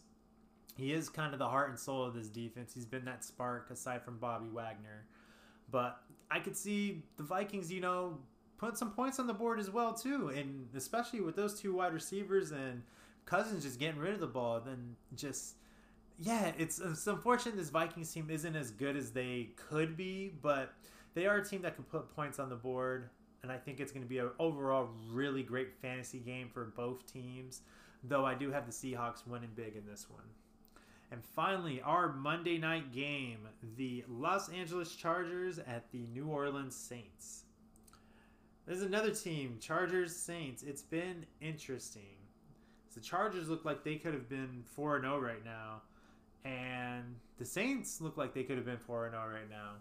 He 0.76 0.92
is 0.92 1.08
kind 1.08 1.32
of 1.32 1.40
the 1.40 1.48
heart 1.48 1.70
and 1.70 1.80
soul 1.80 2.04
of 2.04 2.14
this 2.14 2.28
defense. 2.28 2.74
He's 2.74 2.86
been 2.86 3.06
that 3.06 3.24
spark 3.24 3.70
aside 3.72 4.04
from 4.04 4.18
Bobby 4.18 4.50
Wagner. 4.50 5.06
But 5.70 6.02
I 6.30 6.40
could 6.40 6.58
see 6.58 7.04
the 7.18 7.24
Vikings, 7.24 7.72
you 7.72 7.82
know, 7.82 8.20
put 8.58 8.78
some 8.78 8.92
points 8.92 9.20
on 9.20 9.28
the 9.28 9.34
board 9.34 9.60
as 9.60 9.70
well 9.70 9.94
too, 9.94 10.30
and 10.30 10.68
especially 10.76 11.22
with 11.22 11.36
those 11.36 11.60
two 11.60 11.74
wide 11.74 11.94
receivers 11.94 12.52
and 12.52 12.84
Cousins 13.26 13.64
just 13.64 13.80
getting 13.80 14.00
rid 14.00 14.14
of 14.14 14.20
the 14.20 14.28
ball, 14.28 14.60
then 14.60 14.96
just 15.16 15.56
yeah, 16.20 16.52
it's 16.58 16.80
it's 16.80 17.06
unfortunate 17.06 17.56
this 17.56 17.70
Vikings 17.70 18.12
team 18.12 18.30
isn't 18.30 18.56
as 18.56 18.72
good 18.72 18.96
as 18.96 19.12
they 19.12 19.50
could 19.56 19.96
be, 19.96 20.34
but 20.42 20.74
they 21.14 21.28
are 21.28 21.38
a 21.38 21.46
team 21.46 21.62
that 21.62 21.76
can 21.76 21.84
put 21.84 22.16
points 22.16 22.40
on 22.40 22.50
the 22.50 22.56
board, 22.56 23.10
and 23.44 23.52
I 23.52 23.58
think 23.58 23.80
it's 23.80 23.92
going 23.92 24.04
to 24.04 24.10
be 24.10 24.18
an 24.18 24.30
overall 24.40 24.90
really 25.12 25.44
great 25.44 25.76
fantasy 25.82 26.20
game 26.20 26.50
for 26.52 26.66
both 26.66 27.12
teams. 27.12 27.62
Though 28.04 28.26
I 28.26 28.36
do 28.36 28.52
have 28.52 28.66
the 28.66 28.72
Seahawks 28.72 29.28
winning 29.28 29.50
big 29.56 29.76
in 29.76 29.86
this 29.86 30.08
one. 30.10 30.24
And 31.12 31.24
finally, 31.24 31.82
our 31.82 32.12
Monday 32.14 32.58
night 32.58 32.92
game 32.92 33.48
the 33.78 34.04
Los 34.08 34.50
Angeles 34.50 34.96
Chargers 34.96 35.60
at 35.60 35.90
the 35.92 36.06
New 36.14 36.28
Orleans 36.28 36.76
Saints. 36.76 37.44
There's 38.66 38.82
another 38.82 39.12
team, 39.12 39.58
Chargers 39.62 40.14
Saints. 40.14 40.64
It's 40.64 40.82
been 40.82 41.26
interesting. 41.40 42.18
The 42.94 43.00
Chargers 43.00 43.48
look 43.48 43.64
like 43.64 43.84
they 43.84 43.96
could 43.96 44.14
have 44.14 44.28
been 44.28 44.64
4 44.76 45.00
0 45.02 45.20
right 45.20 45.46
now, 45.46 45.84
and 46.44 47.16
the 47.38 47.46
Saints 47.46 48.02
look 48.02 48.18
like 48.18 48.34
they 48.34 48.44
could 48.44 48.58
have 48.58 48.66
been 48.66 48.80
4 48.80 49.12
0 49.12 49.24
right 49.32 49.50
now. 49.50 49.74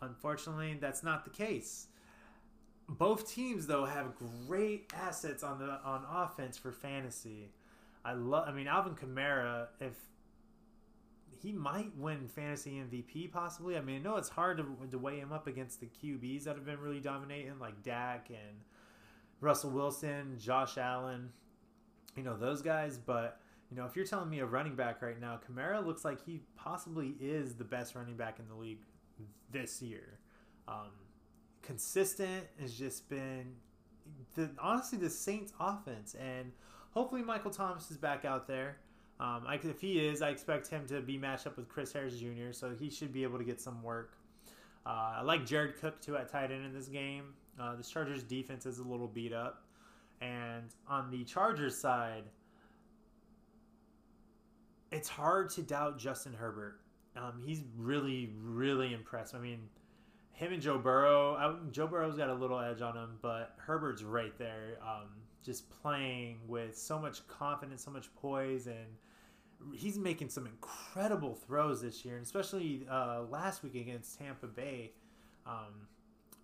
Unfortunately, 0.00 0.76
that's 0.80 1.02
not 1.02 1.24
the 1.24 1.30
case. 1.30 1.88
Both 2.88 3.30
teams 3.30 3.66
though 3.66 3.84
have 3.84 4.14
great 4.48 4.90
assets 4.96 5.44
on 5.44 5.58
the 5.58 5.78
on 5.84 6.04
offense 6.10 6.56
for 6.56 6.72
fantasy. 6.72 7.50
I 8.04 8.14
love. 8.14 8.48
I 8.48 8.52
mean, 8.52 8.66
Alvin 8.66 8.94
Kamara. 8.94 9.66
If 9.78 9.94
he 11.40 11.52
might 11.52 11.96
win 11.96 12.28
fantasy 12.28 12.72
MVP 12.72 13.32
possibly. 13.32 13.76
I 13.76 13.80
mean, 13.80 13.96
I 13.96 14.02
know 14.02 14.16
it's 14.16 14.28
hard 14.28 14.58
to, 14.58 14.66
to 14.90 14.98
weigh 14.98 15.18
him 15.18 15.32
up 15.32 15.46
against 15.46 15.80
the 15.80 15.86
QBs 15.86 16.44
that 16.44 16.56
have 16.56 16.66
been 16.66 16.80
really 16.80 17.00
dominating, 17.00 17.58
like 17.58 17.82
Dak 17.82 18.28
and 18.28 18.58
Russell 19.40 19.70
Wilson, 19.70 20.36
Josh 20.38 20.76
Allen, 20.76 21.30
you 22.16 22.22
know 22.22 22.36
those 22.36 22.62
guys. 22.62 22.98
But 22.98 23.40
you 23.70 23.76
know, 23.76 23.86
if 23.86 23.96
you're 23.96 24.04
telling 24.04 24.28
me 24.28 24.40
a 24.40 24.46
running 24.46 24.74
back 24.74 25.00
right 25.00 25.20
now, 25.20 25.38
Kamara 25.48 25.84
looks 25.84 26.04
like 26.04 26.24
he 26.24 26.42
possibly 26.56 27.14
is 27.20 27.54
the 27.54 27.64
best 27.64 27.94
running 27.94 28.16
back 28.16 28.38
in 28.38 28.48
the 28.48 28.54
league 28.54 28.82
this 29.50 29.80
year. 29.80 30.18
Um, 30.68 30.90
consistent 31.62 32.46
has 32.60 32.74
just 32.74 33.08
been 33.08 33.54
the 34.34 34.50
honestly 34.58 34.98
the 34.98 35.10
Saints 35.10 35.52
offense, 35.58 36.14
and 36.14 36.52
hopefully 36.90 37.22
Michael 37.22 37.50
Thomas 37.50 37.90
is 37.90 37.96
back 37.96 38.24
out 38.24 38.46
there. 38.46 38.76
Um, 39.20 39.44
I, 39.46 39.56
if 39.62 39.82
he 39.82 40.00
is, 40.00 40.22
I 40.22 40.30
expect 40.30 40.68
him 40.68 40.86
to 40.86 41.02
be 41.02 41.18
matched 41.18 41.46
up 41.46 41.58
with 41.58 41.68
Chris 41.68 41.92
Harris 41.92 42.18
Jr., 42.18 42.52
so 42.52 42.70
he 42.70 42.88
should 42.88 43.12
be 43.12 43.22
able 43.22 43.36
to 43.36 43.44
get 43.44 43.60
some 43.60 43.82
work. 43.82 44.16
Uh, 44.86 45.16
I 45.18 45.22
like 45.22 45.44
Jared 45.44 45.78
Cook 45.78 46.00
too 46.00 46.16
at 46.16 46.30
tight 46.30 46.50
end 46.50 46.64
in 46.64 46.72
this 46.72 46.88
game. 46.88 47.34
Uh, 47.60 47.76
Chargers 47.82 48.22
defense 48.22 48.64
is 48.64 48.78
a 48.78 48.82
little 48.82 49.06
beat 49.06 49.34
up, 49.34 49.64
and 50.22 50.74
on 50.88 51.10
the 51.10 51.22
Chargers 51.24 51.76
side, 51.76 52.24
it's 54.90 55.08
hard 55.08 55.50
to 55.50 55.62
doubt 55.62 55.98
Justin 55.98 56.32
Herbert. 56.32 56.80
Um, 57.14 57.42
he's 57.44 57.62
really, 57.76 58.32
really 58.42 58.94
impressed. 58.94 59.34
I 59.34 59.38
mean, 59.38 59.68
him 60.32 60.54
and 60.54 60.62
Joe 60.62 60.78
Burrow. 60.78 61.34
I, 61.34 61.70
Joe 61.70 61.86
Burrow's 61.86 62.16
got 62.16 62.30
a 62.30 62.34
little 62.34 62.58
edge 62.58 62.80
on 62.80 62.96
him, 62.96 63.18
but 63.20 63.54
Herbert's 63.58 64.02
right 64.02 64.36
there, 64.38 64.78
um, 64.82 65.08
just 65.44 65.68
playing 65.82 66.38
with 66.48 66.78
so 66.78 66.98
much 66.98 67.26
confidence, 67.28 67.84
so 67.84 67.90
much 67.90 68.08
poise, 68.14 68.66
and 68.66 68.86
he's 69.74 69.98
making 69.98 70.28
some 70.28 70.46
incredible 70.46 71.34
throws 71.34 71.82
this 71.82 72.04
year, 72.04 72.16
and 72.16 72.24
especially 72.24 72.86
uh, 72.90 73.22
last 73.30 73.62
week 73.62 73.74
against 73.74 74.18
Tampa 74.18 74.46
Bay. 74.46 74.92
Um, 75.46 75.88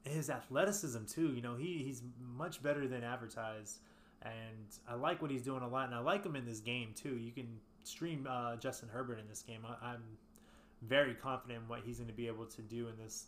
his 0.05 0.31
athleticism 0.31 1.05
too, 1.07 1.33
you 1.35 1.43
know, 1.43 1.57
he, 1.57 1.83
he's 1.85 2.03
much 2.21 2.63
better 2.63 2.87
than 2.87 3.03
advertised, 3.03 3.79
and 4.23 4.67
I 4.89 4.95
like 4.95 5.21
what 5.21 5.31
he's 5.31 5.43
doing 5.43 5.63
a 5.63 5.69
lot, 5.69 5.87
and 5.87 5.95
I 5.95 5.99
like 5.99 6.25
him 6.25 6.37
in 6.37 6.47
this 6.47 6.61
game 6.61 6.95
too. 6.95 7.17
You 7.17 7.33
can 7.33 7.49
stream 7.83 8.27
uh, 8.29 8.57
Justin 8.57 8.89
Herbert 8.93 9.19
in 9.19 9.29
this 9.29 9.43
game. 9.43 9.61
I, 9.67 9.87
I'm 9.87 10.03
very 10.83 11.15
confident 11.15 11.63
in 11.63 11.69
what 11.69 11.81
he's 11.85 11.97
going 11.99 12.09
to 12.09 12.15
be 12.15 12.27
able 12.29 12.47
to 12.47 12.63
do 12.63 12.89
in 12.89 12.97
this 12.97 13.27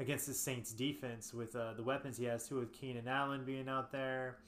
against 0.00 0.26
the 0.26 0.34
Saints 0.34 0.72
defense 0.72 1.32
with 1.32 1.54
uh, 1.54 1.74
the 1.74 1.82
weapons 1.82 2.16
he 2.16 2.24
has 2.24 2.48
too, 2.48 2.56
with 2.56 2.72
Keenan 2.72 3.06
Allen 3.06 3.44
being 3.44 3.68
out 3.68 3.92
there. 3.92 4.38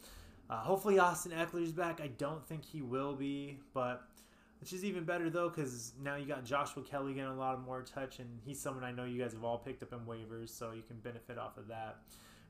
Uh, 0.49 0.59
hopefully 0.59 0.99
Austin 0.99 1.33
Ekeler's 1.33 1.73
back. 1.73 2.01
I 2.01 2.07
don't 2.07 2.45
think 2.47 2.65
he 2.65 2.83
will 2.83 3.15
be, 3.15 3.59
but 3.75 4.09
which 4.67 4.73
is 4.73 4.85
even 4.85 5.05
better 5.05 5.31
though 5.31 5.49
because 5.49 5.93
now 6.03 6.17
you 6.17 6.27
got 6.27 6.45
Joshua 6.45 6.83
Kelley 6.83 7.15
getting 7.15 7.31
a 7.31 7.37
lot 7.37 7.55
of 7.55 7.65
more 7.65 7.83
touch, 7.83 8.19
and 8.19 8.29
he's 8.45 8.61
someone 8.61 8.83
I 8.83 8.91
know 8.91 9.05
you 9.05 9.23
guys 9.23 9.33
have 9.33 9.45
all 9.45 9.59
picked 9.59 9.81
up 9.85 9.93
in 9.93 10.01
waivers, 10.01 10.49
so 10.49 10.73
you 10.73 10.83
can 10.83 10.97
benefit 10.97 11.39
off 11.39 11.57
of 11.57 11.69
that. 11.69 11.99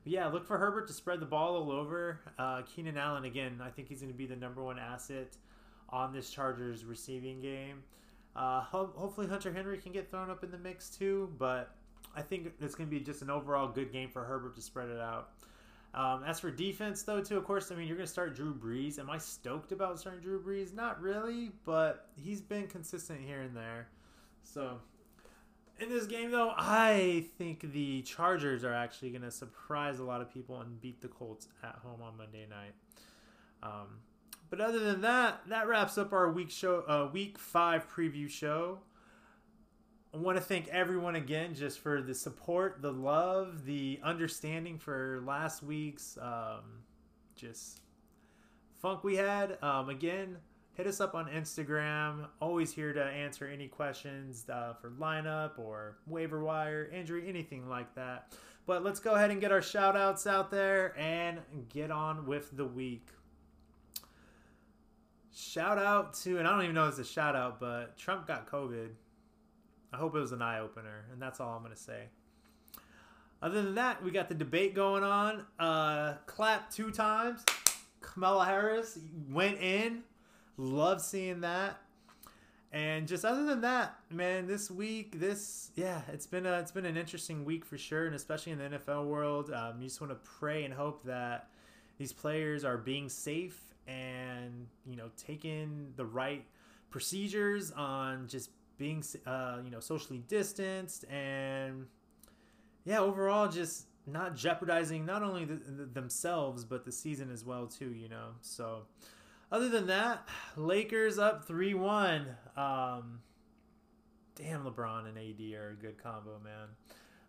But 0.03 0.11
yeah, 0.11 0.25
look 0.25 0.47
for 0.47 0.57
Herbert 0.57 0.87
to 0.87 0.93
spread 0.93 1.19
the 1.19 1.27
ball 1.27 1.55
all 1.57 1.71
over. 1.71 2.21
Uh, 2.39 2.63
Keenan 2.63 2.97
Allen 2.97 3.25
again, 3.25 3.61
I 3.63 3.69
think 3.69 3.87
he's 3.87 3.99
going 3.99 4.11
to 4.11 4.17
be 4.17 4.25
the 4.25 4.35
number 4.35 4.63
one 4.63 4.79
asset 4.79 5.37
on 5.89 6.11
this 6.11 6.31
Chargers 6.31 6.85
receiving 6.85 7.39
game. 7.39 7.83
Uh, 8.35 8.61
ho- 8.61 8.93
hopefully 8.95 9.27
Hunter 9.27 9.53
Henry 9.53 9.77
can 9.77 9.91
get 9.91 10.09
thrown 10.09 10.31
up 10.31 10.43
in 10.43 10.49
the 10.49 10.57
mix 10.57 10.89
too, 10.89 11.31
but 11.37 11.75
I 12.15 12.23
think 12.23 12.51
it's 12.59 12.73
going 12.73 12.89
to 12.89 12.95
be 12.95 12.99
just 12.99 13.21
an 13.21 13.29
overall 13.29 13.67
good 13.67 13.91
game 13.91 14.09
for 14.09 14.23
Herbert 14.23 14.55
to 14.55 14.61
spread 14.63 14.89
it 14.89 14.99
out. 14.99 15.33
Um, 15.97 16.23
as 16.23 16.39
for 16.39 16.51
defense, 16.51 17.01
though, 17.01 17.21
too, 17.21 17.37
of 17.37 17.43
course, 17.43 17.71
I 17.71 17.75
mean, 17.75 17.87
you're 17.87 17.97
going 17.97 18.05
to 18.05 18.11
start 18.11 18.35
Drew 18.35 18.53
Brees. 18.53 18.99
Am 18.99 19.09
I 19.09 19.17
stoked 19.17 19.71
about 19.71 19.99
starting 19.99 20.21
Drew 20.21 20.39
Brees? 20.39 20.71
Not 20.75 21.01
really, 21.01 21.49
but 21.65 22.09
he's 22.15 22.39
been 22.39 22.67
consistent 22.67 23.19
here 23.19 23.41
and 23.41 23.57
there. 23.57 23.87
So, 24.43 24.77
in 25.79 25.89
this 25.89 26.05
game, 26.05 26.29
though, 26.29 26.53
I 26.55 27.25
think 27.39 27.71
the 27.73 28.03
Chargers 28.03 28.63
are 28.63 28.75
actually 28.75 29.09
going 29.09 29.23
to 29.23 29.31
surprise 29.31 29.97
a 29.97 30.03
lot 30.03 30.21
of 30.21 30.31
people 30.31 30.61
and 30.61 30.79
beat 30.79 31.01
the 31.01 31.07
Colts 31.07 31.47
at 31.63 31.79
home 31.81 32.03
on 32.03 32.15
Monday 32.15 32.45
night. 32.47 32.75
Um, 33.63 33.97
but 34.51 34.61
other 34.61 34.77
than 34.77 35.01
that, 35.01 35.41
that 35.49 35.67
wraps 35.67 35.97
up 35.97 36.13
our 36.13 36.31
week 36.31 36.51
show, 36.51 36.83
uh, 36.87 37.09
week 37.11 37.39
five 37.39 37.89
preview 37.91 38.29
show. 38.29 38.81
I 40.17 40.19
want 40.19 40.35
to 40.35 40.43
thank 40.43 40.67
everyone 40.69 41.15
again 41.15 41.53
just 41.53 41.77
for 41.77 42.01
the 42.01 42.15
support, 42.15 42.81
the 42.81 42.91
love, 42.91 43.65
the 43.65 43.99
understanding 44.03 44.79
for 44.79 45.21
last 45.27 45.61
week's 45.61 46.17
um, 46.19 46.81
just 47.35 47.81
funk 48.81 49.03
we 49.03 49.15
had. 49.15 49.59
Um, 49.61 49.89
again, 49.89 50.37
hit 50.73 50.87
us 50.87 50.99
up 50.99 51.13
on 51.13 51.27
Instagram. 51.27 52.29
Always 52.41 52.73
here 52.73 52.93
to 52.93 53.03
answer 53.03 53.45
any 53.45 53.67
questions 53.67 54.47
uh, 54.49 54.73
for 54.81 54.89
lineup 54.89 55.59
or 55.59 55.99
waiver 56.07 56.43
wire, 56.43 56.89
injury, 56.91 57.29
anything 57.29 57.69
like 57.69 57.93
that. 57.93 58.33
But 58.65 58.83
let's 58.83 58.99
go 58.99 59.13
ahead 59.13 59.29
and 59.29 59.39
get 59.39 59.51
our 59.51 59.61
shout 59.61 59.95
outs 59.95 60.25
out 60.25 60.49
there 60.49 60.97
and 60.97 61.41
get 61.69 61.91
on 61.91 62.25
with 62.25 62.57
the 62.57 62.65
week. 62.65 63.07
Shout 65.31 65.77
out 65.77 66.15
to, 66.21 66.39
and 66.39 66.47
I 66.47 66.53
don't 66.53 66.63
even 66.63 66.73
know 66.73 66.87
if 66.87 66.97
it's 66.97 67.07
a 67.07 67.13
shout 67.13 67.35
out, 67.35 67.59
but 67.59 67.99
Trump 67.99 68.25
got 68.25 68.49
COVID. 68.49 68.89
I 69.93 69.97
hope 69.97 70.15
it 70.15 70.19
was 70.19 70.31
an 70.31 70.41
eye 70.41 70.59
opener, 70.59 71.05
and 71.11 71.21
that's 71.21 71.39
all 71.39 71.55
I'm 71.55 71.63
going 71.63 71.73
to 71.73 71.81
say. 71.81 72.03
Other 73.41 73.61
than 73.61 73.75
that, 73.75 74.03
we 74.03 74.11
got 74.11 74.29
the 74.29 74.35
debate 74.35 74.73
going 74.73 75.03
on. 75.03 75.45
Uh, 75.59 76.15
clap 76.25 76.71
two 76.71 76.91
times. 76.91 77.43
Kamala 78.01 78.45
Harris 78.45 78.99
went 79.29 79.59
in. 79.59 80.03
Love 80.57 81.01
seeing 81.01 81.41
that. 81.41 81.79
And 82.71 83.07
just 83.07 83.23
other 83.23 83.45
than 83.45 83.61
that, 83.61 83.95
man, 84.09 84.45
this 84.45 84.69
week, 84.69 85.19
this 85.19 85.71
yeah, 85.75 86.01
it's 86.11 86.27
been 86.27 86.45
a, 86.45 86.59
it's 86.59 86.71
been 86.71 86.85
an 86.85 86.97
interesting 86.97 87.45
week 87.45 87.63
for 87.63 87.77
sure, 87.77 88.05
and 88.05 88.15
especially 88.15 88.51
in 88.51 88.57
the 88.59 88.77
NFL 88.77 89.05
world. 89.05 89.51
Um, 89.53 89.75
you 89.79 89.87
just 89.87 90.01
want 90.01 90.11
to 90.11 90.29
pray 90.39 90.65
and 90.65 90.73
hope 90.73 91.03
that 91.05 91.47
these 91.97 92.11
players 92.11 92.65
are 92.65 92.77
being 92.77 93.07
safe 93.07 93.73
and 93.87 94.67
you 94.85 94.97
know 94.97 95.09
taking 95.15 95.93
the 95.95 96.05
right 96.05 96.43
procedures 96.89 97.71
on 97.71 98.27
just 98.27 98.49
being 98.77 99.03
uh, 99.25 99.57
you 99.63 99.71
know 99.71 99.79
socially 99.79 100.23
distanced 100.27 101.05
and 101.09 101.87
yeah 102.85 102.99
overall 102.99 103.47
just 103.47 103.85
not 104.05 104.35
jeopardizing 104.35 105.05
not 105.05 105.23
only 105.23 105.45
the, 105.45 105.55
the, 105.55 105.85
themselves 105.85 106.63
but 106.63 106.85
the 106.85 106.91
season 106.91 107.31
as 107.31 107.43
well 107.43 107.67
too 107.67 107.93
you 107.93 108.07
know? 108.07 108.29
So 108.41 108.83
other 109.51 109.69
than 109.69 109.87
that 109.87 110.27
lakers 110.55 111.17
up 111.17 111.47
3-1 111.47 112.27
um, 112.57 113.19
damn 114.35 114.63
lebron 114.63 115.07
and 115.07 115.17
ad 115.17 115.59
are 115.59 115.71
a 115.71 115.75
good 115.75 116.01
combo 116.01 116.39
man. 116.43 116.67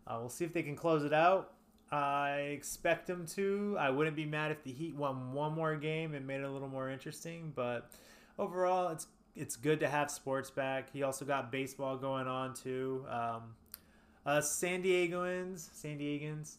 Uh, 0.07 0.17
we'll 0.21 0.29
see 0.29 0.45
if 0.45 0.53
they 0.53 0.63
can 0.63 0.77
close 0.77 1.05
it 1.05 1.13
out. 1.13 1.53
I 1.91 2.51
expect 2.53 3.07
them 3.07 3.27
to. 3.29 3.77
I 3.79 3.91
wouldn't 3.91 4.17
be 4.17 4.27
mad 4.27 4.51
if 4.51 4.63
the 4.63 4.73
heat 4.73 4.95
won 4.95 5.33
one 5.33 5.55
more 5.55 5.75
game 5.77 6.15
and 6.15 6.27
made 6.27 6.41
it 6.41 6.45
a 6.45 6.51
little 6.51 6.69
more 6.69 6.91
interesting 6.91 7.53
but 7.55 7.91
overall 8.39 8.89
it's 8.89 9.07
it's 9.39 9.57
good 9.57 9.81
to 9.81 9.89
have 9.89 10.11
sports 10.11 10.51
back. 10.51 10.93
He 10.93 11.03
also 11.03 11.25
got 11.25 11.53
baseball 11.53 11.97
going 11.97 12.27
on 12.27 12.55
too. 12.55 13.05
Um, 13.09 13.55
uh, 14.27 14.41
San 14.41 14.83
Diegoans, 14.83 15.71
San 15.73 15.99
Diegans, 15.99 16.57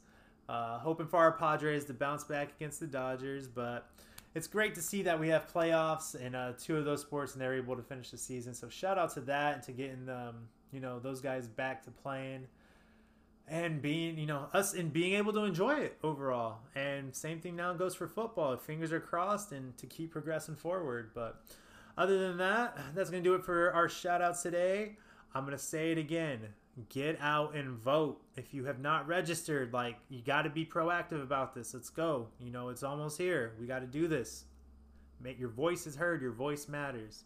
uh, 0.48 0.80
hoping 0.80 1.08
for 1.08 1.18
our 1.18 1.34
Padres 1.34 1.86
to 1.86 1.94
bounce 1.94 2.24
back 2.24 2.50
against 2.56 2.80
the 2.80 2.88
Dodgers, 2.88 3.48
but 3.48 3.92
it's 4.34 4.48
great 4.48 4.74
to 4.76 4.82
see 4.82 5.04
that 5.04 5.20
we 5.20 5.28
have 5.28 5.52
playoffs 5.54 6.16
in 6.16 6.34
uh, 6.34 6.54
two 6.58 6.78
of 6.78 6.86
those 6.86 7.02
sports 7.02 7.34
and 7.34 7.42
they're 7.42 7.54
able 7.54 7.76
to 7.76 7.84
finish 7.84 8.12
the 8.12 8.18
season. 8.18 8.54
So 8.54 8.70
shout 8.70 8.98
out 8.98 9.14
to 9.16 9.22
that 9.22 9.56
and 9.56 9.64
to 9.64 9.72
getting 9.72 10.10
um, 10.10 10.48
you 10.72 10.80
know 10.80 11.00
those 11.00 11.22
guys 11.22 11.48
back 11.48 11.84
to 11.84 11.92
playing 11.92 12.48
and 13.48 13.82
being 13.82 14.18
you 14.18 14.28
know 14.28 14.48
us 14.54 14.74
and 14.74 14.94
being 14.94 15.14
able 15.16 15.34
to 15.34 15.44
enjoy 15.44 15.76
it 15.76 15.98
overall. 16.04 16.60
And 16.76 17.16
same 17.16 17.40
thing 17.42 17.56
now 17.56 17.74
goes 17.74 17.94
for 17.94 18.08
football. 18.08 18.56
Fingers 18.58 18.92
are 18.92 19.00
crossed 19.00 19.52
and 19.52 19.78
to 19.78 19.86
keep 19.86 20.12
progressing 20.12 20.56
forward, 20.56 21.12
but. 21.14 21.44
Other 22.00 22.18
than 22.18 22.38
that, 22.38 22.78
that's 22.96 23.10
going 23.10 23.22
to 23.22 23.30
do 23.30 23.36
it 23.36 23.44
for 23.44 23.74
our 23.74 23.90
shout 23.90 24.22
outs 24.22 24.42
today. 24.42 24.96
I'm 25.36 25.44
going 25.44 25.56
to 25.56 25.62
say 25.62 25.92
it 25.92 25.98
again. 25.98 26.40
Get 26.88 27.20
out 27.20 27.56
and 27.56 27.72
vote. 27.72 28.22
If 28.38 28.54
you 28.54 28.64
have 28.66 28.80
not 28.80 29.06
registered, 29.06 29.74
like, 29.74 29.98
you 30.08 30.22
got 30.22 30.44
to 30.44 30.50
be 30.50 30.66
proactive 30.66 31.22
about 31.22 31.54
this. 31.54 31.74
Let's 31.74 31.90
go. 31.90 32.30
You 32.40 32.52
know, 32.52 32.70
it's 32.70 32.84
almost 32.84 33.18
here. 33.18 33.54
We 33.60 33.68
got 33.68 33.80
to 33.80 33.86
do 33.86 34.08
this. 34.08 34.46
Make 35.22 35.38
your 35.38 35.50
voice 35.50 35.86
is 35.88 35.98
heard. 35.98 36.22
Your 36.22 36.32
voice 36.32 36.70
matters. 36.70 37.26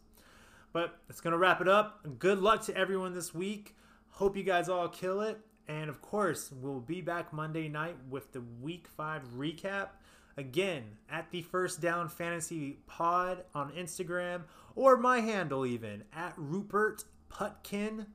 But 0.71 0.97
it's 1.07 1.21
going 1.21 1.33
to 1.33 1.37
wrap 1.37 1.61
it 1.61 1.67
up. 1.67 2.17
Good 2.17 2.39
luck 2.39 2.63
to 2.63 2.75
everyone 2.75 3.13
this 3.13 3.31
week. 3.31 3.75
Hope 4.09 4.35
you 4.35 4.41
guys 4.41 4.69
all 4.69 4.89
kill 4.89 5.21
it. 5.21 5.39
And 5.67 5.87
of 5.87 6.01
course, 6.01 6.51
we'll 6.51 6.79
be 6.79 7.01
back 7.01 7.31
Monday 7.31 7.69
night 7.69 7.97
with 8.09 8.33
the 8.33 8.41
week 8.59 8.87
five 8.87 9.21
recap. 9.37 9.89
Again, 10.35 10.83
at 11.11 11.29
the 11.29 11.43
First 11.43 11.79
Down 11.79 12.09
Fantasy 12.09 12.79
Pod 12.87 13.43
on 13.53 13.71
Instagram, 13.73 14.41
or 14.75 14.97
my 14.97 15.19
handle 15.19 15.65
even, 15.65 16.03
at 16.13 16.33
Rupert 16.37 17.03
Putkin. 17.29 18.07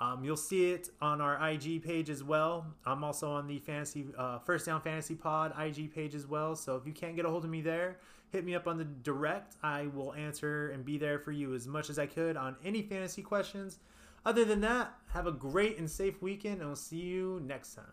Um, 0.00 0.24
you'll 0.24 0.36
see 0.36 0.70
it 0.70 0.88
on 1.02 1.20
our 1.20 1.50
IG 1.50 1.82
page 1.82 2.08
as 2.08 2.24
well. 2.24 2.66
I'm 2.86 3.04
also 3.04 3.30
on 3.30 3.46
the 3.46 3.58
fantasy 3.58 4.06
uh, 4.16 4.38
First 4.38 4.64
Down 4.64 4.80
Fantasy 4.80 5.14
Pod 5.14 5.52
IG 5.58 5.94
page 5.94 6.14
as 6.14 6.26
well. 6.26 6.56
So 6.56 6.76
if 6.76 6.86
you 6.86 6.92
can't 6.92 7.16
get 7.16 7.26
a 7.26 7.28
hold 7.28 7.44
of 7.44 7.50
me 7.50 7.60
there, 7.60 7.98
hit 8.30 8.44
me 8.44 8.54
up 8.54 8.66
on 8.66 8.78
the 8.78 8.84
direct. 8.84 9.56
I 9.62 9.88
will 9.88 10.14
answer 10.14 10.70
and 10.70 10.84
be 10.84 10.96
there 10.96 11.18
for 11.18 11.32
you 11.32 11.54
as 11.54 11.66
much 11.66 11.90
as 11.90 11.98
I 11.98 12.06
could 12.06 12.38
on 12.38 12.56
any 12.64 12.80
fantasy 12.82 13.20
questions. 13.20 13.78
Other 14.24 14.44
than 14.44 14.60
that, 14.62 14.94
have 15.12 15.26
a 15.26 15.32
great 15.32 15.78
and 15.78 15.90
safe 15.90 16.22
weekend, 16.22 16.60
and 16.60 16.66
we'll 16.66 16.76
see 16.76 16.98
you 16.98 17.42
next 17.44 17.74
time. 17.74 17.84